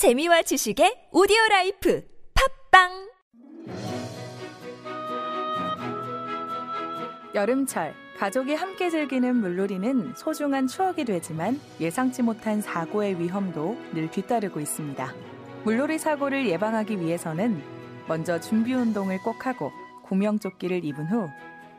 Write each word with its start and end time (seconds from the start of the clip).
재미와 0.00 0.40
지식의 0.40 1.08
오디오 1.12 1.36
라이프 1.50 2.02
팟빵 2.70 3.10
여름철 7.34 7.92
가족이 8.16 8.54
함께 8.54 8.88
즐기는 8.88 9.36
물놀이는 9.36 10.14
소중한 10.16 10.68
추억이 10.68 11.04
되지만 11.04 11.60
예상치 11.80 12.22
못한 12.22 12.62
사고의 12.62 13.20
위험도 13.20 13.76
늘 13.92 14.10
뒤따르고 14.10 14.60
있습니다. 14.60 15.12
물놀이 15.64 15.98
사고를 15.98 16.48
예방하기 16.48 16.98
위해서는 16.98 17.62
먼저 18.08 18.40
준비 18.40 18.72
운동을 18.72 19.18
꼭 19.18 19.46
하고 19.46 19.70
구명조끼를 20.04 20.82
입은 20.82 21.08
후 21.08 21.28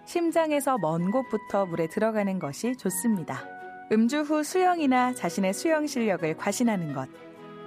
심장에서 0.06 0.78
먼 0.78 1.10
곳부터 1.10 1.66
물에 1.66 1.88
들어가는 1.88 2.38
것이 2.38 2.76
좋습니다. 2.78 3.44
음주 3.92 4.20
후 4.20 4.44
수영이나 4.44 5.16
자신의 5.16 5.56
수영 5.56 5.88
실력을 5.88 6.38
과신하는 6.38 6.94
것, 6.94 7.10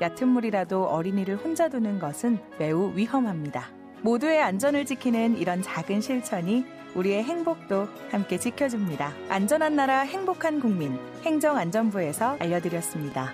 얕은 0.00 0.28
물이라도 0.28 0.84
어린이를 0.84 1.36
혼자 1.36 1.68
두는 1.68 1.98
것은 1.98 2.38
매우 2.58 2.92
위험합니다. 2.94 3.68
모두의 4.02 4.42
안전을 4.42 4.84
지키는 4.84 5.38
이런 5.38 5.62
작은 5.62 6.00
실천이 6.00 6.64
우리의 6.94 7.24
행복도 7.24 7.88
함께 8.10 8.38
지켜줍니다. 8.38 9.12
안전한 9.28 9.76
나라 9.76 10.00
행복한 10.00 10.60
국민 10.60 10.98
행정안전부에서 11.24 12.36
알려드렸습니다. 12.38 13.32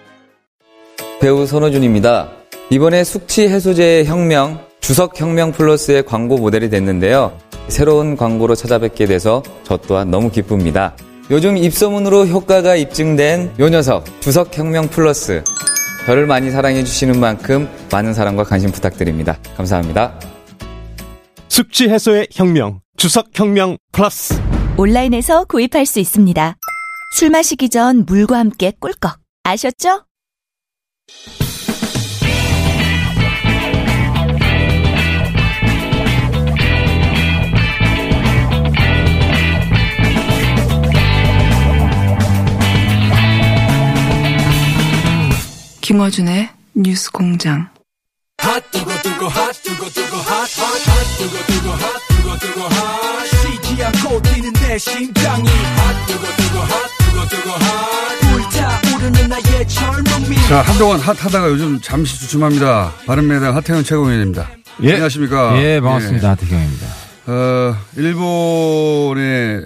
배우 1.21 1.47
손호준입니다. 1.47 2.31
이번에 2.71 3.05
숙취 3.05 3.49
해소제의 3.49 4.07
혁명, 4.07 4.65
주석혁명 4.81 5.53
플러스의 5.53 6.05
광고 6.05 6.39
모델이 6.39 6.71
됐는데요. 6.71 7.37
새로운 7.69 8.17
광고로 8.17 8.55
찾아뵙게 8.55 9.07
돼서 9.07 9.43
저 9.65 9.77
또한 9.77 10.11
너무 10.11 10.31
기쁩니다. 10.31 10.97
요즘 11.31 11.57
입소문으로 11.57 12.27
효과가 12.27 12.77
입증된 12.77 13.55
요 13.61 13.69
녀석, 13.69 14.05
주석혁명 14.21 14.89
플러스. 14.89 15.45
저를 16.07 16.27
많이 16.27 16.51
사랑해 16.51 16.83
주시는 16.83 17.21
만큼 17.21 17.69
많은 17.93 18.15
사랑과 18.15 18.45
관심 18.45 18.71
부탁드립니다. 18.71 19.39
감사합니다. 19.57 20.19
숙취 21.49 21.89
해소의 21.89 22.29
혁명, 22.33 22.81
주석 22.97 23.29
혁명 23.35 23.77
플러스. 23.93 24.41
온라인에서 24.77 25.45
구입할 25.45 25.87
수 25.87 26.01
있습니다. 26.01 26.57
술 27.13 27.31
마시기 27.31 27.69
전 27.69 28.05
물과 28.07 28.39
함께 28.39 28.73
꿀꺽 28.81 29.19
아셨죠? 29.45 30.05
김어준의 45.91 46.49
뉴스 46.77 47.11
공장. 47.11 47.69
자, 60.49 60.63
한동안 60.63 61.01
핫하다가 61.01 61.49
요즘 61.49 61.81
잠시 61.81 62.21
주춤합니다. 62.21 62.93
바른미래당 63.07 63.57
하태현 63.57 63.83
최고위원입니다. 63.83 64.49
예. 64.85 64.93
안녕하십니까. 64.93 65.61
예, 65.61 65.81
반갑습니다. 65.81 66.31
하태경입니다. 66.31 66.87
어, 67.27 67.77
일본의 67.97 69.63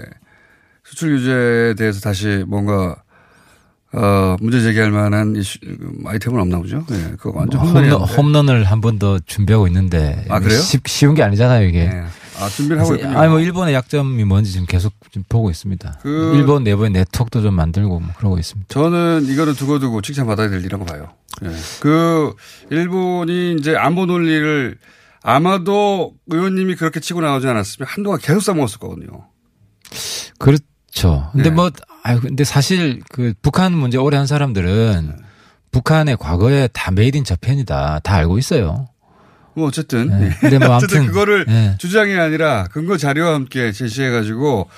수출 0.85 1.19
규제에 1.19 1.75
대해서 1.75 2.01
다시 2.01 2.45
뭔가 2.49 3.04
어, 3.97 4.37
문제 4.41 4.61
제기할 4.61 4.91
만한 4.91 5.37
이슈, 5.37 5.59
아이템은 6.05 6.41
없나 6.41 6.59
보죠? 6.59 6.85
예, 6.91 7.15
그거 7.17 7.33
완전 7.39 7.61
홈런, 7.61 7.91
홈런 7.93 8.49
을 8.49 8.65
한 8.65 8.81
번 8.81 8.99
더 8.99 9.19
준비하고 9.21 9.67
있는데. 9.69 10.25
아, 10.29 10.41
그래요? 10.41 10.59
쉽, 10.59 10.87
쉬운 10.89 11.15
게 11.15 11.23
아니잖아요, 11.23 11.67
이게. 11.69 11.81
예. 11.81 12.05
아, 12.41 12.49
준비를 12.49 12.83
하고 12.83 12.97
있군요. 12.97 13.17
아니, 13.17 13.29
뭐, 13.31 13.39
일본의 13.39 13.73
약점이 13.75 14.25
뭔지 14.25 14.51
지금 14.51 14.67
계속 14.67 14.93
좀 15.13 15.23
보고 15.29 15.51
있습니다. 15.51 15.99
그- 16.03 16.33
일본 16.35 16.65
내부의 16.65 16.91
네트워크도 16.91 17.43
좀 17.43 17.55
만들고 17.55 18.01
뭐 18.01 18.09
그러고 18.17 18.39
있습니다. 18.39 18.67
저는 18.75 19.27
이거는 19.29 19.55
두고두고 19.55 20.01
칭찬받아야 20.03 20.49
될 20.49 20.59
일이라고 20.61 20.85
봐요. 20.85 21.11
예. 21.45 21.51
그, 21.81 22.35
일본이 22.71 23.55
이제 23.61 23.77
안보 23.77 24.07
논리를 24.07 24.77
아마도 25.23 26.15
의원님이 26.27 26.75
그렇게 26.75 26.99
치고 26.99 27.21
나오지 27.21 27.47
않았으면 27.47 27.87
한동안 27.89 28.19
계속 28.21 28.41
써먹었을 28.41 28.79
거거든요. 28.81 29.29
그렇죠. 30.39 31.29
근데 31.33 31.51
네. 31.51 31.55
뭐, 31.55 31.71
아유, 32.05 32.21
근데 32.21 32.45
사실 32.45 33.01
그 33.11 33.33
북한 33.41 33.73
문제 33.73 33.97
오래 33.97 34.19
한 34.19 34.27
사람들은 34.27 35.17
북한의 35.73 36.19
과거에 36.19 36.69
다 36.69 36.91
made 36.91 37.17
in 37.17 37.25
Japan이다. 37.25 38.01
다 38.01 38.15
알고 38.15 38.37
있어요. 38.39 38.89
뭐 39.55 39.69
어쨌든. 39.69 40.09
네. 40.09 40.27
예. 40.27 40.37
근데 40.39 40.59
뭐 40.59 40.77
어쨌든 40.77 41.07
그거를 41.07 41.47
예. 41.49 41.77
주장이 41.79 42.15
아니라 42.15 42.69
근거 42.71 42.99
자료와 42.99 43.33
함께 43.35 43.73
제시해 43.73 44.11
가지고, 44.11 44.69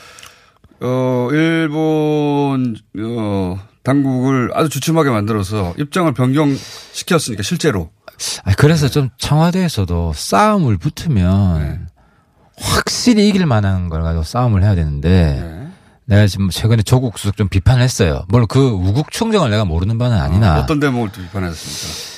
어, 0.81 1.28
일본, 1.32 2.76
어, 3.00 3.58
당국을 3.82 4.50
아주 4.54 4.69
주춤하게 4.69 5.10
만들어서 5.10 5.75
입장을 5.78 6.12
변경시켰으니까 6.14 7.43
실제로. 7.43 7.91
아, 8.44 8.54
그래서 8.56 8.88
좀 8.88 9.10
청와대에서도 9.19 10.12
싸움을 10.14 10.78
붙으면 10.78 11.58
네. 11.60 11.81
확실히 12.56 13.28
이길 13.28 13.47
만한 13.47 13.88
걸 13.88 14.03
가지고 14.03 14.22
싸움을 14.22 14.62
해야 14.62 14.75
되는데 14.76 15.41
네. 15.43 15.66
내가 16.06 16.27
지금 16.27 16.50
최근에 16.50 16.83
조국 16.83 17.19
수석 17.19 17.37
좀 17.37 17.49
비판을 17.49 17.83
했어요. 17.83 18.25
물론 18.28 18.47
그 18.49 18.61
우국 18.61 19.11
충정을 19.11 19.50
내가 19.50 19.65
모르는 19.65 19.99
바는 19.99 20.17
아니나. 20.17 20.55
아, 20.55 20.59
어떤 20.61 20.78
대목을 20.81 21.11
또 21.12 21.21
비판하셨습니까? 21.21 22.17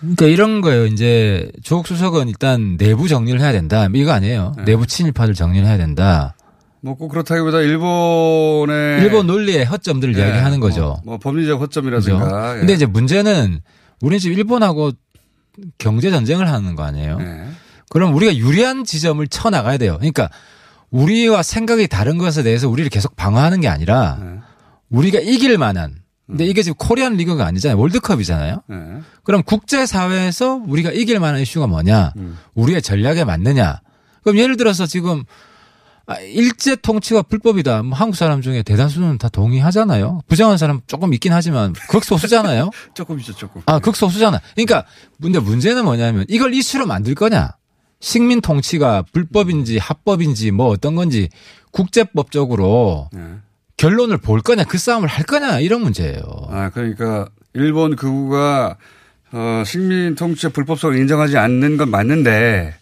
그러니까 0.00 0.26
이런 0.26 0.60
거예요. 0.60 0.86
이제 0.86 1.50
조국 1.62 1.86
수석은 1.88 2.28
일단 2.28 2.76
내부 2.78 3.08
정리를 3.08 3.38
해야 3.40 3.52
된다. 3.52 3.88
이거 3.94 4.12
아니에요. 4.12 4.54
네. 4.58 4.64
내부 4.64 4.86
친일파들 4.86 5.34
정리를 5.34 5.66
해야 5.66 5.76
된다. 5.76 6.34
뭐 6.80 6.94
꼭 6.94 7.08
그렇다기보다 7.08 7.60
일본의. 7.60 9.02
일본 9.02 9.26
논리의 9.26 9.64
허점들을 9.64 10.14
네, 10.14 10.20
이야기하는 10.20 10.60
거죠. 10.60 11.00
뭐, 11.04 11.14
뭐 11.14 11.18
법리적? 11.18 11.60
허점이라든가. 11.60 12.54
예. 12.54 12.58
근데 12.60 12.72
이제 12.74 12.86
문제는 12.86 13.60
우리는 14.00 14.18
지금 14.20 14.38
일본하고 14.38 14.92
경제 15.76 16.10
전쟁을 16.10 16.48
하는 16.48 16.76
거 16.76 16.84
아니에요. 16.84 17.18
예. 17.20 17.48
그럼 17.90 18.14
우리가 18.14 18.36
유리한 18.36 18.84
지점을 18.84 19.26
쳐 19.26 19.50
나가야 19.50 19.76
돼요. 19.78 19.96
그러니까 19.98 20.30
우리와 20.90 21.42
생각이 21.42 21.86
다른 21.88 22.18
것에 22.18 22.42
대해서 22.42 22.68
우리를 22.68 22.88
계속 22.90 23.16
방어하는 23.16 23.60
게 23.60 23.68
아니라 23.68 24.18
네. 24.20 24.38
우리가 24.90 25.20
이길 25.20 25.58
만한. 25.58 25.96
근데 26.26 26.44
이게 26.44 26.62
지금 26.62 26.76
코리안 26.76 27.14
리그가 27.16 27.46
아니잖아요. 27.46 27.78
월드컵이잖아요. 27.78 28.62
예. 28.70 28.74
그럼 29.24 29.42
국제 29.42 29.86
사회에서 29.86 30.60
우리가 30.66 30.90
이길 30.92 31.20
만한 31.20 31.40
이슈가 31.40 31.66
뭐냐? 31.66 32.12
음. 32.18 32.36
우리의 32.54 32.82
전략에 32.82 33.24
맞느냐? 33.24 33.80
그럼 34.22 34.36
예를 34.38 34.58
들어서 34.58 34.84
지금 34.84 35.24
아, 36.06 36.18
일제 36.20 36.74
통치가 36.76 37.20
불법이다. 37.20 37.82
뭐 37.82 37.96
한국 37.96 38.16
사람 38.16 38.40
중에 38.40 38.62
대다수는 38.62 39.18
다 39.18 39.28
동의하잖아요. 39.28 40.22
부정한 40.26 40.56
사람 40.56 40.80
조금 40.86 41.12
있긴 41.12 41.34
하지만 41.34 41.74
극소수잖아요. 41.90 42.70
조금이죠, 42.94 43.34
조금. 43.34 43.60
아, 43.66 43.78
극소수잖아. 43.78 44.40
그러니까 44.54 44.86
근데 45.20 45.38
문제는 45.38 45.84
뭐냐면 45.84 46.24
이걸 46.28 46.54
이슈로 46.54 46.86
만들 46.86 47.14
거냐? 47.14 47.57
식민 48.00 48.40
통치가 48.40 49.02
불법인지 49.12 49.78
합법인지 49.78 50.50
뭐 50.52 50.68
어떤 50.68 50.94
건지 50.94 51.28
국제법적으로 51.72 53.10
예. 53.16 53.20
결론을 53.76 54.18
볼 54.18 54.40
거냐? 54.40 54.64
그 54.64 54.78
싸움을 54.78 55.08
할 55.08 55.24
거냐? 55.24 55.60
이런 55.60 55.82
문제예요. 55.82 56.20
아, 56.50 56.70
그러니까 56.70 57.28
일본 57.54 57.96
극우가 57.96 58.76
어, 59.32 59.62
식민 59.66 60.14
통치의 60.14 60.52
불법성을 60.52 60.96
인정하지 60.96 61.36
않는 61.36 61.76
건 61.76 61.90
맞는데 61.90 62.74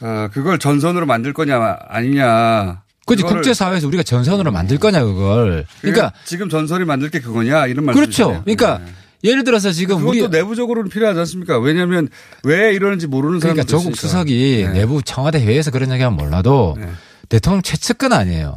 어, 0.00 0.28
그걸 0.32 0.58
전선으로 0.58 1.06
만들 1.06 1.32
거냐 1.32 1.78
아니냐. 1.88 2.82
그지 3.06 3.22
국제사회에서 3.22 3.88
우리가 3.88 4.02
전선으로 4.02 4.52
만들 4.52 4.78
거냐 4.78 5.02
그걸. 5.02 5.66
그러니까 5.80 6.12
지금 6.24 6.48
전선이 6.48 6.84
만들 6.84 7.10
게 7.10 7.20
그거냐 7.20 7.66
이런 7.66 7.86
그렇죠. 7.86 8.28
말씀이시네요. 8.28 8.42
그러니까 8.44 8.78
네. 8.84 8.92
예를 9.22 9.44
들어서 9.44 9.70
지금 9.72 9.98
그것도 9.98 10.10
우리 10.10 10.28
내부적으로는 10.28 10.90
필요하지 10.90 11.18
않습니까? 11.20 11.58
왜냐하면 11.58 12.08
왜 12.44 12.72
이러는지 12.72 13.06
모르는 13.06 13.38
그러니까 13.38 13.64
사람들 13.64 13.70
조국 13.70 13.96
수석이 13.96 14.64
네. 14.66 14.72
내부 14.80 15.02
청와대 15.02 15.40
회의에서 15.40 15.70
그런 15.70 15.92
얘기하면 15.92 16.16
몰라도 16.16 16.76
네. 16.78 16.88
대통령 17.28 17.62
최측근 17.62 18.12
아니에요. 18.12 18.56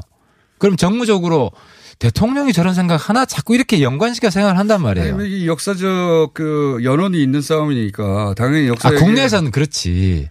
그럼 0.58 0.78
정무적으로 0.78 1.52
대통령이 2.00 2.54
저런 2.54 2.74
생각 2.74 3.10
하나 3.10 3.26
자꾸 3.26 3.56
이렇게 3.56 3.82
연관시켜 3.82 4.30
생각을 4.30 4.58
한단 4.58 4.82
말이에요. 4.82 5.16
아니, 5.16 5.30
이 5.30 5.48
역사적 5.48 6.34
그 6.34 6.80
연원이 6.84 7.22
있는 7.22 7.42
싸움이니까 7.42 8.34
당연히 8.36 8.66
아, 8.66 8.70
역사 8.70 8.92
국내에서는 8.92 9.52
그렇지. 9.52 10.30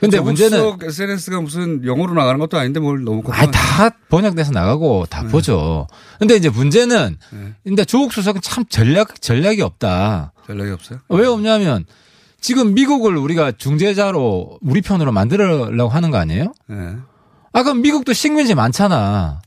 근데 0.00 0.18
문제는 0.18 0.78
SNS가 0.82 1.40
무슨 1.42 1.84
영어로 1.84 2.14
나가는 2.14 2.40
것도 2.40 2.58
아닌데 2.58 2.80
뭘 2.80 3.04
너무 3.04 3.22
아, 3.30 3.50
다 3.50 3.90
번역돼서 4.08 4.50
나가고 4.50 5.06
다 5.10 5.22
보죠. 5.24 5.86
근데 6.18 6.36
이제 6.36 6.48
문제는 6.48 7.18
네. 7.32 7.54
근데 7.64 7.84
조국 7.84 8.12
수석은 8.12 8.40
참 8.40 8.64
전략 8.68 9.20
전략이 9.20 9.60
없다. 9.60 10.32
전략이 10.46 10.70
없어요? 10.70 11.00
왜 11.10 11.26
없냐면 11.26 11.84
지금 12.40 12.72
미국을 12.72 13.16
우리가 13.16 13.52
중재자로 13.52 14.58
우리 14.62 14.80
편으로 14.80 15.12
만들려고 15.12 15.88
하는 15.90 16.10
거 16.10 16.16
아니에요? 16.16 16.54
네. 16.66 16.96
아 17.52 17.62
그럼 17.62 17.82
미국도 17.82 18.14
식민지 18.14 18.54
많잖아. 18.54 19.42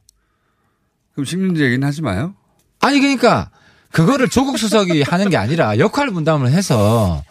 그럼 1.14 1.26
식민지 1.26 1.64
얘기는 1.64 1.86
하지 1.86 2.04
마요. 2.04 2.36
아니 2.80 3.00
그러니까 3.00 3.50
그거를 3.92 4.30
조국 4.30 4.60
수석이 4.60 5.02
하는 5.02 5.30
게 5.30 5.38
아니라 5.38 5.80
역할 5.80 6.10
분담을 6.12 6.52
해서 6.52 7.24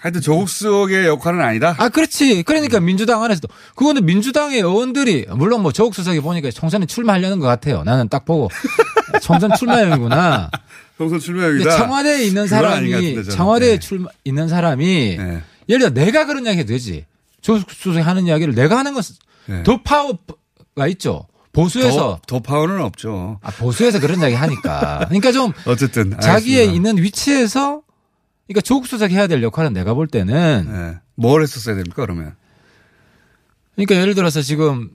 하여튼 0.00 0.20
조국 0.22 0.48
수석의 0.48 1.06
역할은 1.06 1.40
아니다. 1.42 1.74
아 1.78 1.88
그렇지 1.90 2.42
그러니까 2.44 2.80
민주당 2.80 3.22
안에서도 3.22 3.48
그거는 3.74 4.06
민주당의 4.06 4.60
의원들이 4.60 5.26
물론 5.36 5.62
뭐 5.62 5.72
조국 5.72 5.94
수석이 5.94 6.20
보니까 6.20 6.50
총선에 6.50 6.86
출마하려는 6.86 7.38
것 7.38 7.46
같아요. 7.46 7.82
나는 7.84 8.08
딱 8.08 8.24
보고 8.24 8.48
총선 9.20 9.54
출마용이구나. 9.56 10.50
총선 10.96 11.18
근데 11.18 11.24
출마용이다. 11.24 11.76
청와대에 11.76 12.24
있는 12.24 12.46
사람이 12.46 12.90
같은데. 12.90 13.22
청와대에 13.30 13.72
네. 13.72 13.78
출마 13.78 14.08
있는 14.24 14.48
사람이 14.48 15.16
네. 15.18 15.42
예를 15.68 15.92
들어 15.92 16.04
내가 16.04 16.24
그런 16.24 16.46
이야기 16.46 16.58
해도 16.60 16.68
되지. 16.68 17.04
조국 17.42 17.70
수석이 17.70 18.02
하는 18.02 18.26
이야기를 18.26 18.54
내가 18.54 18.78
하는 18.78 18.94
것은 18.94 19.16
네. 19.46 19.62
더 19.62 19.82
파워가 19.82 20.86
있죠. 20.88 21.26
보수에서 21.52 22.20
더, 22.26 22.38
더 22.38 22.40
파워는 22.40 22.80
없죠. 22.80 23.38
아, 23.42 23.50
보수에서 23.50 23.98
그런 24.00 24.20
이야기 24.20 24.34
하니까. 24.34 25.04
그러니까 25.08 25.32
좀 25.32 25.52
어쨌든 25.66 26.10
자기의 26.20 26.60
알겠습니다. 26.68 26.72
있는 26.72 27.02
위치에서 27.02 27.82
그러니까 28.50 28.62
조국 28.62 28.88
수석이 28.88 29.14
해야 29.14 29.28
될 29.28 29.44
역할은 29.44 29.72
내가 29.72 29.94
볼 29.94 30.08
때는 30.08 30.68
네. 30.68 30.98
뭘 31.14 31.42
했었어야 31.42 31.76
됩니까 31.76 32.02
그러면? 32.02 32.34
그러니까 33.76 33.94
예를 33.94 34.16
들어서 34.16 34.42
지금 34.42 34.90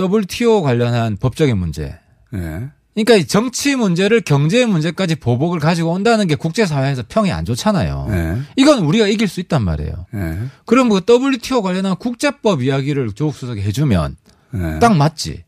WTO 0.00 0.62
관련한 0.62 1.16
법적인 1.16 1.58
문제. 1.58 1.98
네. 2.30 2.68
그러니까 2.94 3.16
이 3.16 3.26
정치 3.26 3.74
문제를 3.74 4.20
경제 4.20 4.64
문제까지 4.66 5.16
보복을 5.16 5.58
가지고 5.58 5.90
온다는 5.90 6.28
게 6.28 6.36
국제사회에서 6.36 7.02
평이 7.08 7.32
안 7.32 7.44
좋잖아요. 7.44 8.06
네. 8.08 8.40
이건 8.54 8.84
우리가 8.84 9.08
이길 9.08 9.26
수 9.26 9.40
있단 9.40 9.64
말이에요. 9.64 10.06
네. 10.12 10.38
그럼 10.64 10.88
그 10.88 11.00
WTO 11.08 11.60
관련한 11.62 11.96
국제법 11.96 12.62
이야기를 12.62 13.14
조국 13.14 13.34
수석이 13.34 13.62
해주면 13.62 14.16
네. 14.52 14.78
딱 14.78 14.96
맞지. 14.96 15.42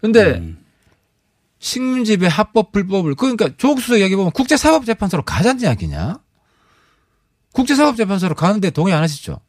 근데 0.00 0.38
음. 0.38 0.64
식민지배 1.58 2.26
합법 2.26 2.72
불법을 2.72 3.16
그러니까 3.16 3.50
조국 3.58 3.82
수석 3.82 3.98
이야기 3.98 4.16
보면 4.16 4.32
국제사법재판소로 4.32 5.24
가자는 5.24 5.60
이야기냐? 5.60 6.23
국제사법재판소로 7.54 8.34
가는데 8.34 8.70
동의 8.70 8.92
안 8.92 9.02
하시죠? 9.02 9.40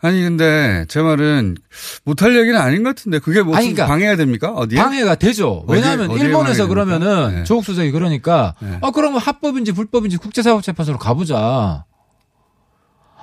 아니 0.00 0.22
근데 0.22 0.84
제 0.88 1.00
말은 1.00 1.56
못할 2.04 2.36
얘기는 2.36 2.58
아닌 2.58 2.84
것 2.84 2.94
같은데 2.94 3.18
그게 3.18 3.42
뭐 3.42 3.54
그러니까 3.56 3.86
방해가 3.86 4.16
됩니까? 4.16 4.52
어디에? 4.52 4.78
방해가 4.78 5.16
되죠. 5.16 5.64
왜냐하면 5.66 6.10
어디에 6.10 6.26
일본에서? 6.26 6.68
그러면은 6.68 7.34
네. 7.34 7.44
조국 7.44 7.64
수석이 7.64 7.90
그러니까 7.90 8.54
네. 8.60 8.78
아 8.80 8.90
그러면 8.92 9.20
합법인지 9.20 9.72
불법인지 9.72 10.18
국제사법재판소로 10.18 10.98
가보자. 10.98 11.84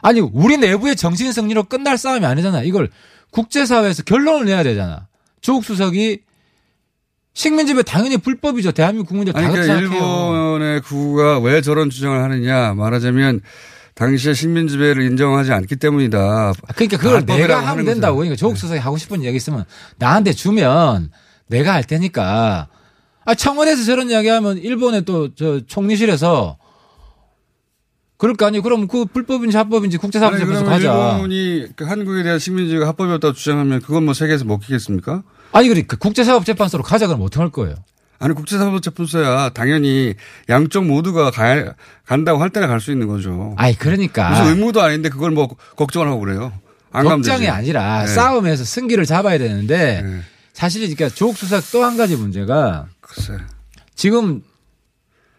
아니 0.02 0.20
우리 0.20 0.58
내부의 0.58 0.96
정신 0.98 1.32
승리로 1.32 1.64
끝날 1.64 1.98
싸움이 1.98 2.26
아니잖아. 2.26 2.62
이걸 2.64 2.90
국제사회에서 3.32 4.04
결론을 4.04 4.46
내야 4.46 4.64
되잖아. 4.64 5.08
조국 5.40 5.64
수석이 5.64 6.20
식민지배 7.34 7.84
당연히 7.84 8.18
불법이죠. 8.18 8.74
대한민국 8.74 9.10
국민들 9.10 9.34
다 9.34 9.50
그러니까. 9.50 9.76
일본의 9.76 10.82
구가 10.82 11.40
왜 11.40 11.62
저런 11.62 11.90
주장을 11.90 12.22
하느냐 12.22 12.74
말하자면 12.74 13.42
당시에 13.96 14.34
식민 14.34 14.68
지배를 14.68 15.04
인정하지 15.04 15.54
않기 15.54 15.78
때문이다. 15.78 16.18
아, 16.20 16.54
그러니까 16.76 16.98
그걸 16.98 17.26
내가 17.26 17.66
하면 17.66 17.86
된다고. 17.86 18.18
거죠. 18.18 18.24
그러니까 18.24 18.36
조국 18.36 18.58
수석이 18.58 18.80
하고 18.80 18.98
싶은 18.98 19.24
이야기 19.24 19.38
있으면 19.38 19.64
나한테 19.98 20.34
주면 20.34 21.12
내가 21.48 21.74
할 21.74 21.84
테니까. 21.84 22.68
아, 23.24 23.34
청와대에서 23.36 23.84
저런 23.86 24.10
이야기 24.10 24.28
하면 24.28 24.58
일본의 24.58 25.04
또 25.06 25.30
저 25.36 25.62
총리실에서 25.66 26.58
그럴 28.18 28.36
거 28.36 28.46
아니에요. 28.46 28.62
그럼 28.64 28.88
그 28.88 29.06
불법인지 29.06 29.58
합법인지 29.58 29.98
그러면 29.98 30.66
가자. 30.66 31.14
일본이 31.16 31.68
그 31.76 31.86
한국에 31.86 32.24
대한 32.24 32.38
식민지가 32.40 32.88
합법이었다고 32.88 33.34
주장하면 33.34 33.82
그건 33.82 34.06
뭐 34.06 34.14
세계에서 34.14 34.46
먹히겠습니까? 34.46 35.24
아니, 35.52 35.68
그래. 35.70 35.84
그 35.84 35.98
국제사법재판소로 35.98 36.84
가자 36.84 37.08
그러면 37.08 37.26
어떻게 37.28 37.40
할 37.42 37.50
거예요? 37.50 37.76
아니 38.20 38.34
국제사법재판소야 38.34 39.50
당연히 39.50 40.16
양쪽 40.50 40.86
모두가 40.86 41.32
가, 41.32 41.74
간다고 42.06 42.42
할 42.42 42.50
때나 42.50 42.68
갈 42.68 42.80
수 42.80 42.92
있는 42.92 43.08
거죠. 43.08 43.54
아니, 43.58 43.78
그러니까. 43.78 44.30
무슨 44.30 44.46
의무도 44.48 44.82
아닌데 44.82 45.10
그걸 45.10 45.32
뭐 45.32 45.48
걱정을 45.76 46.08
하고 46.08 46.20
그래요. 46.22 46.54
안 46.92 47.06
걱정이. 47.06 47.48
아니라 47.50 48.06
네. 48.06 48.08
싸움에서 48.08 48.64
승기를 48.64 49.06
잡아야 49.06 49.38
되는데 49.38 50.02
네. 50.02 50.20
사실 50.54 50.82
그러니까 50.82 51.10
조국 51.10 51.36
수석 51.38 51.62
또한 51.72 51.98
가지 51.98 52.16
문제가 52.16 52.86
글쎄. 53.02 53.38
지금 53.96 54.42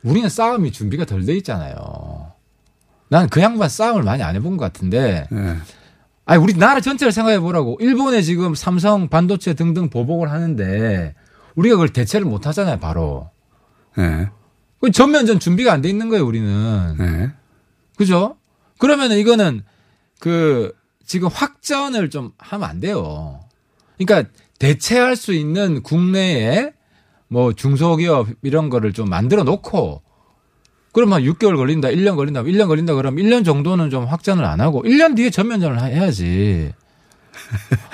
우리는 0.03 0.29
싸움이 0.29 0.73
준비가 0.73 1.05
덜 1.07 1.25
돼 1.25 1.35
있잖아요. 1.37 2.33
난 3.09 3.29
그 3.29 3.41
양반 3.41 3.69
싸움을 3.69 4.03
많이 4.03 4.23
안 4.23 4.35
해본 4.35 4.57
것 4.57 4.65
같은데, 4.65 5.27
네. 5.31 5.57
아니 6.25 6.43
우리 6.43 6.55
나라 6.55 6.81
전체를 6.81 7.13
생각해 7.13 7.39
보라고. 7.39 7.77
일본에 7.81 8.21
지금 8.21 8.55
삼성 8.57 9.09
반도체 9.09 9.55
등등 9.55 9.89
보복을 9.91 10.31
하는데 10.31 11.15
우리가 11.57 11.77
그걸 11.77 11.89
대체를 11.89 12.27
못 12.27 12.47
하잖아요, 12.47 12.79
바로. 12.79 13.31
네. 13.97 14.29
그 14.81 14.91
전면전 14.91 15.41
준비가 15.41 15.73
안 15.73 15.83
돼 15.83 15.89
있는 15.89 16.09
거예요, 16.09 16.25
우리는. 16.25 16.97
네. 16.99 17.31
그죠? 17.97 18.37
그러면은 18.79 19.17
이거는 19.19 19.63
그 20.21 20.73
지금 21.05 21.29
확전을 21.29 22.11
좀 22.11 22.33
하면 22.39 22.69
안 22.69 22.81
돼요. 22.81 23.41
그러니까 23.99 24.31
대체할 24.59 25.17
수 25.17 25.33
있는 25.33 25.83
국내에 25.83 26.73
뭐 27.29 27.53
중소기업 27.53 28.29
이런 28.43 28.69
거를 28.71 28.93
좀 28.93 29.09
만들어 29.09 29.43
놓고 29.43 30.03
그러면 30.93 31.23
6개월 31.23 31.57
걸린다, 31.57 31.89
1년 31.89 32.17
걸린다, 32.17 32.43
1년 32.43 32.69
걸린다 32.69 32.95
그러면 32.95 33.25
1년 33.25 33.45
정도는 33.45 33.91
좀 33.91 34.05
확전을 34.05 34.45
안 34.45 34.61
하고 34.61 34.83
1년 34.83 35.17
뒤에 35.17 35.31
전면전을 35.31 35.81
해야지. 35.81 36.73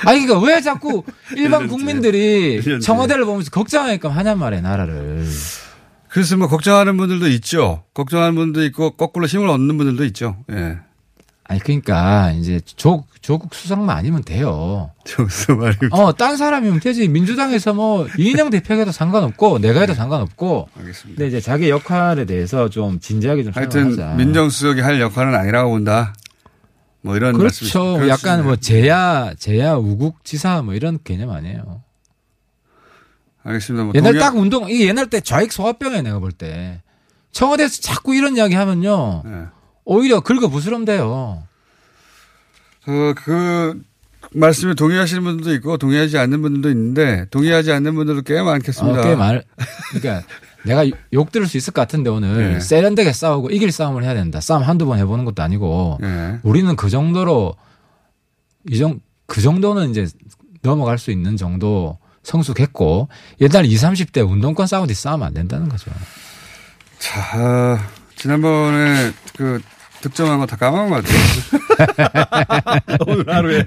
아니 0.05 0.27
그러니까 0.27 0.47
왜 0.47 0.61
자꾸 0.61 1.03
일반 1.37 1.67
국민들이. 1.69 2.61
청와대를 2.81 3.25
보면서 3.25 3.51
걱정하니까 3.51 4.09
하냔 4.09 4.39
말이에요, 4.39 4.63
나라를. 4.63 5.27
그래서 6.09 6.37
뭐 6.37 6.49
걱정하는 6.49 6.97
분들도 6.97 7.27
있죠. 7.29 7.85
걱정하는 7.95 8.35
분도 8.35 8.63
있고 8.65 8.91
거꾸로 8.97 9.27
힘을 9.27 9.49
얻는 9.49 9.79
분들도 9.79 10.05
있죠. 10.07 10.37
예. 10.51 10.79
아니 11.45 11.61
그러니까 11.61 12.31
이제 12.33 12.61
조, 12.65 13.05
조국 13.21 13.55
수석만 13.55 13.97
아니면 13.97 14.23
돼요. 14.23 14.91
저기서 15.05 15.55
말이. 15.57 15.77
어, 15.91 16.13
딴 16.15 16.37
사람이면 16.37 16.81
되지. 16.81 17.09
민주당에서 17.09 17.75
뭐 17.75 18.07
이인영 18.19 18.51
대표가 18.51 18.81
해도 18.81 18.93
상관없고 18.93 19.59
내가 19.59 19.81
해도 19.81 19.93
상관없고. 19.95 20.69
알겠습니다. 20.79 21.19
근데 21.19 21.29
이제 21.29 21.41
자기 21.41 21.69
역할에 21.69 22.25
대해서 22.27 22.69
좀 22.71 23.01
진지하게 23.01 23.45
좀 23.45 23.53
하여튼 23.55 23.91
생각하자. 23.95 24.17
민정수석이 24.17 24.81
할 24.81 25.01
역할은 25.01 25.35
아니라고 25.35 25.71
본다. 25.71 26.15
뭐 27.03 27.17
이런 27.17 27.37
그렇죠. 27.37 28.09
약간. 28.09 28.45
뭐 28.45 28.57
제야 28.57 29.33
제야 29.39 29.75
우국 29.75 30.25
지사 30.25 30.63
뭐 30.63 30.75
이런 30.75 30.99
개념 31.05 31.31
아니에요. 31.31 31.83
알겠습니다. 33.45 33.85
뭐 33.85 33.93
옛날 33.97 34.13
동의- 34.13 34.21
딱 34.21 34.37
운동 34.37 34.71
이게 34.71 34.87
옛날 34.87 35.11
때 35.11 35.21
좌익 35.21 35.53
소화병이에요 35.53 36.03
내가 36.03 36.19
볼 36.21 36.33
때. 36.33 36.81
청와대에서 37.33 37.81
자꾸 37.81 38.15
이런 38.15 38.37
이야기 38.37 38.55
하면요. 38.55 39.23
예. 39.27 39.47
오히려 39.85 40.21
긁어 40.21 40.49
부스럼돼요. 40.49 41.43
그, 42.85 43.15
그 43.17 43.81
말씀에 44.33 44.75
동의하시는 44.75 45.23
분들도 45.25 45.55
있고 45.55 45.77
동의하지 45.79 46.19
않는 46.19 46.43
분들도 46.43 46.71
있는데 46.71 47.27
동의하지 47.31 47.73
않는 47.73 47.95
분들도 47.95 48.23
꽤 48.23 48.41
많겠습니다. 48.43 49.01
어, 49.01 49.03
꽤 49.03 49.15
말. 49.17 49.43
그러니까 49.93 50.27
내가 50.65 50.85
욕 51.13 51.33
들을 51.33 51.47
수 51.47 51.57
있을 51.57 51.73
것 51.73 51.81
같은데 51.83 52.11
오늘 52.11 52.55
예. 52.57 52.61
세련되게 52.61 53.13
싸우고 53.13 53.51
이길 53.51 53.73
싸움을 53.73 54.05
해야 54.05 54.15
된다. 54.15 54.41
싸움 54.41 54.63
한두 54.63 54.87
번 54.87 54.99
해보는 54.99 55.25
것도 55.25 55.43
아니고 55.43 55.99
예. 56.03 56.39
우리는 56.43 56.75
그 56.77 56.89
정도로 56.91 57.55
이정 58.71 59.01
그 59.27 59.41
정도는 59.41 59.91
이제 59.91 60.07
넘어갈 60.63 60.99
수 60.99 61.11
있는 61.11 61.37
정도 61.37 61.99
성숙했고 62.23 63.09
옛날 63.41 63.65
20, 63.65 63.89
30대 63.91 64.29
운동권 64.29 64.67
싸우듯이 64.67 65.03
싸우면 65.03 65.27
안 65.27 65.35
된다는 65.35 65.69
거죠. 65.69 65.91
자, 66.99 67.21
아, 67.35 67.89
지난번에 68.15 69.11
그 69.37 69.61
득점한 70.03 70.39
거 70.39 70.47
다 70.47 70.57
까먹은 70.57 70.91
것 70.91 71.05
같아요. 71.05 72.97
오늘 73.07 73.35
하루에. 73.35 73.67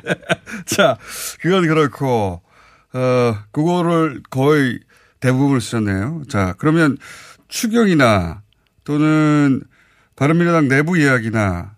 자, 0.66 0.96
그건 1.40 1.66
그렇고, 1.66 2.42
어, 2.92 3.36
그거를 3.52 4.22
거의 4.30 4.78
대부분을 5.26 5.60
쓰셨네요. 5.60 6.22
자, 6.28 6.54
그러면 6.58 6.96
추경이나 7.48 8.42
또는 8.84 9.62
바른미래당 10.14 10.68
내부 10.68 10.98
이야기나 10.98 11.74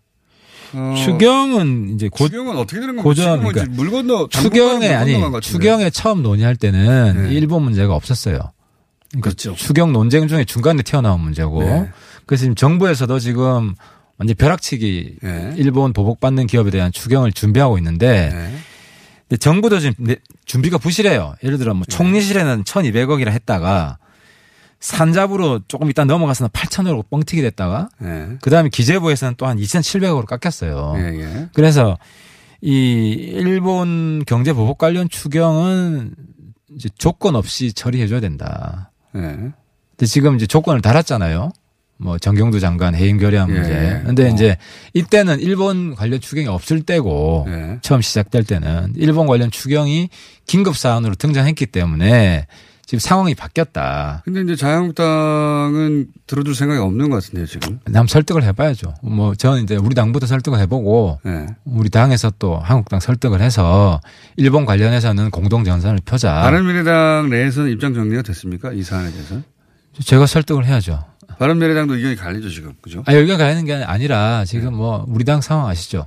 어, 0.74 0.94
추경은 0.98 1.94
이제 1.94 2.08
곧 2.10 2.26
추경은 2.28 2.56
어떻게 2.56 2.80
되는 2.80 2.96
겁니까? 2.96 3.02
고전, 3.02 3.42
그러니까 3.42 3.64
물 3.74 3.90
건너 3.90 4.28
추경에 4.28 4.92
아니. 4.92 5.18
추경에 5.40 5.88
처음 5.88 6.22
논의할 6.22 6.56
때는 6.56 7.22
네. 7.24 7.34
일본 7.34 7.62
문제가 7.62 7.94
없었어요. 7.94 8.38
그러니까 9.10 9.20
그렇죠. 9.22 9.54
추경 9.54 9.92
논쟁 9.94 10.28
중에 10.28 10.44
중간에 10.44 10.82
튀어나온 10.82 11.20
문제고 11.20 11.62
네. 11.62 11.90
그래서 12.26 12.42
지금 12.42 12.54
정부에서도 12.54 13.18
지금 13.18 13.74
완전 14.18 14.36
벼락치기 14.36 15.16
네. 15.22 15.54
일본 15.56 15.94
보복받는 15.94 16.46
기업에 16.46 16.70
대한 16.70 16.92
추경을 16.92 17.32
준비하고 17.32 17.78
있는데 17.78 18.28
네. 18.30 18.58
근데 19.28 19.38
정부도 19.38 19.78
지금 19.80 20.06
내- 20.06 20.16
준비가 20.46 20.78
부실해요. 20.78 21.34
예를 21.42 21.58
들어 21.58 21.72
네. 21.72 21.78
뭐 21.78 21.84
총리실에는 21.86 22.64
1,200억이라 22.64 23.28
했다가 23.28 23.98
산잡으로 24.80 25.60
조금 25.68 25.90
이따 25.90 26.04
넘어가서는 26.04 26.50
8,000억으로 26.50 27.08
뻥튀기 27.10 27.42
됐다가 27.42 27.88
네. 28.00 28.28
그다음에 28.40 28.68
기재부에서는 28.68 29.34
또 29.36 29.46
한 29.46 29.58
2,700억으로 29.58 30.24
깎였어요. 30.26 30.94
예, 30.96 31.20
예. 31.20 31.48
그래서 31.52 31.98
이 32.60 32.70
일본 32.70 34.24
경제 34.26 34.52
보복 34.52 34.78
관련 34.78 35.08
추경은 35.08 36.14
이제 36.76 36.88
조건 36.96 37.34
없이 37.36 37.72
처리해 37.72 38.06
줘야 38.06 38.20
된다. 38.20 38.92
예. 39.16 39.20
근데 39.20 40.06
지금 40.06 40.36
이제 40.36 40.46
조건을 40.46 40.80
달았잖아요. 40.80 41.50
뭐 41.98 42.16
정경두 42.16 42.60
장관 42.60 42.94
해임 42.94 43.18
결의안 43.18 43.50
예. 43.50 43.52
문제. 43.52 44.02
근데 44.06 44.24
어. 44.24 44.28
이제 44.32 44.56
이때는 44.94 45.40
일본 45.40 45.94
관련 45.94 46.20
추경이 46.20 46.46
없을 46.46 46.82
때고 46.82 47.46
예. 47.48 47.78
처음 47.82 48.00
시작될 48.00 48.44
때는 48.44 48.92
일본 48.96 49.26
관련 49.26 49.50
추경이 49.50 50.08
긴급 50.46 50.76
사안으로 50.76 51.16
등장했기 51.16 51.66
때문에 51.66 52.46
지금 52.86 53.00
상황이 53.00 53.34
바뀌었다. 53.34 54.22
근데 54.24 54.40
이제 54.40 54.56
자유한국당은 54.56 56.06
들어줄 56.26 56.54
생각이 56.54 56.80
없는 56.80 57.10
것 57.10 57.16
같은데요, 57.22 57.44
지금. 57.44 57.80
남 57.84 58.06
설득을 58.06 58.42
해봐야죠. 58.44 58.94
뭐 59.02 59.34
저는 59.34 59.64
이제 59.64 59.76
우리 59.76 59.94
당부터 59.94 60.26
설득을 60.26 60.58
해보고 60.60 61.20
예. 61.26 61.46
우리 61.66 61.90
당에서 61.90 62.32
또 62.38 62.56
한국당 62.56 63.00
설득을 63.00 63.42
해서 63.42 64.00
일본 64.38 64.64
관련해서는 64.64 65.30
공동 65.30 65.64
정선을 65.64 65.98
펴자. 66.06 66.32
바른미래당 66.40 67.28
내에서는 67.28 67.70
입장 67.72 67.92
정리가 67.92 68.22
됐습니까? 68.22 68.72
이 68.72 68.82
사안에 68.82 69.10
대해서. 69.10 69.42
제가 70.02 70.26
설득을 70.26 70.64
해야죠. 70.64 71.04
바른미래당도 71.38 71.94
의견이 71.94 72.16
갈리죠, 72.16 72.50
지금. 72.50 72.72
그죠? 72.80 73.02
아, 73.06 73.14
여기가 73.14 73.36
가는 73.36 73.64
게 73.64 73.74
아니라 73.74 74.44
지금 74.44 74.74
뭐 74.74 75.04
우리 75.08 75.24
당 75.24 75.40
상황 75.40 75.68
아시죠? 75.68 76.06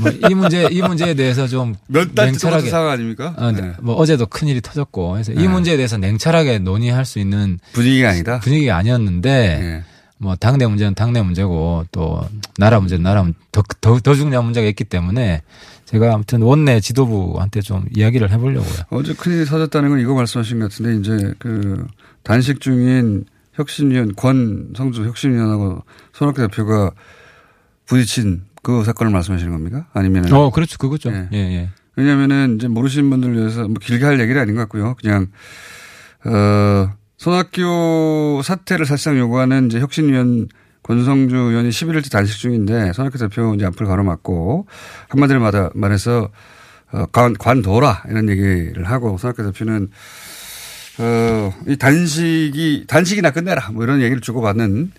뭐 0.00 0.12
이 0.28 0.34
문제 0.34 0.68
이 0.70 0.82
문제에 0.82 1.14
대해서 1.14 1.46
좀몇 1.46 1.78
달째 1.88 2.04
똑같은 2.14 2.32
냉철하게 2.32 2.70
상황 2.70 2.90
아닙니까? 2.90 3.34
어, 3.36 3.50
네. 3.52 3.72
뭐 3.80 3.94
어제도 3.94 4.26
큰 4.26 4.48
일이 4.48 4.60
터졌고 4.60 5.12
그래서 5.12 5.32
네. 5.32 5.42
이 5.42 5.48
문제에 5.48 5.76
대해서 5.76 5.96
냉철하게 5.96 6.58
논의할 6.58 7.04
수 7.04 7.18
있는 7.18 7.58
분위기가 7.72 8.10
아니다. 8.10 8.40
분위기가 8.40 8.76
아니었는데 8.76 9.30
예. 9.30 9.84
뭐 10.18 10.34
당내 10.36 10.66
문제는 10.66 10.94
당내 10.94 11.22
문제고 11.22 11.84
또 11.92 12.20
나라 12.58 12.80
문제는 12.80 13.02
나라 13.02 13.22
문제 13.22 13.38
더, 13.52 13.62
더, 13.80 13.98
더 13.98 14.14
중요한 14.14 14.44
문제가 14.44 14.66
있기 14.68 14.84
때문에 14.84 15.42
제가 15.84 16.14
아무튼 16.14 16.42
원내 16.42 16.80
지도부한테 16.80 17.60
좀 17.60 17.86
이야기를 17.94 18.30
해보려고요. 18.32 18.84
어제 18.90 19.14
큰일이 19.14 19.44
터졌다는 19.44 19.90
건 19.90 20.00
이거 20.00 20.14
말씀하신 20.14 20.58
것 20.58 20.70
같은데 20.70 20.96
이제 20.96 21.34
그 21.38 21.86
단식 22.22 22.60
중인 22.60 23.24
혁신위원 23.56 24.14
권성주 24.14 25.04
혁신위원하고 25.04 25.82
손학규 26.12 26.40
대표가 26.42 26.92
부딪힌 27.86 28.44
그 28.62 28.84
사건을 28.84 29.12
말씀하시는 29.12 29.52
겁니까? 29.52 29.86
아니면 29.92 30.32
어, 30.32 30.50
그렇죠. 30.50 30.78
그거죠. 30.78 31.10
예. 31.10 31.28
예, 31.32 31.38
예. 31.38 31.70
왜냐면은 31.96 32.56
이제 32.56 32.68
모르시는 32.68 33.08
분들 33.10 33.34
위해서 33.34 33.62
뭐 33.66 33.74
길게 33.80 34.04
할 34.04 34.20
얘기는 34.20 34.40
아닌 34.40 34.54
것 34.54 34.62
같고요. 34.62 34.94
그냥 35.00 35.28
어 36.24 36.92
손학규 37.16 38.42
사퇴를 38.44 38.84
사실상 38.84 39.18
요구하는 39.18 39.66
이제 39.66 39.80
혁신위원 39.80 40.48
권성주 40.82 41.34
의원이 41.34 41.70
11일째 41.70 42.10
단식 42.10 42.38
중인데 42.38 42.92
손학규 42.92 43.18
대표 43.18 43.54
이제 43.54 43.64
앞을 43.66 43.86
가로막고 43.86 44.66
한마디로 45.08 45.72
말해서 45.74 46.30
어, 46.92 47.06
관, 47.06 47.34
관둬라 47.34 48.04
이런 48.08 48.28
얘기를 48.28 48.84
하고 48.84 49.18
손학규 49.18 49.42
대표는 49.42 49.90
어, 50.98 51.52
이 51.66 51.76
단식이, 51.76 52.84
단식이나 52.86 53.30
끝내라. 53.30 53.70
뭐 53.70 53.84
이런 53.84 54.00
얘기를 54.00 54.20
주고받는. 54.20 54.92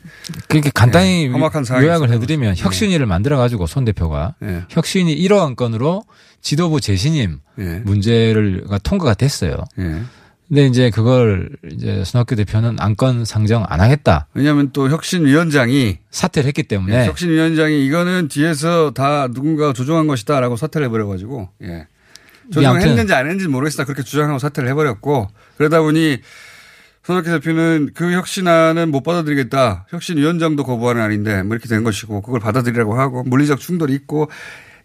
그렇게 0.47 0.69
간단히 0.73 1.23
예, 1.25 1.81
요약을 1.81 2.11
해드리면 2.11 2.51
거죠. 2.51 2.65
혁신위를 2.65 3.05
만들어가지고 3.05 3.65
손 3.65 3.85
대표가 3.85 4.35
예. 4.43 4.63
혁신이 4.69 5.15
1호 5.15 5.39
안건으로 5.39 6.03
지도부 6.41 6.79
재신임 6.79 7.39
예. 7.59 7.79
문제를가 7.79 8.77
통과가 8.79 9.15
됐어요. 9.15 9.57
예. 9.79 10.01
근데 10.47 10.65
이제 10.65 10.89
그걸 10.89 11.49
이제 11.73 12.03
손학규 12.05 12.37
대표는 12.37 12.77
안건 12.79 13.25
상정 13.25 13.65
안 13.67 13.81
하겠다 13.81 14.27
왜냐하면 14.33 14.69
또 14.71 14.89
혁신위원장이 14.89 15.97
사퇴를 16.09 16.47
했기 16.47 16.63
때문에 16.63 17.01
예, 17.01 17.05
혁신위원장이 17.05 17.85
이거는 17.85 18.29
뒤에서 18.29 18.91
다 18.91 19.27
누군가 19.27 19.73
조종한 19.73 20.07
것이다라고 20.07 20.55
사퇴를 20.55 20.87
해버려가지고 20.87 21.49
예. 21.63 21.87
조종했는지 22.51 23.13
안 23.13 23.25
했는지 23.25 23.49
모르겠으나 23.49 23.83
그렇게 23.83 24.03
주장하고 24.03 24.39
사퇴를 24.39 24.69
해버렸고 24.69 25.27
그러다 25.57 25.81
보니 25.81 26.19
손학규 27.03 27.29
대표는 27.29 27.91
그 27.93 28.11
혁신안은 28.13 28.91
못 28.91 29.01
받아들이겠다. 29.03 29.85
혁신위원장도 29.89 30.63
거부하는 30.65 31.01
아닌데 31.01 31.41
뭐 31.43 31.55
이렇게 31.55 31.69
된 31.69 31.83
것이고 31.83 32.21
그걸 32.21 32.39
받아들이라고 32.41 32.99
하고 32.99 33.23
물리적 33.23 33.59
충돌이 33.59 33.93
있고 33.93 34.29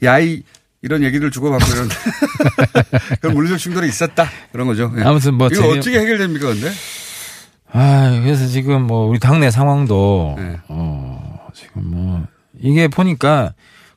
야이 0.02 0.42
이런 0.82 1.02
얘기를 1.02 1.30
주고받고 1.30 1.64
이런 1.74 1.88
그런 3.20 3.34
물리적 3.34 3.58
충돌이 3.58 3.88
있었다 3.88 4.28
그런 4.52 4.66
거죠. 4.66 4.92
예. 4.98 5.02
아무튼 5.02 5.34
뭐 5.34 5.48
이거 5.48 5.62
재미- 5.62 5.78
어떻게 5.78 5.98
해결됩니까 5.98 6.46
근데? 6.48 6.70
아 7.72 8.20
그래서 8.22 8.46
지금 8.46 8.82
뭐 8.82 9.06
우리 9.06 9.18
당내 9.18 9.50
상황도 9.50 10.36
네. 10.38 10.56
어 10.68 11.48
지금 11.54 11.82
뭐 11.90 12.26
이게 12.60 12.86
보니까 12.88 13.54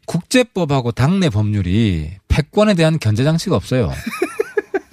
국제법하고 0.07 0.91
당내 0.93 1.29
법률이 1.29 2.11
패권에 2.27 2.73
대한 2.73 2.97
견제 2.99 3.23
장치가 3.23 3.55
없어요. 3.55 3.91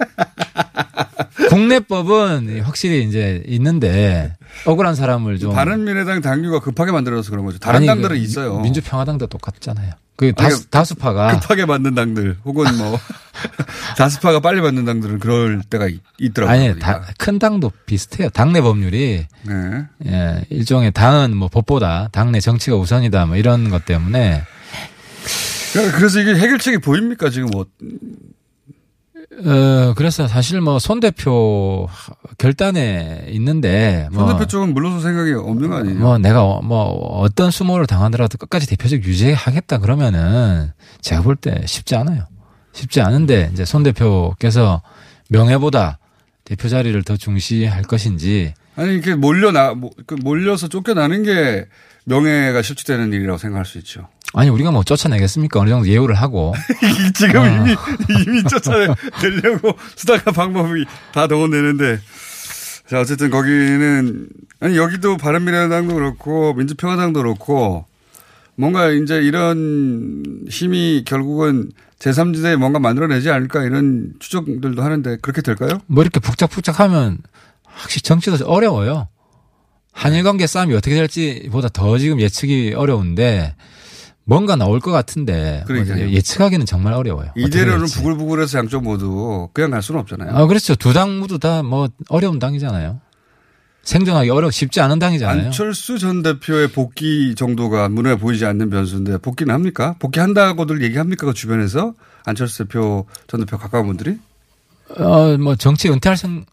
국내법은 1.49 2.61
확실히 2.61 3.03
이제 3.03 3.43
있는데 3.47 4.35
억울한 4.65 4.95
사람을 4.95 5.39
좀 5.39 5.53
바른미래당 5.53 6.21
당규가 6.21 6.59
급하게 6.59 6.91
만들어서 6.91 7.31
그런 7.31 7.45
거죠. 7.45 7.57
다른 7.59 7.77
아니, 7.77 7.87
당들은 7.87 8.17
그 8.17 8.21
있어요. 8.21 8.59
민주평화당도 8.59 9.27
똑같잖아요. 9.27 9.91
그 10.15 10.31
다수, 10.33 10.69
다수파가 10.69 11.39
급하게 11.39 11.65
만든 11.65 11.95
당들 11.95 12.37
혹은 12.45 12.77
뭐 12.77 12.99
다스파가 13.97 14.39
빨리 14.41 14.61
만든 14.61 14.85
당들은 14.85 15.17
그럴 15.19 15.61
때가 15.67 15.87
있- 15.87 16.01
있더라고요. 16.19 16.55
아니. 16.69 16.79
다, 16.79 17.01
큰 17.17 17.39
당도 17.39 17.71
비슷해요. 17.87 18.29
당내 18.29 18.61
법률이 18.61 19.25
네. 19.41 19.53
예, 20.05 20.45
일종의 20.49 20.91
당은 20.91 21.35
뭐 21.35 21.47
법보다 21.47 22.09
당내 22.11 22.41
정치가 22.41 22.77
우선이다 22.77 23.25
뭐 23.25 23.37
이런 23.37 23.69
것 23.71 23.85
때문에 23.85 24.43
그러니까 25.73 25.97
그래서 25.97 26.19
이게 26.19 26.35
해결책이 26.35 26.77
보입니까 26.77 27.31
지금 27.31 27.49
뭐 27.49 27.65
어 29.45 29.93
그래서 29.95 30.27
사실 30.27 30.61
뭐 30.61 30.77
손 30.79 30.99
대표 30.99 31.87
결단에 32.37 33.25
있는데 33.29 34.07
뭐, 34.11 34.25
손 34.27 34.33
대표 34.37 34.47
쪽은 34.47 34.73
물러설 34.73 35.01
생각이 35.01 35.33
없는 35.33 35.69
거 35.69 35.77
아니에요? 35.77 35.99
뭐 35.99 36.17
내가 36.17 36.43
어- 36.43 36.61
뭐 36.61 36.85
어떤 37.21 37.51
수모를 37.51 37.87
당하더라도 37.87 38.37
끝까지 38.37 38.67
대표직 38.67 39.03
유지하겠다 39.05 39.79
그러면은 39.79 40.71
제가 41.01 41.21
볼 41.21 41.35
때 41.35 41.61
쉽지 41.65 41.95
않아요. 41.95 42.25
쉽지 42.73 43.01
않은데 43.01 43.49
이제 43.53 43.65
손 43.65 43.83
대표께서 43.83 44.81
명예보다 45.29 45.99
대표 46.43 46.67
자리를 46.69 47.01
더 47.03 47.15
중시할 47.17 47.83
것인지 47.83 48.53
아니 48.75 48.93
이렇게 48.93 49.15
몰려나 49.15 49.73
뭐, 49.73 49.91
그 50.05 50.15
몰려서 50.15 50.67
쫓겨나는 50.67 51.23
게 51.23 51.65
명예가 52.05 52.61
실추되는 52.61 53.13
일이라고 53.13 53.37
생각할 53.37 53.65
수 53.65 53.77
있죠. 53.77 54.07
아니 54.33 54.49
우리가 54.49 54.71
뭐 54.71 54.83
쫓아내겠습니까 54.83 55.59
어느 55.59 55.69
정도 55.69 55.87
예우를 55.87 56.15
하고 56.15 56.53
지금 57.13 57.41
어. 57.41 57.45
이미 57.45 57.75
이미 58.25 58.43
쫓아내려고 58.43 59.77
수단과 59.95 60.31
방법이 60.31 60.85
다 61.11 61.27
동원되는데 61.27 61.99
자 62.87 62.99
어쨌든 62.99 63.29
거기는 63.29 64.27
아니 64.59 64.77
여기도 64.77 65.17
바른미래당도 65.17 65.93
그렇고 65.93 66.53
민주평화당도 66.53 67.21
그렇고 67.21 67.85
뭔가 68.55 68.89
이제 68.89 69.21
이런 69.21 70.23
힘이 70.49 71.03
결국은 71.05 71.71
제3지대에 71.99 72.55
뭔가 72.57 72.79
만들어내지 72.79 73.29
않을까 73.29 73.63
이런 73.63 74.13
추정들도 74.19 74.81
하는데 74.81 75.17
그렇게 75.21 75.41
될까요? 75.41 75.79
뭐 75.87 76.03
이렇게 76.03 76.19
북적북적하면 76.19 77.19
확실히 77.63 78.01
정치도 78.01 78.45
어려워요. 78.45 79.07
한일 79.91 80.23
관계 80.23 80.47
싸움이 80.47 80.73
어떻게 80.75 80.95
될지보다 80.95 81.69
더 81.69 81.97
지금 81.97 82.19
예측이 82.19 82.73
어려운데 82.75 83.55
뭔가 84.25 84.55
나올 84.55 84.79
것 84.79 84.91
같은데 84.91 85.57
뭐 85.57 85.65
그러니까요. 85.67 86.09
예측하기는 86.11 86.65
정말 86.65 86.93
어려워요. 86.93 87.31
이대로는. 87.35 87.87
부글부글해서 87.87 88.57
양쪽 88.59 88.83
모두 88.83 89.49
그냥 89.53 89.71
갈 89.71 89.81
수는 89.81 89.99
없잖아요. 90.01 90.35
아 90.35 90.45
그렇죠. 90.47 90.75
두 90.75 90.93
당 90.93 91.19
모두 91.19 91.39
다 91.39 91.61
뭐 91.63 91.89
어려운 92.09 92.39
당이잖아요. 92.39 93.01
생존하기 93.83 94.29
어려 94.29 94.49
쉽지 94.49 94.79
않은 94.79 94.97
당이잖아요. 94.99 95.45
안철수 95.47 95.99
전 95.99 96.21
대표의 96.23 96.69
복귀 96.69 97.35
정도가 97.35 97.89
눈에 97.89 98.15
보이지 98.17 98.45
않는 98.45 98.69
변수인데 98.69 99.17
복귀는 99.17 99.53
합니까? 99.53 99.95
복귀한다고들 99.99 100.81
얘기합니까? 100.83 101.25
그 101.25 101.33
주변에서 101.33 101.93
안철수 102.23 102.59
대표 102.59 103.05
전 103.27 103.41
대표 103.41 103.57
가까운 103.57 103.87
분들이? 103.87 104.17
어뭐 104.97 105.55
정치 105.57 105.89
은퇴할 105.89 106.15
생 106.15 106.45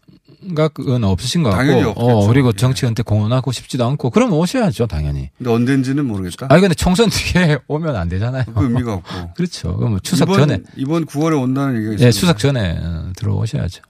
각은 0.55 1.03
없으신 1.03 1.43
것 1.43 1.49
같고, 1.51 1.63
당연히 1.63 1.83
없겠죠. 1.83 2.05
어 2.05 2.27
그리고 2.27 2.49
예. 2.49 2.53
정치 2.57 2.85
은퇴 2.85 3.03
공언하고 3.03 3.51
싶지도 3.51 3.85
않고 3.85 4.09
그럼 4.09 4.33
오셔야죠 4.33 4.87
당연히. 4.87 5.29
근데 5.37 5.51
언젠지는 5.51 6.05
모르겠다. 6.05 6.47
아니 6.49 6.61
근데 6.61 6.73
총선 6.75 7.09
뒤에 7.09 7.59
오면 7.67 7.95
안 7.95 8.09
되잖아요. 8.09 8.45
그 8.53 8.63
의미가 8.63 8.93
없고. 8.93 9.33
그렇죠. 9.37 9.75
그럼 9.77 9.99
추석 10.01 10.29
이번, 10.29 10.39
전에 10.39 10.59
이번 10.75 11.05
9월에 11.05 11.41
온다는 11.41 11.75
얘기가 11.77 11.93
있어요. 11.93 12.07
예, 12.07 12.11
추석 12.11 12.37
전에 12.37 12.77
어, 12.81 13.11
들어오셔야죠. 13.15 13.81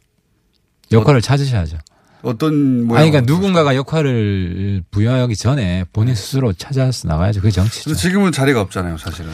역할을 0.91 1.21
찾으셔야죠. 1.21 1.77
어떤 2.23 2.85
모양? 2.85 3.01
아니, 3.01 3.11
그러니까 3.11 3.33
누군가가 3.33 3.75
역할을 3.75 4.83
부여하기 4.91 5.35
전에 5.35 5.85
본인 5.91 6.13
스스로 6.15 6.53
찾아서 6.53 7.07
나가야죠. 7.07 7.41
그게 7.41 7.51
정치죠. 7.51 7.95
지금은 7.95 8.31
자리가 8.31 8.61
없잖아요, 8.61 8.97
사실은. 8.97 9.31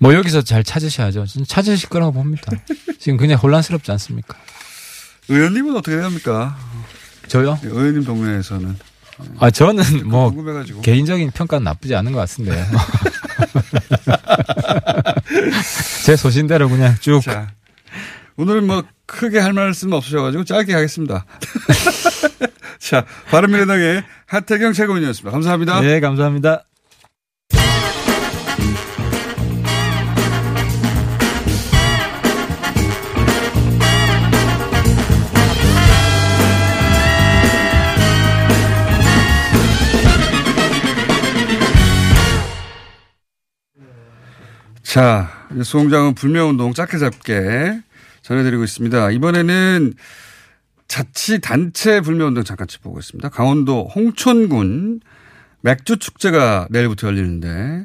뭐 0.00 0.14
여기서 0.14 0.42
잘 0.42 0.62
찾으셔야죠. 0.62 1.26
좀 1.26 1.44
찾으실 1.44 1.88
거라고 1.88 2.12
봅니다. 2.12 2.52
지금 3.00 3.16
그냥 3.16 3.38
혼란스럽지 3.38 3.90
않습니까? 3.92 4.36
의원님은 5.28 5.76
어떻게 5.76 5.96
됩니까? 5.96 6.56
저요? 7.28 7.58
의원님 7.62 8.04
동네에서는. 8.04 8.76
아, 9.38 9.50
저는 9.50 10.08
뭐 10.08 10.30
궁금해가지고. 10.30 10.82
개인적인 10.82 11.30
평가는 11.32 11.64
나쁘지 11.64 11.94
않은 11.94 12.12
것 12.12 12.18
같은데. 12.20 12.64
제 16.04 16.16
소신대로 16.16 16.68
그냥 16.68 16.94
쭉. 17.00 17.20
자. 17.20 17.48
오늘은 18.36 18.66
뭐 18.66 18.84
크게 19.06 19.38
할 19.38 19.52
말씀 19.52 19.92
없으셔가지고 19.92 20.44
짧게 20.44 20.72
하겠습니다. 20.72 21.24
자, 22.78 23.04
바른미래당의 23.30 24.04
하태경 24.26 24.72
최고위원이었습니다. 24.72 25.30
감사합니다. 25.32 25.80
네, 25.80 26.00
감사합니다. 26.00 26.64
자, 44.88 45.28
수홍장은 45.62 46.14
불매운동 46.14 46.72
짧게 46.72 46.96
잡게 46.96 47.78
전해드리고 48.22 48.64
있습니다. 48.64 49.10
이번에는 49.10 49.92
자치단체 50.88 52.00
불매운동 52.00 52.42
잠깐 52.42 52.66
짚어보고 52.66 52.98
있습니다. 52.98 53.28
강원도 53.28 53.86
홍천군 53.94 55.00
맥주축제가 55.60 56.68
내일부터 56.70 57.08
열리는데 57.08 57.84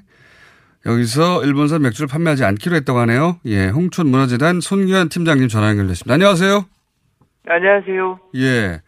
여기서 0.85 1.43
일본산 1.43 1.81
맥주를 1.81 2.07
판매하지 2.07 2.45
않기로 2.45 2.73
했다고 2.77 2.99
하네요. 2.99 3.37
예, 3.47 3.67
홍천문화재단 3.67 4.61
손기환 4.61 5.09
팀장님 5.09 5.49
전화 5.49 5.67
연결됐습니다. 5.71 6.13
안녕하세요. 6.13 6.65
안녕하세요. 7.45 8.19
예. 8.37 8.81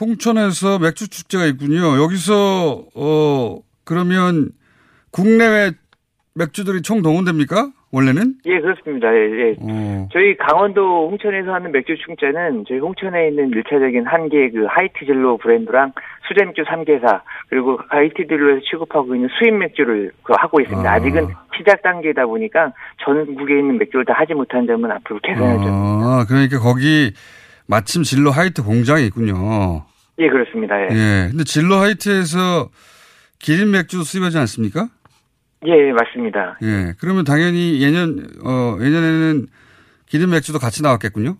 홍천에서 0.00 0.78
맥주 0.78 1.08
축제가 1.08 1.46
있군요. 1.46 2.00
여기서 2.00 2.86
어 2.94 3.58
그러면 3.82 4.52
국내외 5.10 5.72
맥주들이 6.34 6.82
총 6.82 7.02
동원됩니까? 7.02 7.70
원래는? 7.92 8.34
예, 8.46 8.60
그렇습니다. 8.60 9.06
예, 9.14 9.20
예. 9.20 9.56
어. 9.60 10.08
저희 10.12 10.36
강원도 10.36 11.08
홍천에서 11.10 11.54
하는 11.54 11.70
맥주 11.70 11.94
축제는 11.96 12.64
저희 12.68 12.78
홍천에 12.80 13.28
있는 13.28 13.50
일차적인 13.50 14.04
한 14.06 14.28
개의 14.28 14.50
그 14.50 14.64
하이트 14.68 15.04
진로 15.06 15.38
브랜드랑 15.38 15.92
수제 16.26 16.44
맥주 16.44 16.62
3개사 16.62 17.20
그리고 17.48 17.78
하이트 17.88 18.26
진로에서 18.26 18.60
취급하고 18.68 19.14
있는 19.14 19.28
수입 19.38 19.54
맥주를 19.54 20.10
그 20.24 20.32
하고 20.36 20.60
있습니다. 20.60 20.90
아. 20.90 20.94
아. 20.94 21.00
직은 21.00 21.28
시작 21.56 21.82
단계이다 21.82 22.26
보니까 22.26 22.72
전국에 23.04 23.60
있는 23.60 23.78
맥주를 23.78 24.04
다 24.04 24.14
하지 24.16 24.34
못한 24.34 24.66
점은 24.66 24.90
앞으로 24.90 25.20
개선할 25.20 25.58
점. 25.58 25.68
아, 25.68 26.24
그러니까 26.26 26.58
거기 26.58 27.12
마침 27.68 28.02
진로 28.02 28.32
하이트 28.32 28.64
공장이 28.64 29.06
있군요. 29.06 29.86
예, 30.18 30.28
그렇습니다. 30.28 30.80
예. 30.80 30.88
예. 30.90 31.28
근데 31.30 31.44
진로 31.44 31.76
하이트에서 31.76 32.70
기린 33.38 33.70
맥주 33.70 34.02
수입하지 34.02 34.38
않습니까? 34.38 34.88
예, 35.66 35.92
맞습니다. 35.92 36.58
예. 36.62 36.92
그러면 37.00 37.24
당연히 37.24 37.80
예년, 37.82 38.26
어, 38.44 38.76
예년에는 38.80 39.46
기린 40.06 40.30
맥주도 40.30 40.58
같이 40.58 40.82
나왔겠군요? 40.82 41.36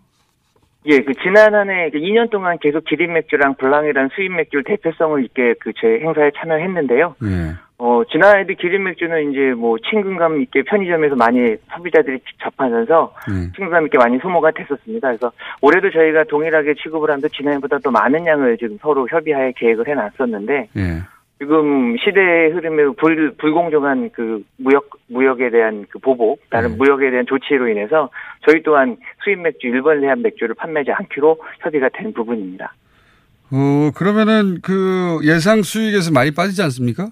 예, 0.87 0.99
그 0.99 1.13
지난 1.23 1.53
한해 1.55 1.89
2년 1.93 2.29
동안 2.29 2.57
계속 2.61 2.83
기린 2.85 3.13
맥주랑 3.13 3.55
블랑이라는 3.55 4.09
수입 4.15 4.31
맥주를 4.33 4.63
대표성을 4.65 5.23
있게 5.25 5.55
그 5.59 5.71
제 5.79 5.99
행사에 6.01 6.31
참여했는데요. 6.37 7.15
예. 7.23 7.53
어, 7.77 8.03
지난해도 8.09 8.53
기린 8.53 8.83
맥주는 8.83 9.31
이제 9.31 9.53
뭐 9.53 9.77
친근감 9.79 10.41
있게 10.43 10.61
편의점에서 10.63 11.15
많이 11.15 11.55
소비자들이 11.75 12.19
접하면서 12.41 13.13
예. 13.31 13.51
친근감 13.53 13.85
있게 13.85 13.97
많이 13.97 14.17
소모가 14.19 14.51
됐었습니다. 14.51 15.07
그래서 15.09 15.31
올해도 15.61 15.89
저희가 15.91 16.23
동일하게 16.25 16.75
취급을 16.75 17.09
하면서 17.09 17.27
지난해보다 17.29 17.79
또 17.83 17.91
많은 17.91 18.25
양을 18.25 18.57
지금 18.57 18.77
서로 18.81 19.07
협의하에 19.09 19.53
계획을 19.57 19.87
해놨었는데 19.87 20.69
예. 20.77 21.01
지금 21.37 21.97
시대의 21.97 22.51
흐름에 22.51 22.83
불, 22.97 23.33
불공정한 23.37 24.09
그 24.13 24.41
무역, 24.57 24.89
무역에 25.07 25.49
대한 25.49 25.85
그 25.89 25.99
보복, 25.99 26.39
다른 26.49 26.71
네. 26.71 26.75
무역에 26.77 27.09
대한 27.11 27.25
조치로 27.25 27.67
인해서 27.67 28.09
저희 28.47 28.63
또한 28.63 28.95
수입 29.23 29.39
맥주, 29.41 29.67
일본 29.67 29.99
내한 30.01 30.21
맥주를 30.21 30.55
판매하지 30.55 30.91
않기로 30.93 31.37
협의가 31.59 31.89
된 31.89 32.13
부분입니다. 32.13 32.73
어, 33.51 33.91
그러면은 33.95 34.59
그 34.63 35.19
예상 35.23 35.61
수익에서 35.61 36.11
많이 36.13 36.31
빠지지 36.33 36.61
않습니까? 36.63 37.07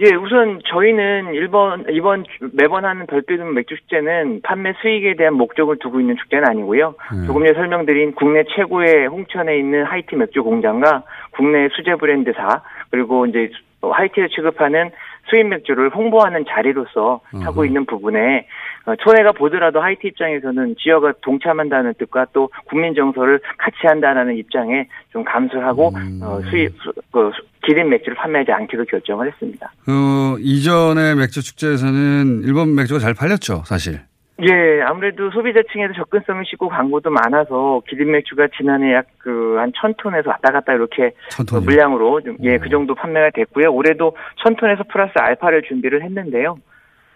예, 0.00 0.14
우선 0.14 0.60
저희는 0.68 1.34
일본 1.34 1.84
이번 1.90 2.22
주- 2.22 2.50
매번 2.52 2.84
하는 2.84 3.04
별빛은 3.06 3.52
맥주 3.54 3.74
축제는 3.76 4.42
판매 4.44 4.72
수익에 4.80 5.16
대한 5.16 5.34
목적을 5.34 5.78
두고 5.80 5.98
있는 5.98 6.16
축제는 6.16 6.46
아니고요. 6.48 6.94
네. 7.12 7.26
조금 7.26 7.42
전에 7.42 7.54
설명드린 7.54 8.14
국내 8.14 8.44
최고의 8.54 9.08
홍천에 9.08 9.58
있는 9.58 9.82
하이티 9.84 10.14
맥주 10.14 10.44
공장과 10.44 11.02
국내 11.32 11.68
수제 11.74 11.96
브랜드사 11.96 12.62
그리고 12.90 13.26
이제 13.26 13.50
하이트에 13.82 14.28
취급하는 14.34 14.90
수입 15.30 15.46
맥주를 15.46 15.90
홍보하는 15.94 16.44
자리로서 16.48 17.20
하고. 17.44 17.64
있는 17.64 17.84
부분에 17.84 18.46
어, 18.86 18.94
손해가 19.04 19.32
보더라도 19.32 19.80
하이트 19.82 20.08
입장에서는 20.08 20.76
지역과 20.78 21.12
동참한다는 21.20 21.92
뜻과 21.98 22.26
또 22.32 22.48
국민 22.66 22.94
정서를 22.94 23.38
같이 23.58 23.76
한다는 23.82 24.34
입장에 24.36 24.88
좀 25.12 25.22
감수하고 25.24 25.90
음. 25.94 26.20
어, 26.22 26.40
수입 26.48 26.72
수- 26.82 26.92
그 27.12 27.30
수- 27.34 27.42
기린 27.66 27.90
맥주를 27.90 28.16
판매하지 28.16 28.50
않기로 28.52 28.86
결정을 28.86 29.26
했습니다. 29.30 29.70
그 29.84 30.36
이전의 30.40 31.16
맥주 31.16 31.42
축제에서는 31.42 32.42
일본 32.44 32.74
맥주가 32.74 32.98
잘 32.98 33.12
팔렸죠, 33.12 33.62
사실. 33.66 34.00
예, 34.40 34.82
아무래도 34.82 35.30
소비자층에서 35.32 35.94
접근성이 35.94 36.44
쉽고 36.46 36.68
광고도 36.68 37.10
많아서 37.10 37.82
기린 37.88 38.12
맥주가 38.12 38.46
지난해 38.56 38.94
약 38.94 39.06
그 39.18 39.58
한 39.58 39.72
천 39.74 39.94
톤에서 39.98 40.30
왔다 40.30 40.52
갔다 40.52 40.72
이렇게 40.74 41.12
천 41.30 41.44
그. 41.46 41.56
물량으로 41.56 42.20
좀, 42.22 42.36
예, 42.42 42.54
어. 42.54 42.58
그 42.60 42.68
정도 42.68 42.94
판매가 42.94 43.30
됐고요. 43.30 43.72
올해도 43.72 44.16
천 44.36 44.54
톤에서 44.56 44.84
플러스 44.90 45.12
알파를 45.16 45.62
준비를 45.62 46.02
했는데요. 46.02 46.56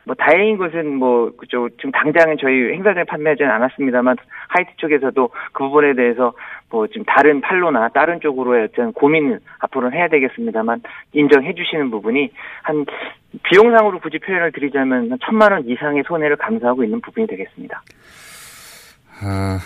뭐 0.04 0.16
다행인 0.16 0.56
것은 0.58 0.96
뭐 0.96 1.30
그쪽 1.36 1.68
지금 1.78 1.92
당장은 1.92 2.36
저희 2.40 2.72
행사장에 2.72 3.04
판매하지는 3.04 3.48
않았습니다만 3.52 4.16
하이트 4.48 4.70
쪽에서도 4.78 5.30
그 5.52 5.62
부분에 5.64 5.94
대해서 5.94 6.32
뭐 6.72 6.86
지금 6.86 7.04
다른 7.04 7.42
판로나 7.42 7.90
다른 7.90 8.18
쪽으로의 8.20 8.64
어떤 8.72 8.92
고민을 8.94 9.40
앞으로는 9.58 9.96
해야 9.96 10.08
되겠습니다만 10.08 10.80
인정해 11.12 11.54
주시는 11.54 11.90
부분이 11.90 12.30
한 12.62 12.86
비용상으로 13.44 14.00
굳이 14.00 14.18
표현을 14.18 14.52
드리자면 14.52 15.10
한 15.12 15.18
천만 15.24 15.52
원 15.52 15.68
이상의 15.68 16.02
손해를 16.08 16.36
감수하고 16.36 16.82
있는 16.82 17.00
부분이 17.02 17.26
되겠습니다. 17.26 17.82
아, 19.20 19.58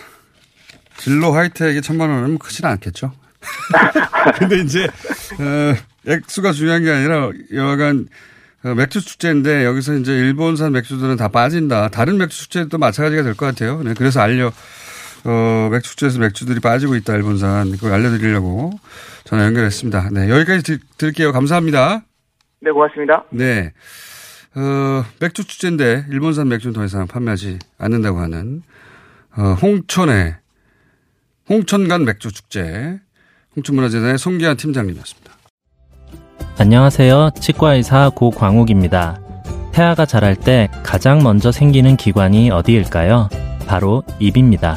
진로 0.97 1.31
하이텍이 1.33 1.81
천만 1.81 2.11
원은 2.11 2.39
크지는 2.39 2.71
않겠죠. 2.73 3.13
근데 4.39 4.57
이제, 4.57 4.85
어, 4.85 6.11
액수가 6.11 6.51
중요한 6.53 6.83
게 6.83 6.91
아니라 6.91 7.31
여하간 7.55 8.07
어, 8.65 8.75
맥주 8.75 9.01
축제인데 9.05 9.65
여기서 9.65 9.95
이제 9.95 10.13
일본산 10.13 10.73
맥주들은 10.73 11.17
다 11.17 11.29
빠진다. 11.29 11.89
다른 11.91 12.19
맥주 12.19 12.43
축제도 12.43 12.79
마찬가지가 12.79 13.23
될 13.23 13.35
것 13.35 13.47
같아요. 13.47 13.81
네, 13.85 13.95
그래서 13.97 14.21
알려, 14.21 14.51
어, 15.25 15.69
맥주 15.71 15.91
축제에서 15.91 16.19
맥주들이 16.19 16.61
빠지고 16.61 16.95
있다, 16.97 17.15
일본산. 17.15 17.73
그걸 17.73 17.93
알려드리려고 17.93 18.73
전화 19.25 19.45
연결했습니다. 19.47 20.11
네, 20.13 20.31
여기까지 20.31 20.63
드, 20.63 20.79
드릴게요. 20.99 21.33
감사합니다. 21.33 22.03
네, 22.61 22.71
고맙습니다. 22.71 23.25
네. 23.31 23.73
어, 24.55 25.05
맥주 25.21 25.45
축제인데 25.45 26.07
일본산 26.11 26.49
맥주는 26.49 26.73
더 26.73 26.85
이상 26.85 27.07
판매하지 27.07 27.59
않는다고 27.79 28.19
하는 28.21 28.63
어, 29.37 29.55
홍천의 29.61 30.37
홍천간 31.49 32.05
맥주 32.05 32.33
축제 32.33 32.99
홍천문화재단의 33.55 34.19
송기한 34.19 34.57
팀장님이었습니다. 34.57 35.33
안녕하세요. 36.59 37.31
치과의사 37.39 38.13
고광욱입니다. 38.15 39.21
태아가 39.73 40.07
자랄 40.07 40.37
때 40.37 40.69
가장 40.83 41.23
먼저 41.23 41.53
생기는 41.53 41.97
기관이 41.97 42.51
어디일까요? 42.51 43.29
바로 43.67 44.03
입입니다. 44.19 44.77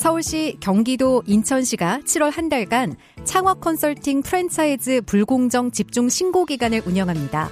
서울시, 0.00 0.56
경기도, 0.60 1.22
인천시가 1.26 2.00
7월 2.06 2.32
한 2.32 2.48
달간 2.48 2.96
창업 3.24 3.60
컨설팅 3.60 4.22
프랜차이즈 4.22 5.02
불공정 5.02 5.72
집중 5.72 6.08
신고 6.08 6.46
기간을 6.46 6.80
운영합니다. 6.86 7.50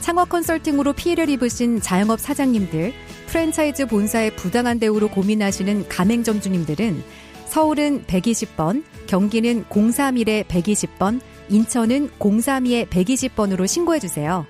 창업 0.00 0.30
컨설팅으로 0.30 0.94
피해를 0.94 1.28
입으신 1.28 1.80
자영업 1.80 2.18
사장님들, 2.18 2.92
프랜차이즈 3.28 3.86
본사의 3.86 4.34
부당한 4.34 4.80
대우로 4.80 5.10
고민하시는 5.10 5.88
가맹점주님들은 5.88 7.04
서울은 7.46 8.04
120번, 8.04 8.82
경기는 9.06 9.64
031에 9.66 10.46
120번, 10.48 11.20
인천은 11.50 12.10
032에 12.18 12.88
120번으로 12.88 13.68
신고해주세요. 13.68 14.44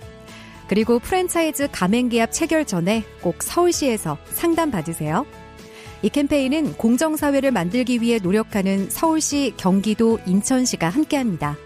그리고 0.68 0.98
프랜차이즈 0.98 1.68
가맹계약 1.70 2.32
체결 2.32 2.64
전에 2.64 3.04
꼭 3.20 3.42
서울시에서 3.42 4.16
상담 4.32 4.70
받으세요. 4.70 5.26
이 6.02 6.08
캠페인은 6.08 6.74
공정사회를 6.78 7.50
만들기 7.50 8.00
위해 8.00 8.18
노력하는 8.22 8.88
서울시, 8.88 9.52
경기도, 9.58 10.18
인천시가 10.26 10.88
함께합니다. 10.88 11.56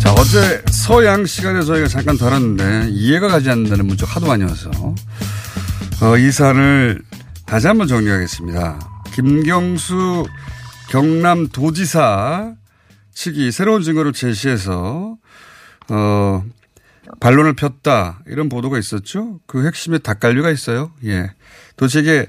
자, 0.00 0.12
어제 0.12 0.62
서양 0.70 1.26
시간에 1.26 1.62
저희가 1.62 1.88
잠깐 1.88 2.16
다뤘는데 2.16 2.90
이해가 2.90 3.26
가지 3.26 3.50
않는다는 3.50 3.86
문자 3.86 4.06
하도 4.06 4.26
많이 4.26 4.44
와서 4.44 4.70
어, 6.02 6.16
이 6.18 6.30
사안을 6.30 7.02
다시 7.46 7.66
한번 7.66 7.88
정리하겠습니다. 7.88 8.78
김경수 9.12 10.24
경남 10.94 11.48
도지사 11.48 12.54
측이 13.14 13.50
새로운 13.50 13.82
증거를 13.82 14.12
제시해서 14.12 15.16
어, 15.88 16.44
반론을 17.18 17.54
폈다 17.54 18.20
이런 18.28 18.48
보도가 18.48 18.78
있었죠. 18.78 19.40
그 19.48 19.66
핵심에 19.66 19.98
닭갈비가 19.98 20.52
있어요. 20.52 20.92
예. 21.04 21.32
도대체 21.76 21.98
이게 21.98 22.26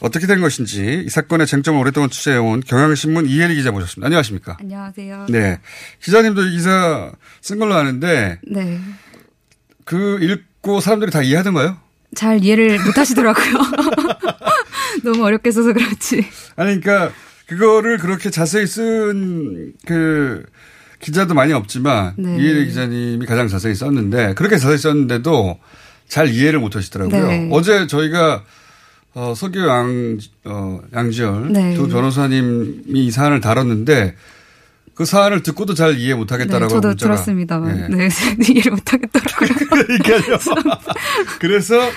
어떻게 0.00 0.26
된 0.26 0.42
것인지 0.42 1.04
이 1.06 1.08
사건의 1.08 1.46
쟁점을 1.46 1.80
오랫동안 1.80 2.10
취재해온 2.10 2.60
경향신문 2.60 3.30
이혜리 3.30 3.54
기자 3.54 3.72
모셨습니다. 3.72 4.04
안녕하십니까? 4.08 4.58
안녕하세요. 4.60 5.28
네. 5.30 5.58
기자님도 6.02 6.48
이 6.48 6.50
기사 6.50 7.12
쓴 7.40 7.58
걸로 7.58 7.76
아는데 7.76 8.38
네. 8.46 8.78
그 9.86 10.22
읽고 10.22 10.80
사람들이 10.80 11.10
다 11.10 11.22
이해하던가요? 11.22 11.78
잘 12.14 12.44
이해를 12.44 12.78
못 12.78 12.98
하시더라고요. 12.98 13.54
너무 15.02 15.24
어렵게 15.24 15.50
써서 15.50 15.72
그렇지. 15.72 16.28
아니, 16.56 16.78
그러니까 16.78 17.14
그거를 17.48 17.98
그렇게 17.98 18.30
자세히 18.30 18.66
쓴 18.66 19.72
그 19.86 20.44
기자도 21.00 21.34
많이 21.34 21.52
없지만 21.52 22.14
네. 22.16 22.36
이혜리 22.38 22.66
기자님이 22.66 23.26
가장 23.26 23.48
자세히 23.48 23.74
썼는데 23.74 24.34
그렇게 24.34 24.56
자세히 24.56 24.78
썼는데도 24.78 25.58
잘 26.08 26.28
이해를 26.28 26.58
못 26.58 26.74
하시더라고요. 26.74 27.26
네. 27.28 27.48
어제 27.52 27.86
저희가 27.86 28.42
어, 29.14 29.32
서교 29.36 29.60
양, 29.68 30.18
어, 30.44 30.80
양지열 30.94 31.52
네. 31.52 31.74
두 31.74 31.88
변호사님이 31.88 33.06
이 33.06 33.10
사안을 33.10 33.40
다뤘는데 33.40 34.14
그 34.94 35.04
사안을 35.04 35.42
듣고도 35.42 35.74
잘 35.74 35.98
이해 35.98 36.14
못 36.14 36.26
네, 36.28 36.34
하겠다라고 36.34 36.68
저도 36.68 36.88
문자가. 36.88 37.14
들었습니다만. 37.14 37.78
예. 37.92 37.96
네, 37.96 38.08
이해를 38.50 38.72
못 38.72 38.92
하겠더라고요. 38.92 39.48
그러니까요. 39.68 40.38
그래서 41.38 41.90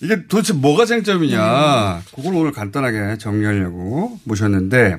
이게 0.00 0.26
도대체 0.26 0.52
뭐가 0.52 0.84
쟁점이냐. 0.84 2.02
그걸 2.14 2.34
오늘 2.34 2.52
간단하게 2.52 3.18
정리하려고 3.18 4.18
모셨는데 4.24 4.98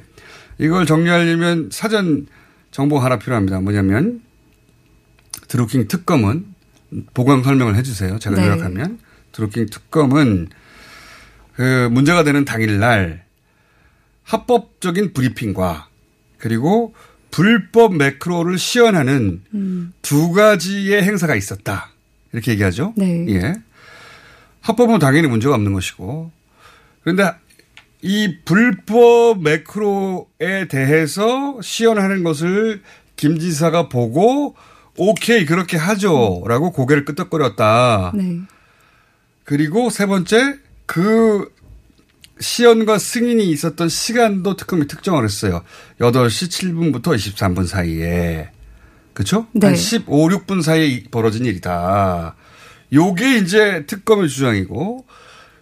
이걸 0.58 0.86
정리하려면 0.86 1.70
사전 1.72 2.28
정보 2.72 3.00
하나 3.00 3.20
필요합니다. 3.20 3.60
뭐냐면 3.60 4.22
드루킹 5.48 5.88
특검은 5.88 6.46
보강 7.14 7.44
설명을 7.44 7.76
해 7.76 7.84
주세요. 7.84 8.18
제가 8.18 8.36
네. 8.38 8.48
요약하면 8.48 9.00
드루킹 9.32 9.68
특검은 9.68 10.48
그 11.56 11.90
문제가 11.92 12.24
되는 12.24 12.46
당일날 12.46 13.24
합법적인 14.24 15.14
브리핑과 15.14 15.88
그리고 16.38 16.94
불법 17.32 17.96
매크로를 17.96 18.58
시연하는 18.58 19.42
음. 19.54 19.94
두 20.02 20.32
가지의 20.32 21.04
행사가 21.04 21.36
있었다. 21.36 21.92
이렇게 22.32 22.52
얘기하죠. 22.52 22.94
네. 22.96 23.26
예. 23.30 23.54
합법은 24.68 25.00
당연히 25.00 25.28
문제가 25.28 25.56
없는 25.56 25.72
것이고. 25.74 26.32
그런데 27.02 27.32
이 28.02 28.38
불법 28.44 29.42
매크로에 29.42 30.68
대해서 30.70 31.58
시연하는 31.62 32.24
것을 32.24 32.82
김 33.16 33.40
지사가 33.40 33.88
보고 33.88 34.56
오케이 34.98 35.46
그렇게 35.46 35.78
하죠라고 35.78 36.72
고개를 36.72 37.06
끄덕거렸다. 37.06 38.12
네. 38.16 38.40
그리고 39.46 39.90
세 39.90 40.06
번째 40.06 40.58
그 40.86 41.50
시연과 42.40 43.00
승인이 43.00 43.50
있었던 43.50 43.88
시간도 43.88 44.58
특검이 44.58 44.88
특정을 44.88 45.24
했어요. 45.24 45.64
8시 46.00 46.50
7분부터 46.50 47.16
23분 47.16 47.66
사이에. 47.66 48.52
그렇죠? 49.14 49.48
네. 49.54 49.68
한 49.68 49.76
15, 49.76 50.28
6분 50.28 50.62
사이에 50.62 51.06
벌어진 51.10 51.46
일이다. 51.46 52.36
요게 52.94 53.38
이제 53.38 53.86
특검의 53.86 54.30
주장이고 54.30 55.06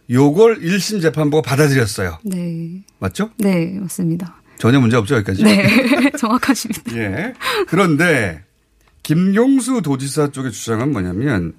요걸 0.09 0.61
1심 0.61 1.01
재판부가 1.01 1.41
받아들였어요. 1.41 2.19
네. 2.23 2.83
맞죠? 2.99 3.31
네, 3.37 3.77
맞습니다. 3.79 4.41
전혀 4.57 4.79
문제 4.79 4.95
없죠, 4.97 5.15
여기까지? 5.15 5.43
네. 5.43 6.11
정확하십니다. 6.17 6.95
예. 6.95 7.33
그런데 7.67 8.43
김용수 9.03 9.81
도지사 9.81 10.31
쪽의 10.31 10.51
주장은 10.51 10.91
뭐냐면 10.91 11.53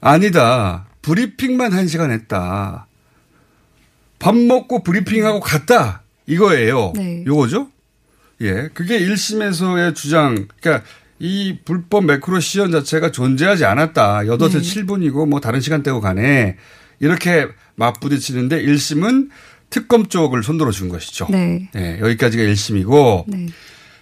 아니다. 0.00 0.86
브리핑만 1.02 1.72
한 1.72 1.86
시간 1.86 2.10
했다. 2.10 2.86
밥 4.18 4.36
먹고 4.36 4.82
브리핑하고 4.82 5.40
갔다. 5.40 6.02
이거예요. 6.26 6.92
네. 6.94 7.24
요거죠? 7.26 7.68
예. 8.42 8.68
그게 8.74 8.98
1심에서의 9.00 9.94
주장. 9.94 10.48
그러니까 10.60 10.86
이 11.22 11.58
불법 11.64 12.04
매크로 12.06 12.40
시연 12.40 12.72
자체가 12.72 13.12
존재하지 13.12 13.64
않았다. 13.64 14.24
8시 14.24 14.52
네. 14.54 14.58
7분이고 14.58 15.28
뭐 15.28 15.38
다른 15.38 15.60
시간대고 15.60 16.00
가네. 16.00 16.56
이렇게 16.98 17.46
맞부딪히는데 17.76 18.64
1심은 18.64 19.28
특검 19.70 20.08
쪽을 20.08 20.42
손들어 20.42 20.72
준 20.72 20.88
것이죠. 20.88 21.28
네. 21.30 21.70
예, 21.76 22.00
여기까지가 22.00 22.42
1심이고. 22.42 23.26
네. 23.28 23.46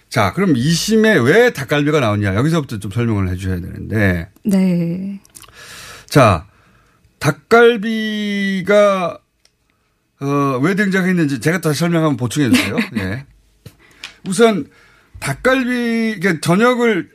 자, 0.09 0.33
그럼 0.33 0.55
2심에 0.55 1.23
왜 1.23 1.53
닭갈비가 1.53 1.99
나오냐. 1.99 2.33
여기서부터 2.33 2.79
좀 2.79 2.89
설명을 2.89 3.29
해 3.29 3.35
주셔야 3.35 3.61
되는데. 3.61 4.29
네. 4.43 5.19
자, 6.07 6.47
닭갈비가, 7.19 9.19
어, 10.21 10.59
왜 10.63 10.73
등장했는지 10.73 11.39
제가 11.39 11.61
다시 11.61 11.81
설명 11.81 12.03
한번 12.03 12.17
보충해 12.17 12.49
주세요. 12.49 12.77
예. 12.97 13.27
우선, 14.27 14.65
닭갈비, 15.21 16.19
그러니까 16.19 16.41
저녁을 16.41 17.09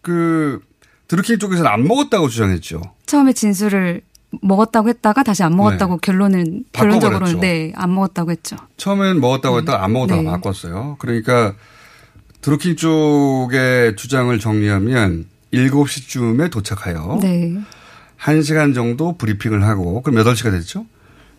그, 0.00 0.60
드루킹 1.06 1.38
쪽에서는 1.38 1.70
안 1.70 1.84
먹었다고 1.84 2.28
주장했죠. 2.28 2.80
처음에 3.06 3.32
진술을 3.34 4.00
먹었다고 4.40 4.88
했다가 4.88 5.22
다시 5.22 5.42
안 5.42 5.54
먹었다고 5.56 5.98
결론은 5.98 6.44
네. 6.44 6.62
바꿔버렸죠. 6.72 7.00
결론적으로는 7.00 7.40
네, 7.40 7.72
안 7.76 7.94
먹었다고 7.94 8.30
했죠. 8.30 8.56
처음엔 8.78 9.20
먹었다고 9.20 9.58
했다가 9.58 9.84
안 9.84 9.92
먹었다가 9.92 10.22
네. 10.22 10.28
바꿨어요. 10.28 10.96
그러니까 10.98 11.54
드루킹 12.40 12.76
쪽의 12.76 13.96
주장을 13.96 14.36
정리하면 14.38 15.26
7시쯤에 15.52 16.50
도착하여 16.50 17.18
네. 17.20 17.58
1시간 18.18 18.74
정도 18.74 19.16
브리핑을 19.18 19.64
하고 19.64 20.00
그럼 20.02 20.24
8시가 20.24 20.50
됐죠. 20.50 20.86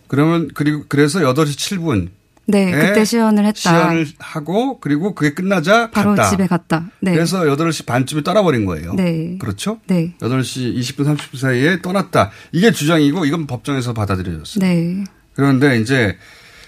그러면 0.06 0.48
그리고 0.54 0.84
그래서 0.88 1.18
8시 1.18 1.80
7분 1.80 2.10
네, 2.46 2.70
그때 2.70 3.04
시연을 3.04 3.46
했다. 3.46 3.58
시연을 3.58 4.06
하고 4.18 4.78
그리고 4.80 5.14
그게 5.14 5.32
끝나자 5.34 5.90
바로 5.90 6.14
갔다. 6.14 6.30
집에 6.30 6.46
갔다. 6.46 6.90
네. 7.00 7.12
그래서 7.12 7.40
8시 7.42 7.86
반쯤에 7.86 8.22
떠나버린 8.22 8.64
거예요. 8.66 8.94
네. 8.94 9.38
그렇죠? 9.38 9.80
네. 9.86 10.14
8시 10.20 10.76
20분 10.76 11.16
30분 11.16 11.38
사이에 11.38 11.80
떠났다. 11.80 12.30
이게 12.52 12.70
주장이고 12.70 13.24
이건 13.24 13.46
법정에서 13.46 13.94
받아들여졌어요. 13.94 14.64
네. 14.64 15.04
그런데 15.34 15.80
이제 15.80 16.16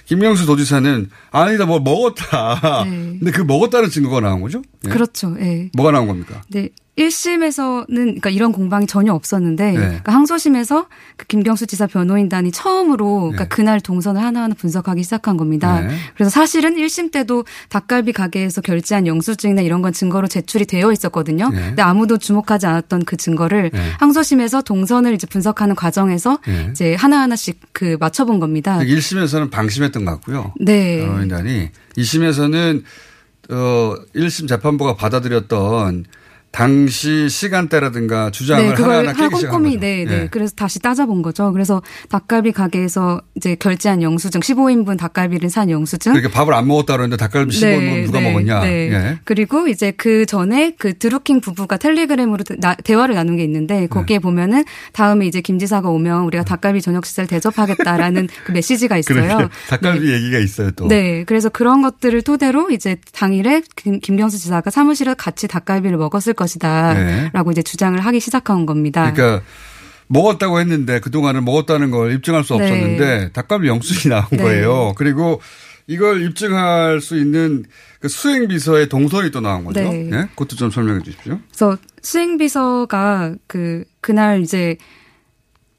김명수 0.07 0.47
도지사는 0.47 1.11
아니다 1.31 1.67
뭐 1.67 1.81
먹었다. 1.81 2.85
네. 2.85 3.17
근데 3.19 3.31
그 3.33 3.43
먹었다는 3.43 3.91
증거가 3.91 4.21
나온 4.21 4.41
거죠? 4.41 4.63
예? 4.87 4.91
그렇죠. 4.91 5.37
예. 5.41 5.71
뭐가 5.75 5.93
나온 5.93 6.07
겁니까? 6.07 6.43
네. 6.49 6.71
1심에서는 6.99 7.87
그러니까 7.95 8.31
이런 8.31 8.53
공방이 8.53 8.87
전혀 8.87 9.13
없었는데 9.13 9.73
네. 9.73 9.77
그러니까 9.77 10.13
항소심에서 10.15 10.87
그 11.17 11.27
김경수 11.27 11.67
지사 11.67 11.87
변호인단이 11.87 12.53
처음으로 12.53 13.21
그러니까 13.21 13.45
네. 13.45 13.49
그날 13.49 13.81
동선을 13.81 14.23
하나하나 14.23 14.55
분석하기 14.55 15.03
시작한 15.03 15.37
겁니다. 15.37 15.81
네. 15.81 15.95
그래서 16.15 16.31
사실은 16.31 16.77
1심 16.77 17.13
때도 17.13 17.45
닭갈비 17.69 18.13
가게에서 18.13 18.63
결제한 18.63 19.07
영수증이나 19.07 19.61
이런 19.61 19.83
건 19.83 19.93
증거로 19.93 20.27
제출이 20.27 20.65
되어 20.65 20.91
있었거든요. 20.91 21.51
네. 21.51 21.67
근데 21.69 21.83
아무도 21.83 22.17
주목하지 22.17 22.67
않았던 22.67 23.05
그 23.05 23.17
증거를 23.17 23.71
네. 23.73 23.91
항소심에서 23.99 24.63
동선을 24.63 25.13
이제 25.13 25.27
분석하는 25.27 25.75
과정에서 25.75 26.39
네. 26.47 26.69
이제 26.71 26.95
하나하나씩 26.95 27.61
그 27.73 27.99
맞춰본 28.01 28.41
겁니다. 28.41 28.79
1심에서는 28.79 29.51
방심했던 29.51 30.05
것 30.07 30.13
같고요. 30.13 30.55
네. 30.61 31.05
변호인단이 31.05 31.71
2심에서는 31.99 32.83
어 33.51 33.95
1심 34.15 34.49
재판부가 34.49 34.97
받아들였던 34.97 36.05
당시 36.57 37.29
시간대라든가 37.29 38.31
주장을 38.31 38.65
네, 38.65 38.71
그걸 38.73 38.85
하나하나 38.95 39.11
하 39.11 39.15
깨기 39.15 39.37
시작한 39.37 39.59
꼼꼼히 39.59 39.75
거죠. 39.75 39.81
네, 39.87 40.05
네. 40.07 40.23
예. 40.23 40.29
그래서 40.31 40.55
다시 40.55 40.79
따져본 40.79 41.21
거죠. 41.21 41.53
그래서 41.53 41.83
닭갈비 42.09 42.53
가게에서 42.53 43.21
이제 43.35 43.57
결제한 43.57 44.01
영수증 44.01 44.41
15인분 44.41 44.97
닭갈비를 44.97 45.51
산 45.51 45.69
영수증 45.69 46.15
그러니까 46.15 46.33
밥을 46.33 46.55
안 46.55 46.67
먹었다 46.67 46.95
그러는데 46.95 47.19
닭갈비 47.19 47.55
15분 47.55 48.07
누가 48.07 48.21
먹었냐. 48.21 48.61
네. 48.61 48.91
예. 48.91 49.19
그리고 49.25 49.69
이제 49.69 49.91
그 49.91 50.25
전에 50.25 50.73
그 50.79 50.97
드루킹 50.97 51.43
부부가 51.43 51.77
텔레그램으로 51.77 52.43
나- 52.59 52.75
대화를 52.75 53.15
나눈 53.17 53.37
게 53.37 53.45
있는데 53.45 53.87
거기에 53.87 54.19
보면은 54.19 54.65
다음에 54.95 55.27
이제 55.27 55.43
김 55.43 55.59
지사가 55.59 55.91
오면 55.91 56.23
우리가 56.23 56.45
닭갈비 56.45 56.81
저녁 56.81 57.05
식사를 57.05 57.29
대접하겠다라는 57.29 58.29
그 58.47 58.53
메시지가 58.53 58.97
있어요. 58.97 59.21
그러니까 59.21 59.51
닭갈비 59.69 60.11
얘기가 60.11 60.39
있어요 60.39 60.71
또. 60.71 60.89
네, 60.89 61.25
그래서 61.25 61.51
그런 61.51 61.83
것들을 61.83 62.23
토대로 62.23 62.71
이제 62.71 62.97
당일에 63.13 63.61
김, 63.77 64.01
김경수 64.01 64.39
지사가 64.39 64.71
사무실에 64.71 65.13
같이 65.13 65.49
닭갈비를 65.49 65.99
먹었을 65.99 66.33
것 66.33 66.46
이다라고 66.55 67.51
이제 67.51 67.63
주장을 67.63 67.99
하기 67.99 68.21
시작한 68.21 68.67
겁니다. 68.67 69.07
네. 69.07 69.13
그러니까 69.13 69.45
먹었다고 70.07 70.61
했는데 70.61 71.01
그동안은 71.01 71.45
먹었다는 71.45 71.91
걸 71.91 72.13
입증할 72.13 72.45
수 72.45 72.57
네. 72.57 72.65
없었는데 72.65 73.33
닭갈비 73.33 73.67
영수증이 73.67 74.13
나온 74.15 74.27
네. 74.31 74.39
거예요. 74.39 74.95
그리고 74.97 75.41
이걸 75.89 76.23
입증할 76.23 77.01
수 77.01 77.17
있는 77.17 77.65
그 78.01 78.09
수행비서의 78.09 78.89
동선이 78.89 79.31
또 79.31 79.41
나온 79.41 79.65
거죠. 79.65 79.81
네. 79.81 80.11
예? 80.13 80.29
그것도 80.31 80.57
좀 80.57 80.71
설명해 80.71 81.03
주십시오. 81.03 81.39
그래서 81.49 81.77
수행비서가 82.03 83.35
그 83.47 83.85
그날 84.01 84.43
이제 84.43 84.77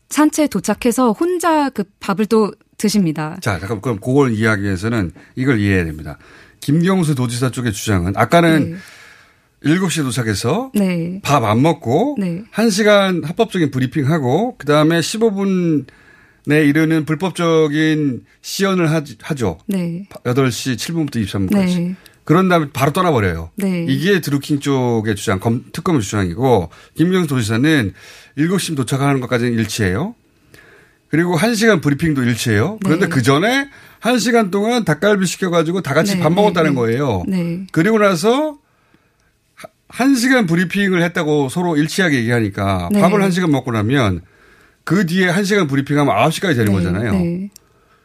산채에 0.10 0.48
도착해서 0.48 1.12
혼자 1.12 1.70
그 1.70 1.84
밥을 2.00 2.26
또 2.28 2.54
드십니다. 2.78 3.38
자, 3.42 3.60
잠깐 3.60 3.82
그럼 3.82 4.00
그걸 4.00 4.34
이야기해서는 4.34 5.12
이걸 5.36 5.60
이해해야 5.60 5.86
됩니다. 5.86 6.18
김경수 6.60 7.16
도지사 7.16 7.52
쪽의 7.52 7.74
주장은 7.74 8.14
아까는 8.16 8.78
7시에 9.68 10.04
도착해서 10.04 10.72
네. 10.76 11.20
밥 11.24 11.44
안 11.44 11.62
먹고 11.62 12.16
네. 12.20 12.44
1시간 12.54 13.24
합법적인 13.26 13.72
브리핑하고 13.72 14.58
그다음에 14.58 15.00
15분에 15.00 16.68
이르는 16.68 17.06
불법적인 17.06 18.24
시연을 18.42 18.92
하- 18.92 19.04
하죠. 19.22 19.58
네. 19.68 20.08
8시 20.24 20.76
7분부터 20.76 21.16
23분까지. 21.26 21.78
네. 21.80 21.96
그런 22.24 22.50
다음에 22.50 22.68
바로 22.74 22.92
떠나버려요. 22.92 23.52
네. 23.56 23.86
이게 23.88 24.20
드루킹 24.20 24.60
쪽의 24.60 25.16
주장, 25.16 25.40
검, 25.40 25.64
특검의 25.72 26.02
주장이고 26.02 26.70
김경수 26.96 27.28
도지사는 27.30 27.94
7시 28.38 28.76
도착하는 28.76 29.22
것까지는 29.22 29.54
일치해요. 29.54 30.14
그리고 31.10 31.38
1시간 31.38 31.82
브리핑도 31.82 32.24
일치해요. 32.24 32.80
그런데 32.84 33.06
네. 33.06 33.10
그 33.10 33.22
전에 33.22 33.70
1시간 34.02 34.52
동안 34.52 34.84
닭갈비 34.84 35.26
시켜가지고 35.26 35.82
다 35.82 35.94
같이 35.94 36.16
네, 36.16 36.20
밥 36.22 36.30
네, 36.30 36.36
먹었다는 36.36 36.72
네. 36.72 36.76
거예요. 36.76 37.24
네. 37.30 37.66
그리고 37.72 37.98
나서 37.98 38.52
하- 38.52 38.58
한 39.90 40.16
시간 40.16 40.46
브리핑을 40.46 41.02
했다고 41.04 41.50
서로 41.50 41.78
일치하게 41.78 42.18
얘기하니까 42.18 42.90
네. 42.92 43.02
밥을 43.02 43.22
한 43.22 43.32
시간 43.32 43.52
먹고 43.52 43.72
나면 43.72 44.22
그 44.84 45.06
뒤에 45.06 45.30
한 45.30 45.44
시간 45.44 45.68
브리핑하면 45.68 46.14
9시까지 46.16 46.56
되는 46.56 46.72
거잖아요. 46.74 47.50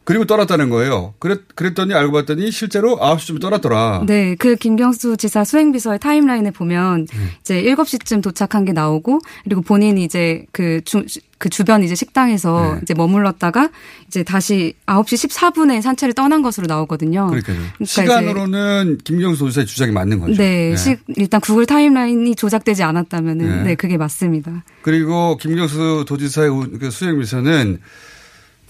네. 0.02 0.04
그리고 0.04 0.24
떠났다는 0.24 0.68
거예요. 0.68 1.14
그랬, 1.20 1.42
그랬더니 1.54 1.94
알고 1.94 2.12
봤더니 2.12 2.50
실제로 2.50 2.96
9시쯤에 2.98 3.40
떠났더라. 3.40 4.02
네, 4.06 4.34
그 4.36 4.56
김경수 4.56 5.16
지사 5.16 5.44
수행비서의 5.44 6.00
타임라인에 6.00 6.50
보면 6.50 7.06
음. 7.14 7.30
이제 7.40 7.62
7시쯤 7.62 8.20
도착한 8.22 8.64
게 8.64 8.72
나오고 8.72 9.20
그리고 9.44 9.62
본인이 9.62 10.02
이제 10.02 10.44
그 10.50 10.80
주, 10.84 11.04
그 11.38 11.48
주변 11.48 11.84
이제 11.84 11.94
식당에서 11.94 12.74
네. 12.74 12.80
이제 12.82 12.94
머물렀다가 12.94 13.70
이제 14.08 14.24
다시 14.24 14.74
9시 14.86 15.28
14분에 15.30 15.80
산채를 15.80 16.14
떠난 16.14 16.42
것으로 16.42 16.66
나오거든요. 16.66 17.28
그러니까요. 17.28 17.56
이제 17.80 17.84
시간으로는 18.02 18.98
김경수 19.04 19.38
도지사의 19.44 19.66
주장이 19.66 19.92
맞는 19.92 20.18
거죠. 20.18 20.34
네, 20.34 20.74
시- 20.76 20.96
일단 21.16 21.40
구글 21.40 21.64
타임라인이 21.66 22.34
조작되지 22.34 22.82
않았다면은 22.82 23.46
네. 23.46 23.62
네, 23.62 23.74
그게 23.76 23.96
맞습니다. 23.96 24.64
그리고 24.82 25.36
김경수 25.36 26.04
도지사의 26.08 26.48
우- 26.50 26.78
그 26.78 26.90
수행비서는 26.90 27.78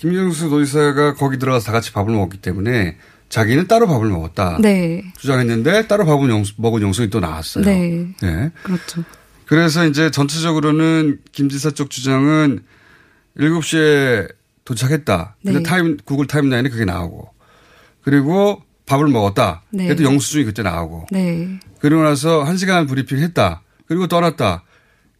김경수 0.06 0.48
도지사가 0.50 1.14
거기 1.14 1.38
들어가서 1.38 1.66
다 1.66 1.70
같이 1.72 1.92
밥을 1.92 2.12
먹었기 2.12 2.38
때문에 2.38 2.96
자기는 3.28 3.68
따로 3.68 3.86
밥을 3.86 4.08
먹었다. 4.08 4.58
네. 4.60 5.04
주장했는데 5.16 5.86
따로 5.86 6.04
밥을 6.04 6.28
영수- 6.28 6.54
먹은 6.56 6.82
영수증이 6.82 7.08
또 7.10 7.20
나왔어요. 7.20 7.64
네. 7.64 8.08
네. 8.20 8.50
그렇죠. 8.64 9.04
그래서 9.46 9.86
이제 9.86 10.10
전체적으로는 10.10 11.20
김 11.30 11.48
지사 11.48 11.70
쪽 11.70 11.88
주장은 11.90 12.64
7시에 13.38 14.28
도착했다. 14.64 15.36
근데 15.40 15.58
네. 15.58 15.62
타임, 15.62 15.96
구글 16.04 16.26
타임라인에 16.26 16.68
그게 16.68 16.84
나오고. 16.84 17.28
그리고 18.02 18.60
밥을 18.86 19.06
먹었다. 19.06 19.62
네. 19.70 19.84
그래도 19.84 20.02
영수증이 20.02 20.44
그때 20.44 20.64
나오고. 20.64 21.06
네. 21.12 21.60
그리고 21.78 22.02
나서 22.02 22.42
1시간 22.44 22.88
브리핑 22.88 23.18
했다. 23.18 23.62
그리고 23.86 24.08
떠났다. 24.08 24.64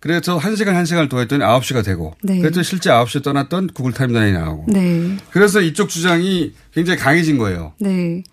그래서 0.03 0.37
1시간 0.37 0.73
1시간을 0.83 1.09
더 1.09 1.21
했더니 1.21 1.45
9시가 1.45 1.85
되고. 1.85 2.13
네. 2.25 2.41
그래서 2.41 2.61
실제 2.65 2.91
9시에 2.91 3.23
떠났던 3.23 3.69
구글 3.69 3.93
타임라인이 3.93 4.37
나오고. 4.37 4.73
네. 4.73 5.17
그래서 5.31 5.61
이쪽 5.61 5.89
주장이 5.89 6.53
굉장히 6.75 6.99
강해진 6.99 7.39
거예요. 7.39 7.73
네. 7.79 8.25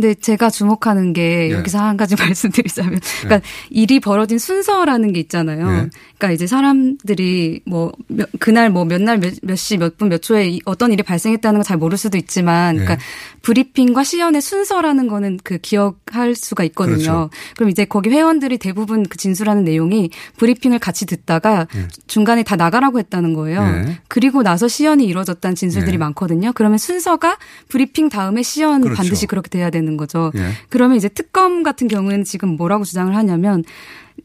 근데 0.00 0.14
제가 0.14 0.48
주목하는 0.48 1.12
게 1.12 1.48
예. 1.48 1.50
여기서 1.50 1.80
한 1.80 1.96
가지 1.96 2.14
말씀드리자면, 2.22 3.00
그러니까 3.22 3.44
일이 3.68 3.98
벌어진 3.98 4.38
순서라는 4.38 5.12
게 5.12 5.18
있잖아요. 5.18 5.66
예. 5.66 5.90
그러니까 6.18 6.30
이제 6.32 6.46
사람들이 6.46 7.62
뭐 7.66 7.90
몇- 8.06 8.28
그날 8.38 8.70
뭐 8.70 8.84
몇 8.84 9.02
날 9.02 9.18
몇 9.18 9.56
시 9.56 9.76
몇 9.76 9.98
분몇 9.98 10.22
초에 10.22 10.46
이- 10.48 10.60
어떤 10.66 10.92
일이 10.92 11.02
발생했다는 11.02 11.58
걸 11.60 11.64
잘 11.64 11.76
모를 11.78 11.98
수도 11.98 12.16
있지만, 12.16 12.76
예. 12.76 12.84
그러니까 12.84 13.04
브리핑과 13.42 14.04
시연의 14.04 14.40
순서라는 14.40 15.08
거는 15.08 15.40
그 15.42 15.58
기억할 15.58 16.36
수가 16.36 16.62
있거든요. 16.64 16.96
그렇죠. 16.96 17.30
그럼 17.56 17.70
이제 17.70 17.84
거기 17.84 18.08
회원들이 18.10 18.58
대부분 18.58 19.02
그 19.02 19.16
진술하는 19.18 19.64
내용이 19.64 20.10
브리핑을 20.36 20.78
같이 20.78 21.06
듣다가 21.06 21.66
중간에 22.06 22.44
다 22.44 22.54
나가라고 22.54 23.00
했다는 23.00 23.34
거예요. 23.34 23.62
예. 23.62 23.98
그리고 24.06 24.44
나서 24.44 24.68
시연이 24.68 25.06
이루어졌다는 25.06 25.56
진술들이 25.56 25.94
예. 25.94 25.98
많거든요. 25.98 26.52
그러면 26.54 26.78
순서가 26.78 27.36
브리핑 27.68 28.08
다음에 28.08 28.42
시연 28.42 28.82
그렇죠. 28.82 28.96
반드시 28.96 29.26
그렇게 29.26 29.48
돼야 29.48 29.70
되는 29.70 29.87
거죠. 29.96 30.30
예. 30.36 30.50
그러면 30.68 30.96
이제 30.96 31.08
특검 31.08 31.62
같은 31.62 31.88
경우에는 31.88 32.24
지금 32.24 32.50
뭐라고 32.50 32.84
주장을 32.84 33.14
하냐면 33.14 33.64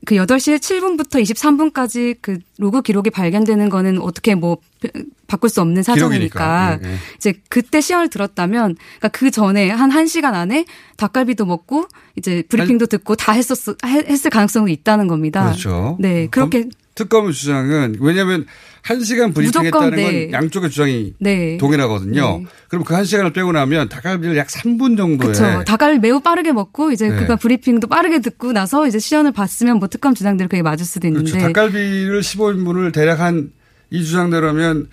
그 0.06 0.16
8시 0.16 0.58
7분부터 0.58 1.22
23분까지 1.22 2.18
그 2.22 2.40
로그 2.58 2.82
기록이 2.82 3.10
발견되는 3.10 3.70
거는 3.70 4.02
어떻게 4.02 4.36
뭐 4.36 4.58
바꿀 5.28 5.50
수 5.50 5.62
없는 5.62 5.84
사정이니까. 5.84 6.80
예, 6.84 6.88
예. 6.88 6.96
이제 7.18 7.34
그때 7.50 7.80
시연을 7.80 8.10
들었다면 8.10 8.76
그러니까 8.76 9.08
그 9.10 9.32
전에 9.32 9.70
한 9.70 9.90
1시간 9.90 10.34
안에 10.34 10.66
닭갈비도 10.98 11.46
먹고 11.46 11.88
이제 12.18 12.44
브리핑도 12.50 12.88
듣고 12.88 13.16
다 13.16 13.32
했었 13.32 13.58
했을 13.86 14.30
가능성이 14.30 14.74
있다는 14.74 15.08
겁니다. 15.08 15.46
그렇죠. 15.46 15.98
네. 16.00 16.28
그렇게 16.28 16.70
특검의 16.96 17.34
주장은 17.34 17.98
왜냐하면 18.00 18.46
한 18.82 19.02
시간 19.04 19.32
무조건, 19.34 19.64
브리핑 19.64 19.66
했다는 19.66 19.96
네. 19.98 20.28
건 20.28 20.34
양쪽의 20.34 20.70
주장이 20.70 21.14
네. 21.20 21.58
동일하거든요. 21.58 22.40
네. 22.40 22.46
그럼 22.68 22.84
그 22.84 22.94
한 22.94 23.06
시간을 23.06 23.34
빼고 23.34 23.52
나면 23.52 23.90
닭갈비를 23.90 24.36
약 24.38 24.48
3분 24.48 24.98
정도에 24.98 25.32
그렇죠. 25.32 25.64
닭갈비 25.64 26.00
매우 26.00 26.20
빠르게 26.20 26.52
먹고 26.52 26.92
이제 26.92 27.08
네. 27.10 27.16
그가 27.16 27.36
브리핑도 27.38 27.88
빠르게 27.88 28.20
듣고 28.20 28.52
나서 28.52 28.86
이제 28.88 29.00
시연을 29.00 29.32
봤으면 29.32 29.80
뭐 29.80 29.88
특검 29.88 30.14
주장대로 30.14 30.48
그게 30.50 30.62
맞을 30.62 30.86
수도 30.86 31.08
있는데 31.08 31.32
그렇죠. 31.32 31.48
닭갈비를 31.48 32.22
15인분을 32.22 32.94
대략 32.94 33.20
한 33.22 33.52
이 33.94 34.04
주장대로면 34.04 34.88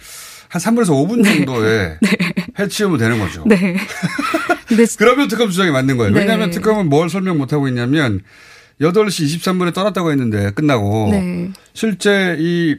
한 0.49 0.61
3분에서 0.61 0.89
5분 0.91 1.25
정도에 1.25 1.99
해치우면 2.59 2.99
되는 2.99 3.19
거죠. 3.19 3.45
네. 3.47 3.77
그러면 4.99 5.27
특검 5.29 5.49
주장이 5.51 5.71
맞는 5.71 5.97
거예요. 5.97 6.13
네. 6.13 6.21
왜냐하면 6.21 6.51
특검은 6.51 6.89
뭘 6.91 7.09
설명 7.09 7.39
못 7.39 7.53
하고 7.55 7.67
있냐면 7.69 8.21
8시 8.81 9.39
23분에 9.39 9.75
떠났다고 9.75 10.11
했는데 10.11 10.51
끝나고 10.53 11.09
네. 11.13 11.51
실제 11.75 12.37
이 12.39 12.77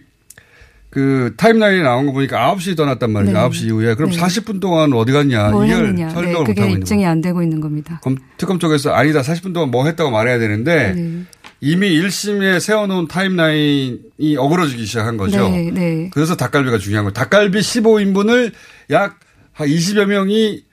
그 0.90 1.34
타임라인에 1.38 1.84
나온 1.84 2.06
거 2.06 2.12
보니까 2.12 2.54
9시 2.54 2.76
떠났단 2.76 3.12
말이죠. 3.14 3.32
네. 3.32 3.40
9시 3.40 3.64
이후에. 3.68 3.96
그럼 3.96 4.12
네. 4.12 4.18
40분 4.18 4.60
동안 4.60 4.92
어디 4.92 5.14
갔냐. 5.14 5.50
뭘 5.52 5.66
이걸. 5.70 5.96
네, 5.96 6.10
설명을 6.10 6.34
못 6.48 6.50
하고 6.50 6.64
있는 6.66 6.80
입증이. 6.82 7.06
안 7.06 7.22
되고 7.22 7.42
있는 7.42 7.62
겁니다. 7.62 8.02
검- 8.04 8.18
특검 8.36 8.60
쪽에서 8.60 8.92
아니다. 8.92 9.22
40분 9.22 9.54
동안 9.54 9.72
뭐 9.72 9.86
했다고 9.86 10.12
말해야 10.12 10.38
되는데 10.38 10.92
네. 10.94 11.22
이미 11.62 11.92
1심에 11.98 12.60
세워놓은 12.60 13.08
타임라인이 13.08 14.36
어그러지기 14.38 14.86
시작한 14.86 15.16
거죠. 15.16 15.48
네, 15.48 15.72
네. 15.72 16.10
그래서 16.14 16.36
닭갈비가 16.36 16.78
중요한 16.78 17.06
거예요. 17.06 17.14
닭갈비 17.14 17.58
15인분을 17.60 18.52
약 18.92 19.18
한 19.54 19.68
20여 19.70 20.06
명이 20.08 20.64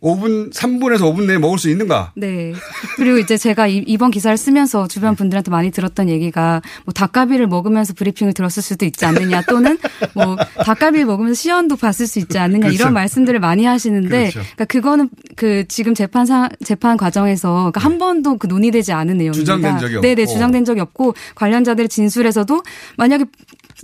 5분, 0.00 0.52
3분에서 0.52 1.00
5분 1.00 1.26
내에 1.26 1.38
먹을 1.38 1.58
수 1.58 1.68
있는가? 1.68 2.12
네. 2.14 2.52
그리고 2.96 3.18
이제 3.18 3.36
제가 3.36 3.66
이- 3.66 3.82
이번 3.86 4.12
기사를 4.12 4.36
쓰면서 4.36 4.86
주변 4.86 5.16
분들한테 5.16 5.50
많이 5.50 5.72
들었던 5.72 6.08
얘기가 6.08 6.62
뭐 6.84 6.92
닭갈비를 6.92 7.48
먹으면서 7.48 7.94
브리핑을 7.94 8.32
들었을 8.32 8.62
수도 8.62 8.84
있지 8.86 9.04
않느냐 9.06 9.42
또는 9.48 9.76
뭐 10.14 10.36
닭갈비를 10.64 11.04
먹으면서 11.06 11.34
시연도 11.34 11.74
봤을 11.76 12.06
수 12.06 12.20
있지 12.20 12.38
않느냐 12.38 12.60
그렇죠. 12.68 12.74
이런 12.76 12.92
말씀들을 12.94 13.40
많이 13.40 13.64
하시는데 13.64 14.08
그렇죠. 14.30 14.38
그러니까 14.40 14.64
그거는 14.66 15.10
그 15.34 15.64
지금 15.66 15.94
재판상 15.94 16.48
재판 16.64 16.96
과정에서 16.96 17.54
그러니까 17.72 17.80
한 17.80 17.98
번도 17.98 18.38
그 18.38 18.46
논의되지 18.46 18.92
않은 18.92 19.16
내용입니다. 19.18 19.38
주장된 19.56 19.78
적이 19.78 20.00
네, 20.00 20.14
네, 20.14 20.22
없고. 20.22 20.32
주장된 20.32 20.64
적이 20.64 20.80
없고 20.82 21.14
관련자들의 21.34 21.88
진술에서도 21.88 22.62
만약에 22.96 23.24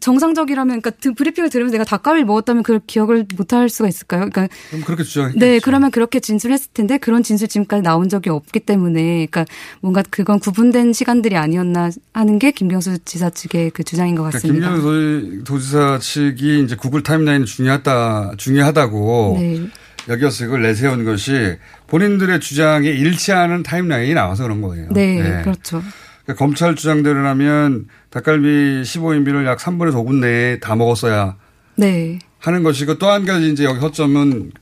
정상적이라면 0.00 0.80
그러니까 0.80 0.90
그 1.02 1.14
브리핑을 1.14 1.50
들으면서 1.50 1.72
내가 1.72 1.84
닭갈비를 1.84 2.26
먹었다면 2.26 2.62
그걸 2.62 2.80
기억을 2.86 3.26
못할 3.36 3.68
수가 3.68 3.88
있을까요? 3.88 4.28
그러니까 4.30 4.48
그럼 4.70 4.84
그렇게 4.84 5.02
주장했 5.04 5.36
네, 5.36 5.58
그러면 5.60 5.90
그렇게 5.90 6.20
진술했을 6.20 6.70
텐데 6.72 6.98
그런 6.98 7.22
진술 7.22 7.48
지금까지 7.48 7.82
나온 7.82 8.08
적이 8.08 8.30
없기 8.30 8.60
때문에 8.60 9.26
그러니까 9.26 9.44
뭔가 9.80 10.02
그건 10.10 10.38
구분된 10.40 10.92
시간들이 10.92 11.36
아니었나 11.36 11.90
하는 12.12 12.38
게 12.38 12.50
김경수 12.50 12.98
지사 13.04 13.30
측의 13.30 13.70
그 13.70 13.84
주장인 13.84 14.14
것 14.14 14.22
그러니까 14.24 14.38
같습니다. 14.38 14.74
김경수 14.74 15.44
도지사 15.44 15.98
측이 16.00 16.64
이제 16.64 16.76
구글 16.76 17.02
타임라인이 17.02 17.44
중요하다 17.44 18.32
중요하다고 18.36 19.36
네. 19.38 19.60
여겨서 20.08 20.44
이걸 20.44 20.62
내세운 20.62 21.04
것이 21.04 21.56
본인들의 21.86 22.40
주장에 22.40 22.88
일치하는 22.88 23.62
타임라인이 23.62 24.14
나와서 24.14 24.42
그런 24.42 24.60
거예요. 24.60 24.88
네, 24.92 25.42
그렇죠. 25.42 25.82
그러니까 26.24 26.34
검찰 26.44 26.74
주장대로라면 26.74 27.86
닭갈비 28.10 28.82
15인분을 28.82 29.44
약 29.46 29.58
3분에서 29.58 29.94
5분 29.94 30.20
내에 30.20 30.58
다 30.60 30.74
먹었어야 30.76 31.36
네. 31.76 32.18
하는 32.38 32.62
것이고 32.62 32.98
또 32.98 33.08
한 33.10 33.24
가지 33.26 33.50
이제 33.50 33.64
여기 33.64 33.78
허점은 33.80 34.52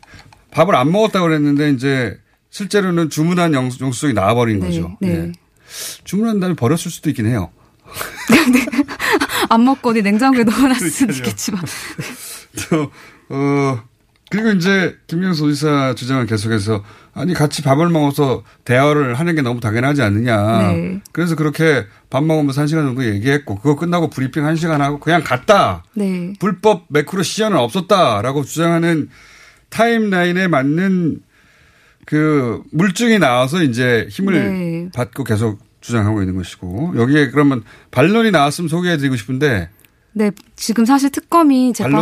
밥을 0.51 0.75
안 0.75 0.91
먹었다고 0.93 1.27
그랬는데 1.27 1.71
이제 1.71 2.19
실제로는 2.51 3.11
주문한 3.11 3.55
영- 3.55 3.71
영수증이 3.81 4.13
나와버린 4.13 4.61
네, 4.61 4.67
거죠. 4.67 4.97
네. 5.01 5.09
예. 5.09 5.33
주문한 6.05 6.41
다음에 6.41 6.55
버렸을 6.55 6.91
수도 6.91 7.09
있긴 7.11 7.27
해요. 7.27 7.51
안 9.49 9.65
먹고 9.65 9.91
어디 9.91 10.03
냉장고에 10.03 10.45
넣어놨을 10.45 10.91
수도. 10.91 11.13
있겠지만. 11.13 11.63
또, 12.71 12.91
어, 13.31 13.83
그리고 14.33 14.49
이제 14.49 14.97
김명수 15.09 15.47
의사 15.49 15.95
주장은 15.95 16.25
계속해서 16.25 16.83
아니 17.13 17.35
같이 17.35 17.61
밥을 17.61 17.91
먹어서 17.91 18.45
대화를 18.65 19.13
하는 19.13 19.35
게 19.35 19.43
너무 19.43 19.61
당연하지 19.61 20.01
않느냐. 20.01 20.73
네. 20.73 21.01
그래서 21.13 21.37
그렇게 21.37 21.85
밥 22.09 22.25
먹으면서 22.25 22.63
한 22.63 22.67
시간 22.67 22.87
정도 22.87 23.05
얘기했고 23.05 23.57
그거 23.57 23.77
끝나고 23.77 24.09
브리핑 24.09 24.47
한 24.47 24.57
시간 24.57 24.81
하고 24.81 24.99
그냥 25.01 25.23
갔다. 25.23 25.85
네. 25.93 26.33
불법 26.41 26.87
매크로 26.89 27.23
시연은 27.23 27.59
없었다라고 27.59 28.45
주장하는 28.45 29.11
타임라인에 29.69 30.49
맞는 30.49 31.21
그 32.07 32.63
물증이 32.73 33.19
나와서 33.19 33.63
이제 33.63 34.07
힘을 34.09 34.33
네. 34.33 34.89
받고 34.95 35.25
계속 35.25 35.61
주장하고 35.83 36.23
있는 36.23 36.37
것이고 36.37 36.95
여기에 36.97 37.33
그러면 37.33 37.63
반론이 37.91 38.31
나왔으면 38.31 38.71
소개해드리고 38.71 39.15
싶은데 39.15 39.69
네, 40.15 40.31
지금 40.57 40.85
사실 40.85 41.11
특검이 41.11 41.73
재판. 41.73 41.93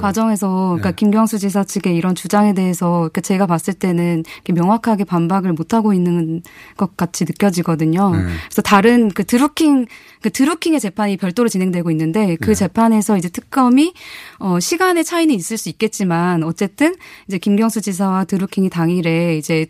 과정에서 0.00 0.48
그러니까 0.48 0.90
네. 0.90 0.96
김경수 0.96 1.38
지사 1.38 1.62
측의 1.62 1.96
이런 1.96 2.14
주장에 2.14 2.52
대해서 2.52 3.08
그 3.12 3.20
제가 3.20 3.46
봤을 3.46 3.74
때는 3.74 4.24
명확하게 4.52 5.04
반박을 5.04 5.52
못 5.52 5.72
하고 5.72 5.92
있는 5.92 6.42
것 6.76 6.96
같이 6.96 7.24
느껴지거든요. 7.24 8.10
네. 8.10 8.22
그래서 8.48 8.62
다른 8.62 9.08
그 9.08 9.24
드루킹 9.24 9.86
그 10.20 10.30
드루킹의 10.30 10.80
재판이 10.80 11.16
별도로 11.16 11.48
진행되고 11.48 11.90
있는데 11.92 12.36
그 12.40 12.48
네. 12.48 12.54
재판에서 12.54 13.16
이제 13.16 13.28
특검이 13.28 13.94
어 14.40 14.58
시간의 14.58 15.04
차이는 15.04 15.34
있을 15.34 15.56
수 15.56 15.68
있겠지만 15.68 16.42
어쨌든 16.42 16.96
이제 17.28 17.38
김경수 17.38 17.80
지사와 17.80 18.24
드루킹이 18.24 18.68
당일에 18.68 19.38
이제 19.38 19.66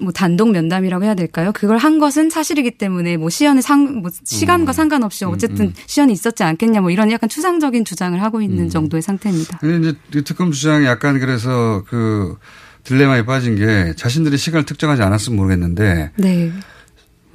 뭐 0.00 0.12
단독 0.12 0.50
면담이라고 0.50 1.04
해야 1.04 1.14
될까요? 1.14 1.52
그걸 1.52 1.78
한 1.78 1.98
것은 1.98 2.30
사실이기 2.30 2.72
때문에 2.72 3.16
뭐 3.16 3.30
시연의 3.30 3.62
상, 3.62 4.02
뭐 4.02 4.10
시간과 4.24 4.72
상관없이 4.72 5.24
어쨌든 5.24 5.72
시연이 5.86 6.12
있었지 6.12 6.42
않겠냐 6.42 6.80
뭐 6.80 6.90
이런 6.90 7.10
약간 7.10 7.28
추상적인 7.28 7.84
주장을 7.84 8.20
하고 8.20 8.40
있는 8.40 8.68
정도의 8.68 9.02
상태입니다. 9.02 9.58
근데 9.58 9.88
이제 9.88 9.98
이 10.18 10.22
특검 10.24 10.52
주장이 10.52 10.86
약간 10.86 11.18
그래서 11.18 11.84
그 11.86 12.36
딜레마에 12.84 13.24
빠진 13.24 13.56
게 13.56 13.94
자신들이 13.96 14.36
시간을 14.36 14.66
특정하지 14.66 15.02
않았으면 15.02 15.36
모르겠는데 15.36 16.10
네. 16.16 16.52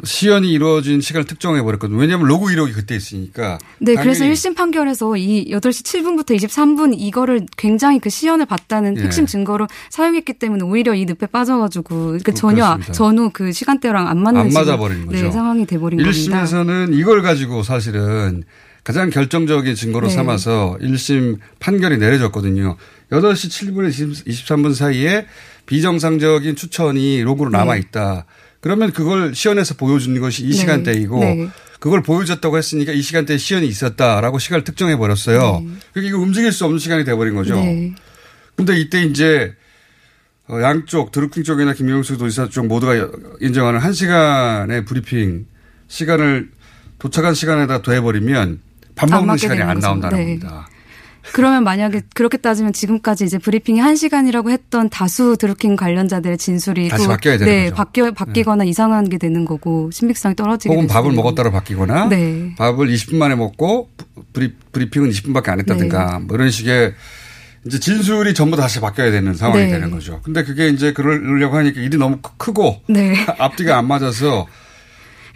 시연이 0.04 0.52
이루어진 0.52 1.02
시간을 1.02 1.26
특정해 1.26 1.62
버렸거든요. 1.62 1.98
왜냐하면 1.98 2.28
로그 2.28 2.52
이력이 2.52 2.74
그때 2.74 2.96
있으니까. 2.96 3.58
네, 3.80 3.96
그래서 3.96 4.20
당연히 4.20 4.36
1심 4.36 4.56
판결에서 4.56 5.18
이 5.18 5.52
8시 5.52 5.84
7분부터 5.84 6.36
23분 6.38 6.96
이거를 6.98 7.46
굉장히 7.58 8.00
그 8.00 8.10
시연을 8.10 8.46
봤다는 8.46 8.98
예. 8.98 9.02
핵심 9.02 9.26
증거로 9.26 9.68
사용했기 9.90 10.34
때문에 10.34 10.64
오히려 10.64 10.94
이 10.94 11.06
늪에 11.06 11.26
빠져가지고 11.28 12.20
그 12.24 12.34
전혀 12.34 12.64
그렇습니다. 12.64 12.94
전후 12.94 13.30
그 13.34 13.52
시간대랑 13.52 14.08
안 14.08 14.22
맞는 14.22 14.42
안 14.42 14.50
맞아버린 14.50 15.06
거죠. 15.06 15.26
네, 15.26 15.32
상황이 15.32 15.66
돼버린 15.66 16.02
겁니다. 16.02 16.44
1심에서는 16.46 16.94
이걸 16.94 17.22
가지고 17.22 17.64
사실은 17.64 18.44
가장 18.84 19.10
결정적인 19.10 19.76
증거로 19.76 20.08
네. 20.08 20.14
삼아서 20.14 20.78
1심 20.82 21.38
판결이 21.60 21.98
내려졌거든요. 21.98 22.78
8시 23.12 23.74
7분에 23.74 24.26
23분 24.26 24.74
사이에 24.74 25.26
비정상적인 25.66 26.56
추천이 26.56 27.22
로그로 27.22 27.50
남아 27.52 27.76
있다. 27.76 28.26
그러면 28.62 28.92
그걸 28.92 29.34
시연해서 29.34 29.76
보여주는 29.76 30.20
것이 30.20 30.44
이 30.44 30.50
네. 30.50 30.54
시간대이고 30.54 31.20
네. 31.20 31.50
그걸 31.80 32.04
보여줬다고 32.04 32.58
했으니까 32.58 32.92
이 32.92 33.02
시간대에 33.02 33.38
시연이 33.38 33.68
있었다라고 33.68 34.38
시간을 34.38 34.64
특정해 34.66 34.98
버렸어요. 34.98 35.64
그러니까 35.94 36.10
이거 36.10 36.18
움직일 36.20 36.52
수 36.52 36.66
없는 36.66 36.80
시간이 36.80 37.06
돼버린 37.06 37.36
거죠. 37.36 37.56
네. 37.56 37.94
근데 38.56 38.78
이때 38.78 39.02
이제 39.04 39.56
어, 40.50 40.62
양쪽 40.62 41.12
드루킹 41.12 41.44
쪽이나 41.44 41.74
김경수 41.74 42.18
도지사 42.18 42.50
쪽 42.50 42.68
모두가 42.68 42.94
인정하는 43.40 43.80
한 43.80 43.94
시간의 43.94 44.84
브리핑 44.84 45.46
시간을 45.88 46.50
도착한 46.98 47.34
시간에다 47.34 47.82
더해버리면 47.82 48.60
밥안 48.96 49.22
먹는 49.22 49.38
시간이 49.38 49.62
안. 49.62 49.80
나온다는 49.80 50.18
네. 50.18 50.24
겁니다. 50.26 50.68
그러면 51.34 51.64
만약에 51.64 52.02
그렇게 52.14 52.38
따지면 52.38 52.74
지금까지 52.74 53.26
이제 53.26 53.38
브리핑이 53.38 53.80
한시간이라고 53.80 54.50
했던 54.52 54.90
다수 54.90 55.38
드루킹 55.38 55.76
관련자들의 55.76 56.38
진술이 56.38 56.90
다시 56.90 57.04
또 57.04 57.10
바뀌어야 57.10 57.38
되는 57.38 57.52
네, 57.54 57.64
거죠. 57.66 57.76
바뀌어 57.76 58.12
바뀌거나 58.12 58.64
이상한 58.64 59.08
게 59.10 59.18
되는 59.18 59.46
거고 59.46 59.90
신빙성이 59.92 60.36
떨어지게 60.36 60.74
혹은 60.74 60.88
될 60.88 60.94
밥을 60.94 61.12
먹었다로 61.12 61.52
바뀌거나 61.52 62.10
네. 62.10 62.54
밥을 62.58 62.88
20분 62.88 63.16
만에 63.18 63.36
먹고 63.36 63.90
브리, 64.34 64.54
브리핑은 64.72 65.10
20분밖에 65.10 65.50
안 65.50 65.60
했다든가 65.60 66.18
네. 66.20 66.26
뭐 66.26 66.36
이런 66.36 66.50
식의 66.52 66.94
이제 67.66 67.80
진술이 67.80 68.34
전부 68.34 68.56
다시 68.56 68.80
바뀌어야 68.80 69.12
되는 69.12 69.34
상황이 69.34 69.66
네. 69.66 69.72
되는 69.72 69.92
거죠. 69.92 70.22
근데 70.24 70.44
그게 70.44 70.70
이제 70.70 70.94
그러려고 70.94 71.58
하니까 71.58 71.82
일이 71.82 71.98
너무 71.98 72.18
크- 72.22 72.32
크고 72.38 72.82
네. 72.88 73.14
앞뒤가 73.38 73.78
안 73.78 73.88
맞아서 73.88 74.48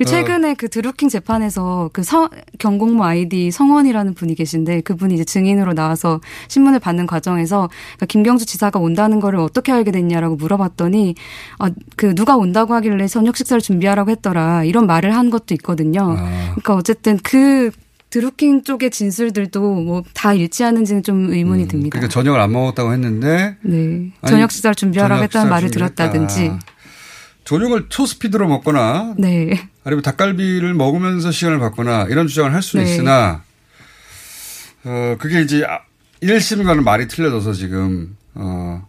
어. 0.03 0.05
최근에 0.05 0.53
그 0.55 0.69
드루킹 0.69 1.09
재판에서 1.09 1.89
그 1.93 2.03
성, 2.03 2.29
경공모 2.59 3.03
아이디 3.03 3.51
성원이라는 3.51 4.13
분이 4.13 4.35
계신데 4.35 4.81
그분이 4.81 5.15
이제 5.15 5.23
증인으로 5.23 5.73
나와서 5.73 6.21
신문을 6.47 6.79
받는 6.79 7.07
과정에서 7.07 7.69
그러니까 7.95 8.05
김경수 8.07 8.45
지사가 8.45 8.79
온다는 8.79 9.19
거를 9.19 9.39
어떻게 9.39 9.71
알게 9.71 9.91
됐냐라고 9.91 10.35
물어봤더니 10.35 11.15
아, 11.59 11.69
그 11.95 12.15
누가 12.15 12.35
온다고 12.37 12.73
하길래 12.73 13.07
저녁 13.07 13.35
식사를 13.37 13.61
준비하라고 13.61 14.11
했더라 14.11 14.63
이런 14.63 14.87
말을 14.87 15.15
한 15.15 15.29
것도 15.29 15.53
있거든요. 15.55 16.15
아. 16.17 16.29
그러니까 16.51 16.75
어쨌든 16.75 17.17
그 17.23 17.71
드루킹 18.09 18.61
쪽의 18.63 18.91
진술들도 18.91 19.59
뭐 19.59 20.03
다 20.13 20.33
일치하는지는 20.33 21.03
좀 21.03 21.31
의문이 21.33 21.67
듭니다. 21.67 21.97
그러니까 21.97 22.13
저녁을 22.13 22.39
안 22.39 22.51
먹었다고 22.51 22.93
했는데 22.93 23.57
네. 23.61 24.11
아니, 24.21 24.31
저녁 24.31 24.51
식사를 24.51 24.73
준비하라고 24.75 25.23
했다는 25.23 25.49
말을 25.49 25.69
준비했다. 25.69 25.95
들었다든지. 26.11 26.51
저녁을 27.43 27.87
초스피드로 27.89 28.47
먹거나 28.47 29.15
네. 29.17 29.69
아니면 29.83 30.01
닭갈비를 30.01 30.73
먹으면서 30.73 31.31
시간을 31.31 31.59
받거나 31.59 32.07
이런 32.09 32.27
주장을 32.27 32.53
할 32.53 32.61
수는 32.61 32.85
네. 32.85 32.91
있으나 32.91 33.43
어 34.85 35.15
그게 35.19 35.41
이제 35.41 35.65
1심과는 36.21 36.83
말이 36.83 37.07
틀려져서 37.07 37.53
지금 37.53 38.15
어 38.33 38.87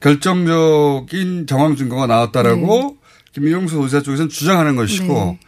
결정적인 0.00 1.46
정황 1.46 1.76
증거가 1.76 2.06
나왔다라고 2.06 2.98
김용수 3.32 3.76
도지사 3.76 4.02
쪽에서는 4.02 4.28
주장하는 4.28 4.76
것이고 4.76 5.12
네. 5.12 5.38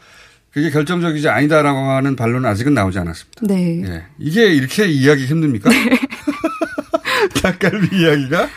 그게 0.50 0.70
결정적이지 0.70 1.28
아니다라고 1.28 1.78
하는 1.78 2.16
반론은 2.16 2.48
아직은 2.48 2.72
나오지 2.72 2.98
않았습니다. 2.98 3.42
네. 3.46 3.82
예. 3.84 4.04
이게 4.18 4.46
이렇게 4.54 4.86
이해하기 4.86 5.26
힘듭니까? 5.26 5.70
닭갈비 7.42 7.96
이야기가? 7.96 8.48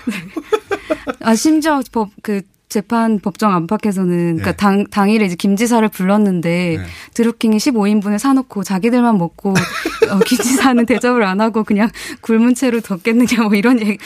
아 1.19 1.35
심지어 1.35 1.81
법 1.91 2.09
그 2.23 2.41
재판 2.69 3.19
법정 3.19 3.53
안팎에서는 3.53 4.37
그러니까 4.37 4.51
당 4.53 4.85
당일에 4.85 5.25
이제 5.25 5.35
김 5.35 5.55
지사를 5.55 5.85
불렀는데 5.89 6.77
네. 6.77 6.85
드루킹이 7.15 7.57
15인분을 7.57 8.19
사놓고 8.19 8.63
자기들만 8.63 9.17
먹고 9.17 9.53
어, 10.09 10.19
김 10.25 10.37
지사는 10.37 10.85
대접을 10.85 11.23
안 11.23 11.41
하고 11.41 11.63
그냥 11.63 11.89
굶은 12.21 12.55
채로 12.55 12.79
뒀겠느냐 12.81 13.43
뭐 13.43 13.55
이런 13.55 13.79
얘기 13.81 13.97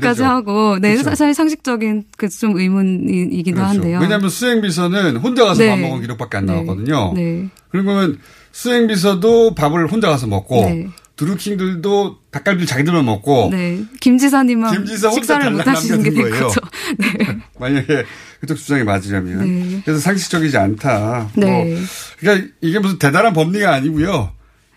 되죠. 0.00 0.24
하고 0.24 0.78
네 0.78 0.92
그렇죠. 0.92 1.10
사실 1.16 1.34
상식적인 1.34 2.04
그 2.16 2.28
좀 2.36 2.58
의문이기도 2.58 3.62
한데요. 3.62 3.98
왜냐하면 4.00 4.28
수행 4.28 4.60
비서는 4.60 5.16
혼자 5.16 5.44
가서 5.46 5.62
네. 5.62 5.70
밥 5.70 5.78
먹은 5.78 6.02
기록밖에 6.02 6.36
안 6.36 6.46
네. 6.46 6.52
나왔거든요. 6.52 7.12
네. 7.14 7.48
그러면 7.70 8.18
수행 8.52 8.86
비서도 8.86 9.54
밥을 9.54 9.86
혼자 9.90 10.08
가서 10.08 10.26
먹고 10.26 10.56
네. 10.56 10.88
드루킹들도 11.16 12.18
닭갈비를 12.30 12.66
자기들만 12.66 13.04
먹고 13.04 13.48
네. 13.50 13.82
김 14.00 14.18
지사님만 14.18 14.72
김 14.72 14.84
지사 14.86 15.10
식사를 15.10 15.50
못 15.50 15.66
하시는 15.66 16.02
게된 16.02 16.22
거예요. 16.22 16.46
거죠. 16.48 16.60
네. 16.98 17.38
만약에 17.58 18.04
그쪽 18.40 18.56
주장이 18.56 18.84
맞으려면 18.84 19.38
네. 19.40 19.82
그래서 19.84 20.00
상식적이지 20.00 20.56
않다. 20.58 21.30
네. 21.36 21.46
뭐 21.46 21.80
그러니까 22.18 22.48
이게 22.60 22.78
무슨 22.78 22.98
대단한 22.98 23.32
법리가 23.32 23.72
아니고요. 23.74 24.32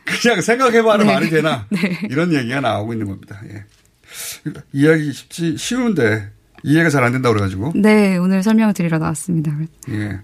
그냥 0.06 0.42
생각해봐라 0.42 1.04
네. 1.04 1.14
말이 1.14 1.30
되나 1.30 1.68
네. 1.72 2.00
이런 2.10 2.34
얘기가 2.34 2.62
나오고 2.62 2.94
있는 2.94 3.08
겁니다. 3.08 3.40
예. 3.52 3.66
이야기 4.74 5.12
쉽지 5.14 5.56
쉬운데 5.58 6.32
이해가 6.64 6.90
잘 6.90 7.04
안 7.04 7.12
된다고 7.12 7.34
그래가지고 7.34 7.74
네, 7.76 8.18
오늘 8.18 8.42
설명을 8.44 8.74
드리러 8.74 8.98
나왔습니다. 8.98 9.52
예. 9.90 10.20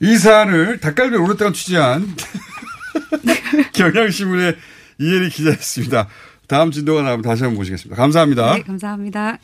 이 0.00 0.16
사안을 0.16 0.78
닭갈비 0.78 1.16
오랫동안 1.16 1.52
취재한 1.52 2.14
경향신문의 3.72 4.56
이혜리 4.98 5.28
기자였습니다. 5.30 6.08
다음 6.48 6.70
진도가 6.70 7.02
나오면 7.02 7.22
다시 7.22 7.42
한번 7.42 7.58
모시겠습니다. 7.58 8.00
감사합니다. 8.00 8.54
네, 8.54 8.62
감사합니다. 8.62 9.38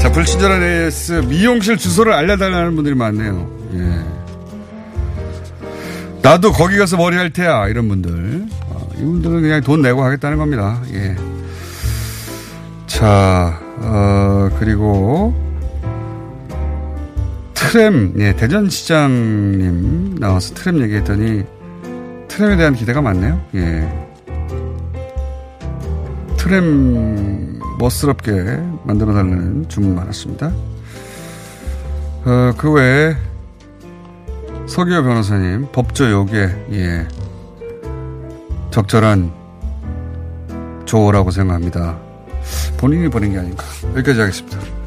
자, 0.00 0.10
불친절한 0.10 0.62
AS 0.62 1.12
미용실 1.28 1.76
주소를 1.76 2.14
알려달라는 2.14 2.74
분들이 2.74 2.94
많네요. 2.94 3.60
예. 3.74 4.19
나도 6.22 6.52
거기 6.52 6.76
가서 6.76 6.96
머리 6.96 7.16
할 7.16 7.32
테야. 7.32 7.68
이런 7.68 7.88
분들. 7.88 8.46
어, 8.68 8.88
이분들은 8.98 9.42
그냥 9.42 9.60
돈 9.62 9.82
내고 9.82 10.04
하겠다는 10.04 10.36
겁니다. 10.38 10.80
예. 10.92 11.16
자, 12.86 13.58
어, 13.78 14.50
그리고 14.58 15.34
트램, 17.54 18.14
예, 18.18 18.34
대전시장님 18.34 20.16
나와서 20.18 20.54
트램 20.54 20.82
얘기했더니 20.82 21.44
트램에 22.28 22.56
대한 22.56 22.74
기대가 22.74 23.00
많네요. 23.00 23.40
예. 23.54 23.88
트램 26.36 27.58
멋스럽게 27.78 28.60
만들어 28.84 29.14
달라는 29.14 29.68
주문 29.68 29.94
많았습니다. 29.94 30.52
어, 32.24 32.52
그 32.56 32.70
외에 32.72 33.14
서기호 34.70 35.02
변호사님 35.02 35.66
법조 35.72 36.08
요게 36.08 36.66
예 36.72 37.08
적절한 38.70 39.32
조어라고 40.84 41.32
생각합니다. 41.32 41.98
본인이 42.76 43.08
보낸 43.08 43.32
게 43.32 43.38
아닌가. 43.38 43.64
여기까지 43.96 44.20
하겠습니다. 44.20 44.79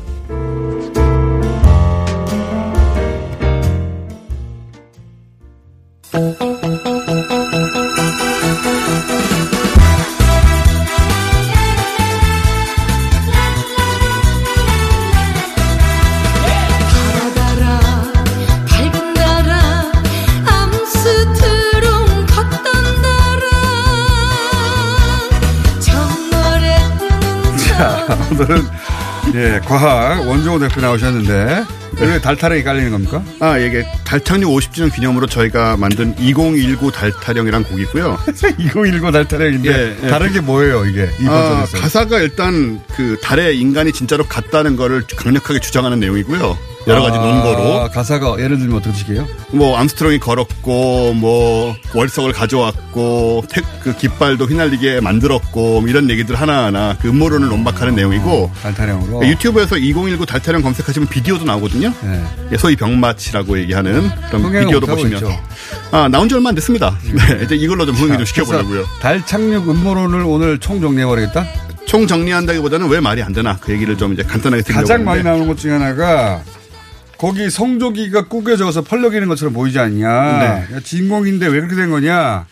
오늘은 28.33 28.63
예 29.35 29.61
과학 29.63 30.27
원종호 30.27 30.57
대표 30.59 30.81
나오셨는데 30.81 31.63
왜 31.99 32.19
달타락이 32.19 32.63
깔리는 32.63 32.91
겁니까? 32.91 33.23
아, 33.39 33.57
이게 33.59 33.85
달 34.03 34.19
착륙 34.19 34.49
50주년 34.51 34.91
기념으로 34.93 35.27
저희가 35.27 35.77
만든 35.77 36.15
2019 36.17 36.91
달타령이란 36.91 37.63
곡이고요. 37.63 38.17
2019 38.57 39.11
달타령인데 39.13 40.07
다른 40.07 40.33
게 40.33 40.41
뭐예요, 40.41 40.85
이게? 40.85 41.09
이 41.19 41.27
아. 41.27 41.65
가사가 41.71 42.19
일단 42.19 42.81
그 42.95 43.17
달에 43.21 43.53
인간이 43.53 43.93
진짜로 43.93 44.25
갔다는 44.25 44.75
거를 44.75 45.03
강력하게 45.15 45.59
주장하는 45.59 45.99
내용이고요. 45.99 46.57
여러 46.87 47.01
가지 47.01 47.17
아, 47.17 47.21
논거로. 47.21 47.89
가사가 47.91 48.35
예를 48.39 48.57
들면 48.59 48.77
어떻게 48.77 48.93
시게요? 48.95 49.25
뭐 49.51 49.77
암스트롱이 49.77 50.19
걸었고 50.19 51.13
뭐 51.13 51.75
월석을 51.93 52.33
가져왔고 52.33 53.45
택, 53.49 53.63
그 53.81 53.95
깃발도 53.95 54.45
휘날리게 54.45 54.99
만들었고 54.99 55.79
뭐 55.81 55.89
이런 55.89 56.09
얘기들 56.09 56.35
하나하나 56.35 56.97
그 57.01 57.07
음모론을 57.09 57.47
논박하는 57.47 57.95
내용이고 57.95 58.51
달타령으로 58.61 59.25
유튜브에서 59.27 59.77
2019 59.77 60.25
달타령 60.25 60.61
검색하시면 60.61 61.07
비디오도 61.07 61.45
나오거든요. 61.45 61.93
예, 62.51 62.57
소위 62.57 62.75
병마치라고 62.75 63.57
얘기하는 63.59 64.09
그런 64.29 64.51
비디오도 64.51 64.85
보시면 64.87 65.13
있죠. 65.13 65.39
아 65.91 66.07
나온 66.09 66.27
지 66.27 66.35
얼마 66.35 66.49
안 66.49 66.55
됐습니다. 66.55 66.97
네, 67.03 67.43
이제 67.45 67.55
이걸로 67.55 67.85
좀 67.85 67.95
흥행 67.95 68.17
좀 68.17 68.25
시켜보려고요. 68.25 68.85
달 69.01 69.25
착륙 69.25 69.69
음모론을 69.69 70.21
오늘 70.25 70.57
총 70.59 70.81
정리해버리겠다? 70.81 71.45
총 71.85 72.07
정리한다기보다는 72.07 72.89
왜 72.89 72.99
말이 72.99 73.21
안 73.21 73.33
되나 73.33 73.57
그 73.61 73.71
얘기를 73.71 73.97
좀 73.97 74.13
이제 74.13 74.23
간단하게 74.23 74.63
드리려고 74.63 74.87
가장 74.87 75.03
많이. 75.05 75.21
나오는 75.23 75.47
것 75.47 75.57
중에 75.57 75.71
하나가 75.73 76.41
거기 77.23 77.49
성조기가 77.49 78.27
꾸겨져서 78.27 78.81
펄럭이는 78.81 79.29
것처럼 79.29 79.53
보이지 79.53 79.79
않냐. 79.79 80.67
네. 80.69 80.79
진공인데 80.83 81.47
왜 81.47 81.53
그렇게 81.61 81.75
된 81.77 81.89
거냐. 81.89 82.45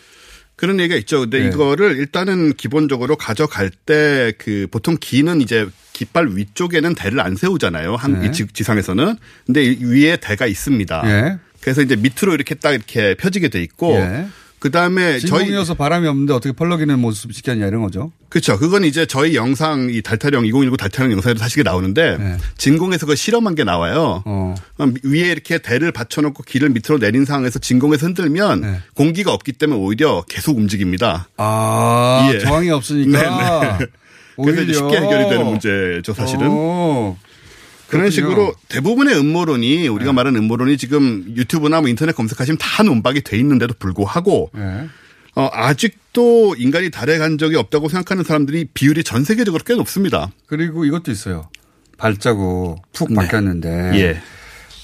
그런 0.56 0.80
얘기가 0.80 0.96
있죠. 1.00 1.20
근데 1.20 1.40
네. 1.40 1.48
이거를 1.48 1.96
일단은 1.98 2.54
기본적으로 2.54 3.16
가져갈 3.16 3.68
때 3.68 4.32
그 4.38 4.66
보통 4.70 4.96
기는 4.98 5.42
이제 5.42 5.66
깃발 5.92 6.28
위쪽에는 6.34 6.94
대를 6.94 7.20
안 7.20 7.36
세우잖아요. 7.36 7.96
한 7.96 8.20
네. 8.22 8.30
지- 8.30 8.46
지상에서는. 8.50 9.16
근데 9.44 9.62
이 9.62 9.84
위에 9.84 10.16
대가 10.16 10.46
있습니다. 10.46 11.02
예. 11.04 11.38
그래서 11.60 11.82
이제 11.82 11.94
밑으로 11.96 12.32
이렇게 12.32 12.54
딱 12.54 12.72
이렇게 12.72 13.14
펴지게 13.14 13.48
돼 13.50 13.60
있고 13.62 13.92
예. 13.96 14.26
그 14.62 14.70
다음에 14.70 15.18
저희 15.18 15.40
진공이어서 15.40 15.74
바람이 15.74 16.06
없는데 16.06 16.32
어떻게 16.32 16.52
펄럭이는 16.52 16.96
모습 17.00 17.32
시켰냐 17.32 17.66
이런 17.66 17.82
거죠. 17.82 18.12
그렇죠. 18.28 18.56
그건 18.60 18.84
이제 18.84 19.06
저희 19.06 19.34
영상 19.34 19.88
이 19.90 20.02
달타령 20.02 20.46
2019 20.46 20.76
달타령 20.76 21.10
영상에도 21.10 21.40
사실 21.40 21.64
나오는데 21.64 22.16
네. 22.16 22.36
진공에서 22.58 23.06
그 23.06 23.16
실험한 23.16 23.56
게 23.56 23.64
나와요. 23.64 24.22
어. 24.24 24.54
위에 25.02 25.32
이렇게 25.32 25.58
대를 25.58 25.90
받쳐놓고 25.90 26.44
길을 26.44 26.68
밑으로 26.68 27.00
내린 27.00 27.24
상황에서 27.24 27.58
진공에서 27.58 28.06
흔들면 28.06 28.60
네. 28.60 28.78
공기가 28.94 29.32
없기 29.32 29.50
때문에 29.54 29.80
오히려 29.80 30.22
계속 30.28 30.56
움직입니다. 30.56 31.26
아, 31.38 32.30
예. 32.32 32.38
저항이 32.38 32.70
없으니까. 32.70 33.18
네, 33.78 33.78
네. 33.78 33.86
그래서. 34.44 34.74
쉽게 34.74 34.96
해결이 34.96 35.28
되는 35.28 35.44
문제죠, 35.44 36.14
사실은. 36.14 36.46
오, 36.46 37.16
그런. 37.98 38.10
식으로 38.10 38.54
대부분의 38.68 39.18
음모론이 39.18 39.88
우리가 39.88 40.12
말하는 40.12 40.40
음모론이 40.40 40.76
지금 40.78 41.24
유튜브나 41.36 41.80
뭐 41.80 41.88
인터넷 41.88 42.14
검색하시면 42.14 42.58
다 42.58 42.82
논박이 42.82 43.22
돼 43.22 43.38
있는데도 43.38 43.74
불구하고 43.78 44.50
예. 44.56 44.88
어, 45.34 45.48
아직도 45.52 46.56
인간이 46.58 46.90
달에 46.90 47.18
간 47.18 47.38
적이 47.38 47.56
없다고 47.56 47.88
생각하는 47.88 48.24
사람들이 48.24 48.66
비율이 48.74 49.02
전 49.04 49.24
세계적으로 49.24 49.62
꽤 49.64 49.74
높습니다. 49.74 50.30
그리고 50.46 50.84
이것도 50.84 51.10
있어요. 51.10 51.48
발자국 51.96 52.82
푹 52.92 53.14
박혔는데. 53.14 53.92
예. 53.94 54.22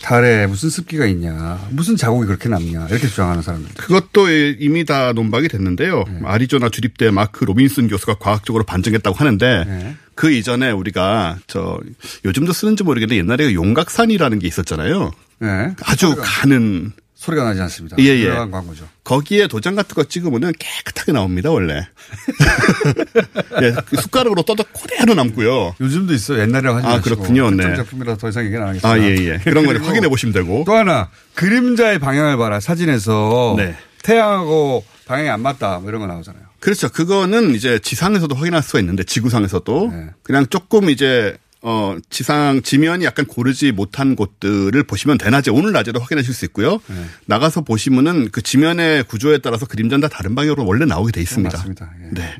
달에 0.03 0.47
무슨 0.47 0.71
습기가 0.71 1.07
있냐. 1.07 1.69
무슨 1.71 1.97
자국이 1.97 2.27
그렇게 2.27 2.49
남냐. 2.49 2.87
이렇게 2.89 3.09
주장하는 3.09 3.43
사람들. 3.43 3.75
그것도 3.75 4.31
이미 4.31 4.85
다 4.85 5.13
논박이 5.13 5.49
됐는데요. 5.49 6.05
네. 6.09 6.21
아리조나 6.25 6.69
주립대 6.69 7.11
마크 7.11 7.45
로빈슨 7.45 7.89
교수가 7.89 8.15
과학적으로 8.15 8.65
반증했다고 8.65 9.17
하는데 9.17 9.65
네. 9.67 9.97
그 10.15 10.33
이전에 10.33 10.71
우리가 10.71 11.39
저 11.47 11.79
요즘도 12.25 12.53
쓰는지 12.53 12.85
모르겠는데 12.85 13.19
옛날에 13.19 13.55
용각산이라는 13.55 14.39
게 14.39 14.49
있었잖아요. 14.49 15.11
네. 15.41 15.75
아주 15.85 16.15
가는 16.19 16.93
소리가 17.19 17.43
나지 17.43 17.61
않습니다. 17.63 17.97
예, 17.99 18.05
예. 18.05 18.29
광고죠. 18.29 18.89
거기에 19.03 19.49
도장 19.49 19.75
같은 19.75 19.93
거 19.97 20.05
찍으면은 20.05 20.53
깨끗하게 20.57 21.11
나옵니다, 21.11 21.51
원래. 21.51 21.75
예, 23.61 23.75
그 23.87 24.01
숟가락으로 24.01 24.43
떠도 24.43 24.63
그대로 24.73 25.15
남고요. 25.15 25.75
요즘도 25.81 26.15
있어요. 26.15 26.39
옛날이라고 26.43 26.79
하지 26.79 26.87
아, 26.87 26.91
마시고. 26.91 27.17
그렇군요. 27.17 27.51
네. 27.51 27.75
작품이라 27.75 28.17
더 28.19 28.29
이상 28.29 28.45
얘기는 28.45 28.63
안 28.63 28.69
하겠습니다. 28.69 28.89
아, 28.89 28.99
예, 29.01 29.17
예. 29.17 29.39
그런 29.43 29.67
거 29.67 29.73
확인해 29.85 30.09
보시면 30.09 30.33
되고. 30.33 30.63
또 30.65 30.75
하나 30.75 31.11
그림자의 31.35 31.99
방향을 31.99 32.37
봐라. 32.37 32.61
사진에서 32.61 33.55
네. 33.57 33.77
태양하고 34.05 34.85
방향이 35.07 35.29
안 35.29 35.41
맞다. 35.41 35.81
뭐 35.81 35.89
이런 35.89 36.01
거 36.01 36.07
나오잖아요. 36.07 36.45
그렇죠. 36.61 36.89
그거는 36.89 37.57
이제 37.57 37.81
지상에서도 37.81 38.33
확인할 38.33 38.63
수가 38.63 38.79
있는데 38.79 39.03
지구상에서도 39.03 39.91
네. 39.93 40.07
그냥 40.23 40.47
조금 40.47 40.89
이제 40.89 41.37
어 41.61 41.97
지상 42.09 42.63
지면이 42.63 43.05
약간 43.05 43.27
고르지 43.27 43.73
못한 43.73 44.15
곳들을 44.15 44.81
보시면 44.85 45.19
대낮에 45.19 45.51
오늘 45.51 45.73
낮에도 45.73 45.99
확인하실 45.99 46.33
수 46.33 46.45
있고요. 46.47 46.81
네. 46.87 47.05
나가서 47.27 47.63
보시면은 47.63 48.31
그 48.31 48.43
지면의 48.43 49.05
구조에 49.05 49.39
따라서 49.39 49.67
그림자는 49.67 50.03
다 50.03 50.09
다른 50.09 50.37
방향으로 50.37 50.65
원래 50.65 50.85
나오게 50.85 51.11
돼 51.11 51.21
있습니다. 51.21 51.57
맞습니다. 51.57 51.91
예. 52.05 52.11
네. 52.15 52.37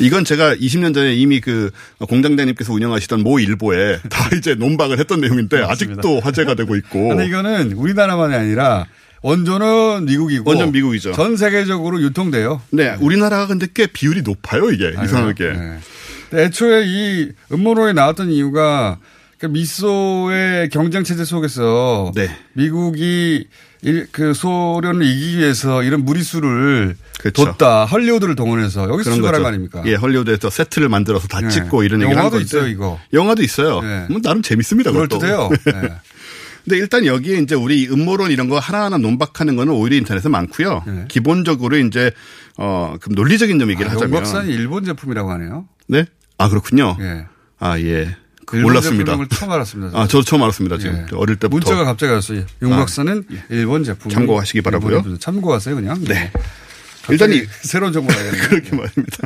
이건 0.00 0.24
제가 0.24 0.56
20년 0.56 0.94
전에 0.94 1.14
이미 1.14 1.40
그 1.40 1.70
공장장님께서 2.00 2.72
운영하시던 2.72 3.22
모 3.22 3.38
일보에 3.38 3.98
다 4.10 4.30
이제 4.36 4.54
논박을 4.54 4.98
했던 4.98 5.20
내용인데 5.20 5.62
아직도 5.62 6.20
화제가 6.20 6.54
되고 6.54 6.74
있고. 6.76 7.08
근데 7.08 7.26
이거는 7.26 7.72
우리나라만이 7.72 8.34
아니라 8.34 8.86
원조는 9.22 10.04
미국이고 10.06 10.48
원전 10.48 10.72
미국이죠. 10.72 11.12
전 11.12 11.36
세계적으로 11.36 12.00
유통돼요. 12.02 12.60
네, 12.70 12.96
우리나라가 13.00 13.46
근데 13.46 13.66
꽤 13.72 13.86
비율이 13.86 14.22
높아요, 14.22 14.70
이게 14.70 14.92
아유, 14.96 15.04
이상하게. 15.04 15.44
네. 15.52 15.78
근데 16.30 16.44
애초에 16.44 16.84
이 16.86 17.32
음모론에 17.52 17.92
나왔던 17.92 18.30
이유가 18.30 18.98
그 19.38 19.46
미소의 19.46 20.70
경쟁 20.70 21.04
체제 21.04 21.24
속에서 21.24 22.10
네. 22.14 22.30
미국이 22.54 23.46
일- 23.82 24.08
그 24.10 24.32
소련을 24.34 25.04
이기기 25.06 25.38
위해서 25.38 25.82
이런 25.82 26.04
무리수를 26.04 26.96
그렇죠. 27.20 27.44
뒀다. 27.44 27.84
헐리우드를 27.84 28.34
동원해서 28.34 28.88
여기서 28.88 29.10
그런 29.10 29.14
출발한. 29.16 29.42
거 29.42 29.48
아닙니까? 29.48 29.82
예, 29.86 29.94
헐리우드에서 29.94 30.48
세트를 30.50 30.88
만들어서 30.88 31.28
다 31.28 31.40
네. 31.42 31.48
찍고 31.48 31.82
이런 31.82 32.00
얘기를 32.00 32.16
한 32.16 32.24
영화도. 32.26 32.40
있어요, 32.40 32.66
이거. 32.66 32.98
영화도 33.12 33.42
있어요. 33.42 33.82
네. 33.82 34.06
뭐 34.10 34.20
나름 34.22 34.42
재밌습니다. 34.42 34.90
그것도. 34.92 35.18
듯해요. 35.18 35.50
네. 35.66 35.72
근데 36.64 36.78
일단 36.78 37.06
여기에 37.06 37.38
이제 37.40 37.54
우리 37.54 37.86
음모론 37.88 38.32
이런 38.32 38.48
거 38.48 38.58
하나하나 38.58 38.96
논박하는 38.98 39.54
거는 39.54 39.72
오히려 39.72 39.96
인터넷에 39.98 40.28
많고요. 40.28 40.82
기본적으로 41.08 41.76
이제 41.78 42.10
어, 42.56 42.96
그럼 43.00 43.14
논리적인 43.14 43.58
점 43.60 43.70
얘기를 43.70 43.88
아, 43.88 43.94
하자면. 43.94 44.12
용박산이 44.14 44.52
일본 44.52 44.84
제품이라고 44.84 45.30
하네요. 45.32 45.66
네? 45.86 46.06
아, 46.38 46.48
그렇군요. 46.48 46.96
예. 47.00 47.26
아, 47.58 47.78
예. 47.80 48.16
그 48.44 48.56
몰랐습니다. 48.56 49.16
처음 49.30 49.50
알았습니다. 49.50 49.98
아, 49.98 50.06
저도 50.06 50.22
처음 50.22 50.42
알았습니다. 50.42 50.78
지금 50.78 51.06
예. 51.10 51.16
어릴 51.16 51.36
때부터. 51.36 51.68
문자가 51.70 51.84
갑자기 51.84 52.12
왔어요. 52.12 52.44
용박사는 52.62 53.24
일본 53.50 53.82
제품. 53.82 54.10
참고하시기 54.10 54.60
바라고요. 54.62 55.18
참고하세요, 55.18 55.74
그냥. 55.74 56.02
네. 56.04 56.30
일단 57.10 57.32
이 57.32 57.36
이- 57.38 57.46
새로운 57.62 57.92
정보 57.92 58.12
알겠네요. 58.12 58.42
그렇게 58.48 58.76
말입니다. 58.76 59.18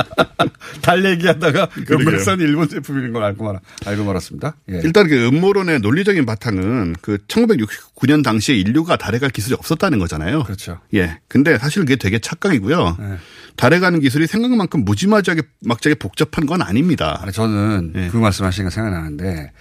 달 0.82 1.04
얘기하다가. 1.04 1.68
용박사는 1.90 2.44
일본 2.44 2.68
제품인 2.68 3.12
걸 3.12 3.22
알고 3.24 3.44
말 3.44 3.58
알고 3.86 4.04
말았습니다. 4.04 4.54
예. 4.70 4.80
일단 4.84 5.08
그 5.08 5.26
음모론의 5.28 5.80
논리적인 5.80 6.24
바탕은 6.26 6.96
그 7.00 7.18
1969년 7.28 8.22
당시에 8.24 8.56
인류가 8.56 8.96
달에 8.96 9.18
갈 9.18 9.30
기술이 9.30 9.54
없었다는 9.54 9.98
거잖아요. 9.98 10.44
그렇죠. 10.44 10.80
예. 10.94 11.18
근데 11.28 11.58
사실 11.58 11.82
그게 11.82 11.96
되게 11.96 12.18
착각이고요. 12.18 12.96
네. 12.98 13.16
달에 13.56 13.78
가는 13.80 14.00
기술이 14.00 14.26
생각만큼 14.26 14.84
무지막지하게 14.84 15.42
막지하게 15.64 15.98
복잡한 15.98 16.46
건 16.46 16.62
아닙니다. 16.62 17.24
저는 17.32 17.92
예. 17.96 18.08
그 18.10 18.16
말씀하신 18.16 18.64
거 18.64 18.70
생각나는데 18.70 19.52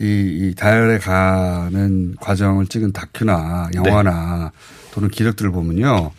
이, 0.00 0.04
이 0.04 0.54
달에 0.54 0.98
가는 0.98 2.14
과정을 2.20 2.66
찍은 2.66 2.92
다큐나 2.92 3.70
영화나 3.74 4.52
또는 4.92 5.08
기록들을 5.08 5.50
보면요 5.50 6.12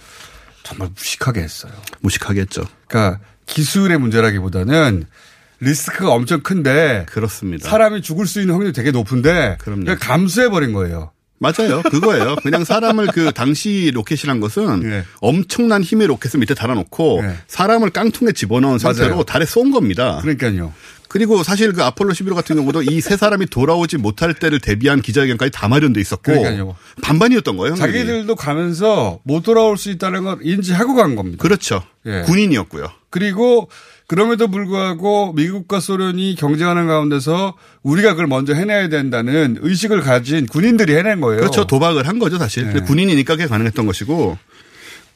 정말 0.69 0.89
무식하게 0.95 1.41
했어요. 1.41 1.71
무식하게 2.01 2.41
했죠. 2.41 2.63
그러니까 2.87 3.19
기술의 3.47 3.97
문제라기보다는 3.97 5.05
리스크가 5.59 6.11
엄청 6.11 6.41
큰데 6.41 7.05
그렇습니다. 7.09 7.67
사람이 7.67 8.01
죽을 8.01 8.27
수 8.27 8.39
있는 8.39 8.53
확률이 8.53 8.71
되게 8.71 8.91
높은데 8.91 9.57
그럼요. 9.59 9.95
감수해 9.99 10.49
버린 10.49 10.71
거예요. 10.73 11.11
맞아요. 11.39 11.81
그거예요. 11.83 12.35
그냥 12.43 12.65
사람을 12.65 13.07
그 13.07 13.31
당시 13.31 13.91
로켓이란 13.93 14.41
것은 14.41 14.83
예. 14.83 15.05
엄청난 15.21 15.81
힘의 15.81 16.07
로켓을 16.07 16.39
밑에 16.39 16.53
달아놓고 16.53 17.21
예. 17.23 17.37
사람을 17.47 17.91
깡통에 17.91 18.33
집어넣은 18.33 18.77
상태로 18.77 19.09
맞아요. 19.09 19.23
달에 19.23 19.45
쏜 19.45 19.71
겁니다. 19.71 20.19
그러니까요. 20.21 20.73
그리고 21.09 21.43
사실 21.43 21.73
그 21.73 21.83
아폴로 21.83 22.13
11호 22.13 22.35
같은 22.35 22.55
경우도 22.55 22.83
이 22.83 23.01
세 23.01 23.17
사람이 23.17 23.47
돌아오지 23.47 23.97
못할 23.97 24.33
때를 24.33 24.59
대비한 24.59 25.01
기자회견까지 25.01 25.51
다 25.51 25.67
마련돼 25.67 25.99
있었고 25.99 26.21
그러니까요. 26.23 26.75
반반이었던 27.01 27.57
거예요. 27.57 27.73
확률이. 27.75 27.99
자기들도 27.99 28.35
가면서 28.35 29.19
못 29.23 29.41
돌아올 29.43 29.77
수 29.77 29.89
있다는 29.89 30.23
걸 30.23 30.37
인지하고 30.43 30.95
간 30.95 31.15
겁니다. 31.15 31.41
그렇죠. 31.41 31.83
예. 32.05 32.21
군인이었고요. 32.25 32.87
그리고 33.09 33.69
그럼에도 34.07 34.47
불구하고 34.49 35.33
미국과 35.33 35.79
소련이 35.79 36.35
경쟁하는 36.35 36.87
가운데서 36.87 37.55
우리가 37.83 38.11
그걸 38.11 38.27
먼저 38.27 38.53
해내야 38.53 38.89
된다는 38.89 39.57
의식을 39.61 40.01
가진 40.01 40.45
군인들이 40.45 40.95
해낸 40.95 41.21
거예요. 41.21 41.39
그렇죠. 41.41 41.65
도박을 41.67 42.07
한 42.07 42.19
거죠, 42.19 42.37
사실. 42.37 42.71
네. 42.71 42.79
군인이니까 42.81 43.35
그게 43.35 43.47
가능했던 43.47 43.85
것이고. 43.85 44.37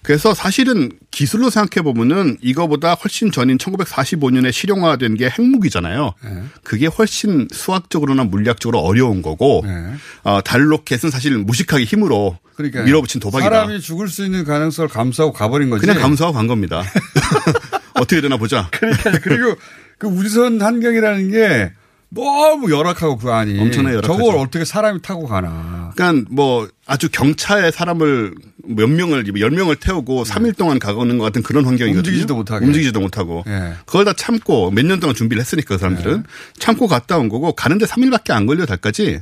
그래서 0.04 0.34
사실은 0.34 0.92
기술로 1.12 1.50
생각해 1.50 1.84
보면은 1.84 2.38
이거보다 2.42 2.94
훨씬 2.94 3.32
전인 3.32 3.58
1945년에 3.58 4.52
실용화된 4.52 5.16
게 5.16 5.30
핵무기잖아요. 5.30 6.14
네. 6.24 6.44
그게 6.64 6.88
훨씬 6.88 7.48
수학적으로나 7.52 8.26
물리학적으로 8.26 8.80
어려운 8.80 9.22
거고, 9.22 9.64
네. 9.66 9.94
어, 10.24 10.42
달 10.42 10.70
로켓은 10.70 11.10
사실 11.10 11.38
무식하게 11.38 11.86
힘으로 11.86 12.38
그러니까 12.56 12.84
밀어붙인 12.84 13.22
도박이다. 13.22 13.50
사람이 13.50 13.80
죽을 13.80 14.10
수 14.10 14.26
있는 14.26 14.44
가능성을 14.44 14.90
감수하고 14.90 15.34
가버린 15.34 15.70
거지. 15.70 15.86
그냥 15.86 16.02
감수하고 16.02 16.36
간 16.36 16.48
겁니다. 16.48 16.84
어떻게 17.96 18.22
되나 18.22 18.38
보자. 18.38 18.70
그러니까 18.72 19.20
그리고 19.24 19.56
그 19.98 20.08
우주선 20.08 20.62
환경이라는 20.62 21.32
게 21.32 21.72
너무 22.14 22.72
열악하고 22.72 23.18
그 23.18 23.32
안이 23.32 23.60
엄청나게 23.60 23.96
열악하죠. 23.98 24.18
저걸 24.24 24.38
어떻게 24.38 24.66
사람이 24.66 25.02
타고 25.02 25.28
가나. 25.28 25.92
그러니까 25.96 26.28
뭐 26.32 26.68
아주 26.86 27.10
경차에 27.10 27.72
사람을 27.72 28.36
몇 28.66 28.88
명을 28.90 29.40
열 29.40 29.52
명을 29.52 29.76
태우고 29.78 30.24
3일 30.24 30.56
동안 30.58 30.80
가고는 30.80 31.18
것 31.18 31.26
같은 31.26 31.42
그런 31.44 31.66
환경이거든요. 31.66 31.94
네. 31.94 32.00
움직이지도 32.00 32.36
못하게. 32.36 32.66
움직이지도 32.66 33.00
못하고. 33.00 33.44
예. 33.48 33.74
그걸 33.86 34.06
다 34.06 34.14
참고 34.14 34.70
몇 34.72 34.86
년 34.86 35.00
동안 35.00 35.16
준비를 35.16 35.42
했으니까 35.42 35.76
그 35.76 35.80
사람들은 35.80 36.18
네. 36.18 36.24
참고 36.60 36.88
갔다 36.88 37.18
온 37.18 37.30
거고 37.30 37.54
가는데 37.54 37.86
3일밖에 37.86 38.32
안 38.32 38.46
걸려 38.46 38.66
달까지. 38.66 39.22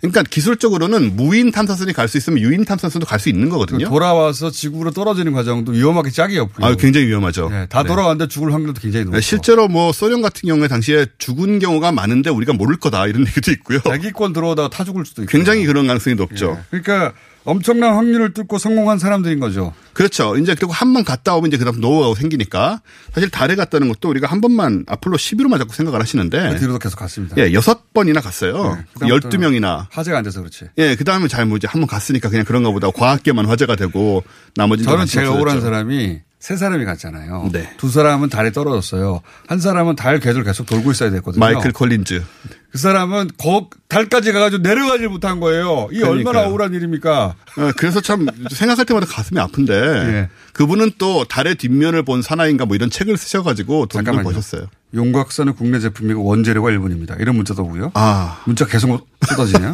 그러니까 0.00 0.22
기술적으로는 0.22 1.16
무인 1.16 1.50
탐사선이 1.50 1.92
갈 1.92 2.08
수 2.08 2.16
있으면 2.18 2.38
유인 2.40 2.64
탐사선도 2.64 3.04
갈 3.06 3.18
수 3.18 3.28
있는 3.28 3.48
거거든요. 3.48 3.88
돌아와서 3.88 4.50
지구로 4.50 4.92
떨어지는 4.92 5.32
과정도 5.32 5.72
위험하게 5.72 6.10
짝이 6.10 6.38
없고요. 6.38 6.66
아, 6.66 6.74
굉장히 6.76 7.06
위험하죠. 7.08 7.48
네, 7.50 7.66
다 7.66 7.82
네. 7.82 7.88
돌아왔는데 7.88 8.28
죽을 8.28 8.52
확률도 8.54 8.80
굉장히 8.80 9.04
높고. 9.06 9.16
네, 9.16 9.20
실제로 9.20 9.66
뭐 9.68 9.92
소련 9.92 10.22
같은 10.22 10.46
경우에 10.48 10.68
당시에 10.68 11.06
죽은 11.18 11.58
경우가 11.58 11.90
많은데 11.92 12.30
우리가 12.30 12.52
모를 12.52 12.76
거다 12.76 13.06
이런 13.08 13.22
얘기도 13.26 13.50
있고요. 13.50 13.80
자기권 13.80 14.32
들어오다가 14.32 14.68
타 14.70 14.84
죽을 14.84 15.04
수도 15.04 15.22
있고. 15.22 15.30
굉장히 15.32 15.66
그런 15.66 15.86
가능성이 15.88 16.14
높죠. 16.16 16.58
그러니까 16.70 17.12
엄청난 17.48 17.94
확률을 17.94 18.34
뚫고 18.34 18.58
성공한 18.58 18.98
사람들인 18.98 19.40
거죠. 19.40 19.72
그렇죠. 19.94 20.36
이제 20.36 20.54
그리고 20.54 20.72
한 20.72 20.92
번 20.92 21.04
갔다 21.04 21.34
오면 21.34 21.48
이제 21.48 21.56
그다음 21.58 21.80
노하우가 21.80 22.18
생기니까 22.20 22.80
사실 23.12 23.30
달에 23.30 23.54
갔다는 23.56 23.88
것도 23.88 24.08
우리가 24.08 24.26
한 24.26 24.40
번만 24.40 24.84
아폴로 24.86 25.16
11호만 25.16 25.58
자꾸 25.58 25.74
생각을 25.74 26.00
하시는데 26.00 26.50
그 26.52 26.58
뒤로도 26.58 26.78
계속 26.78 26.98
갔습니다. 26.98 27.36
예, 27.38 27.52
여섯 27.52 27.92
번이나 27.92 28.20
갔어요. 28.20 28.76
네, 28.76 28.84
그다음부터는 28.94 29.60
12명이나. 29.60 29.86
화제가 29.90 30.18
안 30.18 30.24
돼서 30.24 30.40
그렇지. 30.40 30.66
예, 30.78 30.94
그 30.96 31.04
다음에 31.04 31.28
잘 31.28 31.46
뭐지 31.46 31.66
한 31.66 31.80
번 31.80 31.86
갔으니까 31.88 32.28
그냥 32.28 32.44
그런가 32.44 32.70
보다 32.70 32.90
과학계만 32.90 33.46
화제가 33.46 33.76
되고 33.76 34.22
나머지 34.54 34.82
저는 34.84 35.06
제일 35.06 35.26
억울한 35.26 35.60
사람이 35.60 36.20
세 36.38 36.56
사람이 36.56 36.84
갔잖아요. 36.84 37.50
네. 37.52 37.74
두 37.78 37.90
사람은 37.90 38.28
달에 38.28 38.52
떨어졌어요. 38.52 39.22
한 39.48 39.58
사람은 39.58 39.96
달 39.96 40.20
궤도를 40.20 40.44
계속 40.44 40.66
돌고 40.66 40.92
있어야 40.92 41.10
됐거든요. 41.10 41.40
마이클 41.40 41.72
콜린즈. 41.72 42.22
그 42.70 42.78
사람은 42.78 43.30
거, 43.38 43.68
달까지 43.88 44.30
가가지고 44.32 44.62
내려가질 44.62 45.08
못한 45.08 45.40
거예요. 45.40 45.88
이 45.90 46.00
얼마나 46.02 46.14
그러니까요. 46.22 46.46
억울한 46.48 46.74
일입니까? 46.74 47.34
어, 47.56 47.72
그래서 47.76 48.00
참 48.00 48.26
생각할 48.50 48.84
때마다 48.84 49.06
가슴이 49.06 49.40
아픈데 49.40 49.72
예. 49.74 50.28
그분은 50.52 50.92
또 50.98 51.24
달의 51.24 51.56
뒷면을 51.56 52.04
본 52.04 52.22
사나이인가 52.22 52.66
뭐 52.66 52.76
이런 52.76 52.88
책을 52.90 53.16
쓰셔가지고 53.16 53.86
돈을 53.86 54.04
잠깐만요. 54.04 54.28
버셨어요. 54.28 54.68
용각산은 54.94 55.54
국내 55.54 55.80
제품이고 55.80 56.22
원재료가 56.22 56.70
일본입니다. 56.70 57.16
이런 57.18 57.34
문자도 57.36 57.62
오고요. 57.64 57.90
아, 57.94 58.42
문자 58.44 58.64
계속 58.66 59.08
쏟아지네요. 59.26 59.72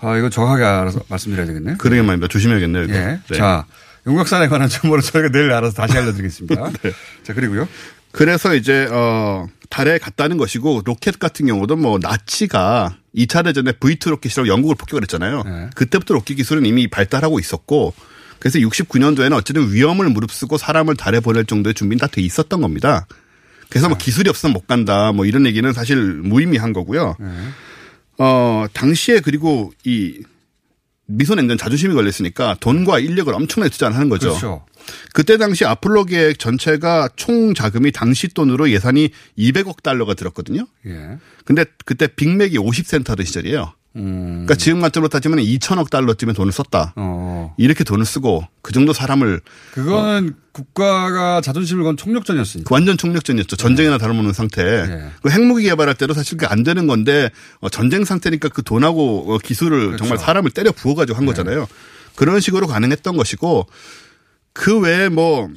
아, 0.00 0.16
이거 0.16 0.30
정확하게 0.30 0.64
알아서 0.64 1.00
말씀드려야 1.08 1.46
되겠네요. 1.48 1.76
그러게 1.78 2.00
말입니다. 2.00 2.28
조심해야겠네요. 2.28 2.84
예. 2.84 3.20
네. 3.28 3.36
자, 3.36 3.66
용각산에 4.08 4.48
관한 4.48 4.68
정보를 4.68 5.02
저희가 5.02 5.28
내일 5.30 5.52
알아서 5.52 5.74
다시 5.74 5.96
알려드리겠습니다. 5.98 6.70
네. 6.82 6.92
자, 7.22 7.34
그리고요. 7.34 7.68
그래서 8.10 8.54
이제 8.54 8.88
어 8.90 9.46
달에 9.68 9.98
갔다는 9.98 10.38
것이고 10.38 10.82
로켓 10.86 11.18
같은 11.18 11.46
경우도 11.46 11.76
뭐 11.76 11.98
나치가 12.00 12.96
2차 13.14 13.44
대전에 13.44 13.72
V2 13.72 14.08
로켓이라고 14.10 14.48
영국을 14.48 14.76
폭격을 14.76 15.02
했잖아요. 15.02 15.42
네. 15.44 15.70
그때부터 15.74 16.14
로켓 16.14 16.34
기술은 16.34 16.64
이미 16.64 16.88
발달하고 16.88 17.38
있었고 17.38 17.92
그래서 18.38 18.58
69년도에는 18.60 19.32
어쨌든 19.34 19.70
위험을 19.72 20.08
무릅쓰고 20.08 20.56
사람을 20.56 20.96
달에 20.96 21.20
보낼 21.20 21.44
정도의 21.44 21.74
준비는 21.74 22.00
다 22.00 22.06
돼 22.06 22.22
있었던 22.22 22.60
겁니다. 22.62 23.06
그래서 23.68 23.88
뭐 23.88 23.98
기술이 23.98 24.30
없으면 24.30 24.54
못 24.54 24.66
간다 24.66 25.12
뭐 25.12 25.26
이런 25.26 25.44
얘기는 25.44 25.70
사실 25.74 25.96
무의미한 25.98 26.72
거고요. 26.72 27.14
네. 27.20 27.26
어 28.16 28.64
당시에 28.72 29.20
그리고 29.20 29.70
이 29.84 30.22
미소냉전 31.08 31.56
자존심이 31.58 31.94
걸렸으니까 31.94 32.56
돈과 32.60 32.98
인력을 33.00 33.32
엄청나게 33.32 33.70
투자를 33.70 33.96
하는 33.96 34.08
거죠. 34.08 34.28
그렇죠. 34.28 34.66
그때 35.12 35.38
당시 35.38 35.64
아폴로 35.64 36.04
계획 36.04 36.38
전체가 36.38 37.08
총 37.16 37.54
자금이 37.54 37.92
당시 37.92 38.28
돈으로 38.28 38.70
예산이 38.70 39.10
200억 39.38 39.82
달러가 39.82 40.14
들었거든요. 40.14 40.66
예. 40.86 41.18
근데 41.44 41.64
그때 41.84 42.06
빅맥이 42.06 42.58
50센트 42.58 43.08
하던 43.08 43.24
시절이에요. 43.24 43.72
음. 43.96 44.44
그러니까 44.46 44.54
지금 44.54 44.80
관점으로 44.80 45.08
따지면 45.08 45.38
2천억 45.40 45.90
달러쯤의 45.90 46.34
돈을 46.34 46.52
썼다. 46.52 46.92
어. 46.96 47.54
이렇게 47.56 47.84
돈을 47.84 48.04
쓰고 48.04 48.46
그 48.62 48.72
정도 48.72 48.92
사람을 48.92 49.40
그거는 49.72 50.34
국가가 50.52 51.40
자존심을 51.40 51.84
건 51.84 51.96
총력전이었으니까. 51.96 52.68
그 52.68 52.74
완전 52.74 52.96
총력전이었죠. 52.96 53.56
전쟁이나 53.56 53.98
다름없는 53.98 54.32
상태. 54.32 54.62
예. 54.62 55.10
그 55.22 55.30
핵무기 55.30 55.64
개발할 55.64 55.94
때도 55.94 56.14
사실 56.14 56.36
그게 56.36 56.46
안 56.50 56.62
되는 56.62 56.86
건데 56.86 57.30
어, 57.60 57.68
전쟁 57.68 58.04
상태니까 58.04 58.48
그 58.50 58.62
돈하고 58.62 59.34
어, 59.34 59.38
기술을 59.38 59.86
그렇죠. 59.86 59.96
정말 59.98 60.18
사람을 60.18 60.50
때려 60.50 60.70
부어가지고 60.72 61.16
한 61.16 61.26
거잖아요. 61.26 61.66
그런 62.14 62.40
식으로 62.40 62.66
가능했던 62.66 63.16
것이고 63.16 63.66
그 64.52 64.78
외에 64.80 65.08
뭐 65.08 65.48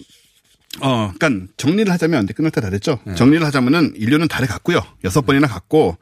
어, 0.80 1.12
그러니까 1.18 1.48
정리를 1.58 1.92
하자면 1.92 2.28
끝날 2.28 2.52
때다 2.52 2.70
됐죠. 2.70 3.00
정리를 3.16 3.46
하자면은 3.46 3.94
인류는 3.96 4.28
달에 4.28 4.48
갔고요. 4.48 4.82
여섯 5.04 5.22
번이나 5.22 5.48
갔고 5.48 5.98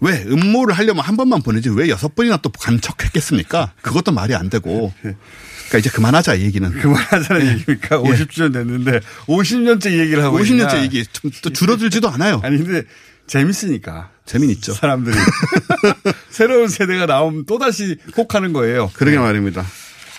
왜 0.00 0.24
음모를 0.26 0.76
하려면 0.76 1.04
한 1.04 1.16
번만 1.16 1.42
보내지 1.42 1.68
왜 1.70 1.88
여섯 1.88 2.14
번이나 2.14 2.38
또 2.38 2.50
간척했겠습니까? 2.50 3.72
그것도 3.82 4.12
말이 4.12 4.34
안 4.34 4.48
되고. 4.50 4.92
그러니까 5.02 5.78
이제 5.78 5.90
그만하자 5.90 6.34
이 6.36 6.42
얘기는. 6.44 6.70
그만하자는 6.70 7.46
얘기니까 7.58 7.98
50주년 7.98 8.52
됐는데 8.52 9.00
50년째 9.26 9.98
얘기를 9.98 10.22
하고 10.24 10.38
50년째 10.38 10.74
있냐. 10.74 10.82
얘기 10.82 11.04
좀 11.06 11.30
또 11.42 11.50
줄어들지도 11.50 12.08
않아요. 12.08 12.40
아니 12.42 12.58
근데 12.58 12.82
재밌으니까 13.26 14.10
재미있죠. 14.26 14.72
사람들이 14.74 15.16
새로운 16.30 16.68
세대가 16.68 17.06
나오면 17.06 17.44
또 17.46 17.58
다시 17.58 17.96
혹하는 18.16 18.52
거예요. 18.52 18.90
그러게 18.94 19.18
말입니다. 19.18 19.64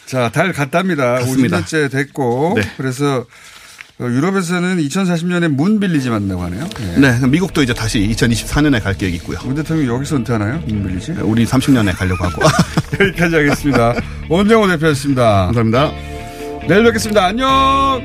자, 0.05 0.29
달 0.29 0.51
갔답니다. 0.53 1.15
갔습니다. 1.19 1.61
50년째 1.61 1.91
됐고 1.91 2.53
네. 2.57 2.71
그래서 2.77 3.19
어, 3.19 3.25
유럽에서는 4.08 4.78
2040년에 4.78 5.47
문 5.47 5.80
빌리지 5.80 6.10
만다고 6.10 6.41
하네요. 6.43 6.68
예. 6.82 6.99
네, 6.99 7.28
미국도 7.28 7.62
이제 7.64 7.74
다시 7.74 7.99
2024년에 7.99 8.82
갈 8.82 8.95
계획이 8.95 9.18
있고요. 9.18 9.38
문 9.43 9.56
대통령이 9.56 9.89
여기서 9.89 10.18
은퇴하나요? 10.18 10.62
문 10.68 10.88
빌리지? 10.88 11.14
우리 11.22 11.45
30년에 11.45 11.95
가려고 11.95 12.26
하고. 12.26 12.41
여기까지 12.99 13.36
하겠습니다. 13.36 13.93
원정호 14.30 14.68
대표였습니다. 14.68 15.45
감사합니다. 15.47 15.91
내일 16.68 16.84
뵙겠습니다. 16.84 17.26
안녕! 17.26 18.02